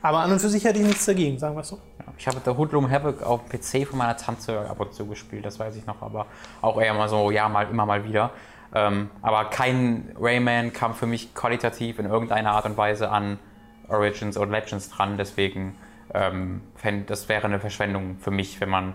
[0.00, 1.80] aber an und für sich hätte ich nichts dagegen, sagen wir es so.
[2.16, 5.44] Ich habe der Hoodlum Havoc auf dem PC von meiner Tante ab und zu gespielt,
[5.44, 6.26] das weiß ich noch, aber
[6.62, 8.30] auch eher mal so, ja, mal immer mal wieder.
[8.72, 13.40] Ähm, aber kein Rayman kam für mich qualitativ in irgendeiner Art und Weise an
[13.88, 15.74] Origins oder Legends dran, deswegen
[16.14, 18.94] ähm, fänd, das wäre eine Verschwendung für mich, wenn man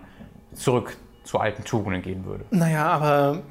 [0.53, 2.45] zurück zu alten Tugenden gehen würde.
[2.51, 3.41] Naja, aber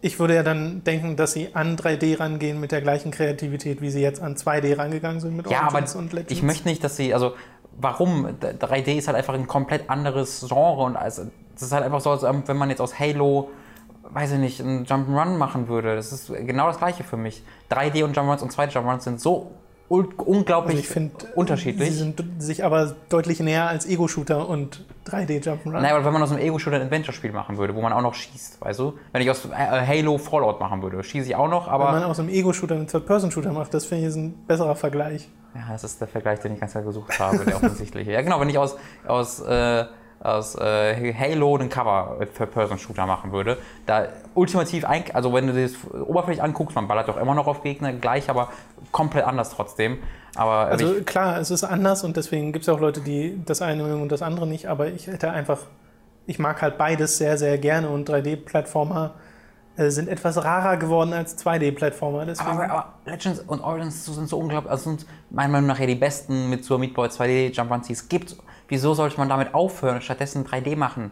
[0.00, 3.90] ich würde ja dann denken, dass sie an 3D rangehen mit der gleichen Kreativität, wie
[3.90, 6.32] sie jetzt an 2D rangegangen sind mit Ja, aber Origins und Legends.
[6.32, 7.34] ich möchte nicht, dass sie, also
[7.78, 8.26] warum?
[8.26, 11.24] 3D ist halt einfach ein komplett anderes Genre und also,
[11.54, 13.50] das ist halt einfach so, als wenn man jetzt aus Halo,
[14.10, 15.96] weiß ich nicht, einen Jump'n'Run machen würde.
[15.96, 17.42] Das ist genau das gleiche für mich.
[17.70, 19.52] 3D und Jump'n'Runs und 2D Jump'n'Runs sind so
[19.88, 21.90] unglaublich Also ich finde, unterschiedlich.
[21.90, 25.72] Sie sind sich aber deutlich näher als Ego-Shooter und 3D Jump'n'Run.
[25.80, 28.14] Naja, aber wenn man aus einem Ego-Shooter ein Adventure-Spiel machen würde, wo man auch noch
[28.14, 28.94] schießt, weißt du?
[29.12, 32.06] Wenn ich aus äh, Halo Fallout machen würde, schieße ich auch noch, Wenn man aber.
[32.06, 35.28] aus einem Ego-Shooter einen Third-Person-Shooter macht, das finde ich ist ein besserer Vergleich.
[35.54, 38.10] Ja, das ist der Vergleich, den ich ganz Zeit gesucht habe, der offensichtliche.
[38.10, 38.76] Ja, genau, wenn ich aus,
[39.06, 39.84] aus, äh,
[40.24, 46.42] aus äh, Halo einen Cover-Person-Shooter machen würde, da ultimativ, ein, also wenn du das oberflächlich
[46.42, 48.48] anguckst, man ballert doch immer noch auf Gegner gleich, aber
[48.90, 49.98] komplett anders trotzdem.
[50.34, 53.62] Aber Also ich, klar, es ist anders und deswegen gibt es auch Leute, die das
[53.62, 55.58] eine mögen und das andere nicht, aber ich hätte einfach,
[56.26, 59.33] ich mag halt beides sehr, sehr gerne und 3D-Plattformer äh,
[59.76, 62.26] sind etwas rarer geworden als 2D-Plattformer.
[62.26, 65.86] Deswegen, aber, aber Legends und Origins sind so unglaublich, also sind meiner Meinung nach ja
[65.86, 68.36] die besten mit Super Meat Boy 2D Jump-Runs, die es gibt.
[68.68, 71.10] Wieso sollte man damit aufhören und stattdessen 3D machen?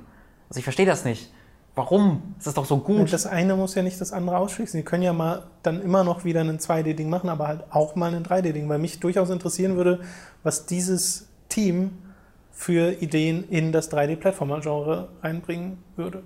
[0.49, 1.33] Also ich verstehe das nicht.
[1.75, 2.35] Warum?
[2.39, 3.13] Es ist doch so gut.
[3.13, 4.79] das eine muss ja nicht das andere ausschließen.
[4.79, 8.15] Sie können ja mal dann immer noch wieder ein 2D-Ding machen, aber halt auch mal
[8.15, 10.01] ein 3D-Ding, weil mich durchaus interessieren würde,
[10.43, 11.93] was dieses Team
[12.51, 16.23] für Ideen in das 3D-Plattformer-Genre reinbringen würde.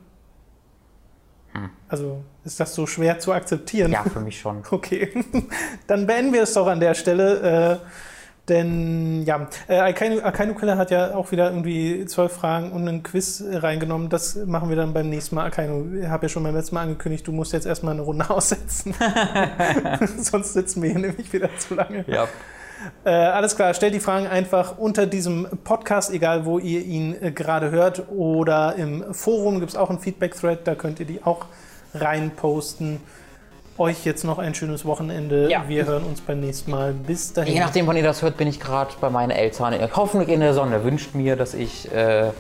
[1.89, 3.93] Also ist das so schwer zu akzeptieren?
[3.93, 4.63] Ja, für mich schon.
[4.71, 5.11] Okay,
[5.87, 7.81] dann beenden wir es doch an der Stelle.
[7.81, 7.87] Äh,
[8.49, 13.43] denn ja, äh, Akainu, Killer hat ja auch wieder irgendwie zwölf Fragen und einen Quiz
[13.45, 14.09] reingenommen.
[14.09, 15.47] Das machen wir dann beim nächsten Mal.
[15.47, 18.31] Akainu, ich habe ja schon beim letzten Mal angekündigt, du musst jetzt erstmal eine Runde
[18.31, 18.95] aussetzen.
[20.19, 22.05] Sonst sitzen wir hier nämlich wieder zu lange.
[22.07, 22.29] Ja.
[23.05, 27.31] Äh, alles klar, stellt die Fragen einfach unter diesem Podcast, egal wo ihr ihn äh,
[27.31, 28.11] gerade hört.
[28.11, 31.47] Oder im Forum gibt es auch einen Feedback-Thread, da könnt ihr die auch
[31.95, 33.01] reinposten.
[33.79, 35.51] Euch jetzt noch ein schönes Wochenende.
[35.51, 35.69] Ja.
[35.69, 36.95] Wir hören uns beim nächsten Mal.
[36.95, 37.53] Bis dahin.
[37.53, 39.75] Je nachdem, wann ihr das hört, bin ich gerade bei meinen Eltern.
[39.95, 40.83] Hoffentlich in der Sonne.
[40.83, 42.31] Wünscht mir, dass ich äh,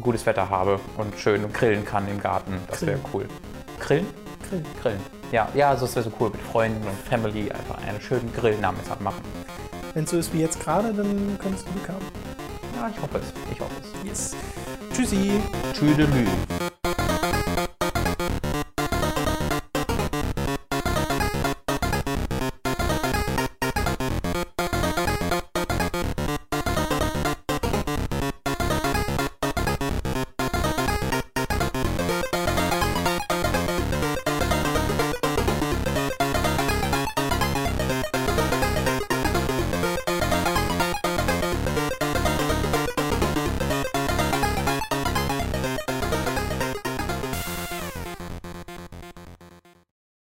[0.00, 2.54] gutes Wetter habe und schön grillen kann im Garten.
[2.70, 3.26] Das wäre cool.
[3.78, 4.06] Grillen?
[4.48, 4.64] Grillen.
[4.80, 5.00] Grillen.
[5.32, 9.00] Ja, ja, also das wäre so cool mit Freunden und Family einfach einen schönen Grillnachmittag
[9.00, 9.22] machen.
[9.96, 12.04] Wenn es so ist wie jetzt gerade, dann könntest du Glück haben.
[12.76, 13.32] Ja, ich hoffe es.
[13.50, 14.06] Ich hoffe es.
[14.06, 14.36] Yes.
[14.92, 15.40] Tschüssi.
[15.72, 16.26] Tschüdelü.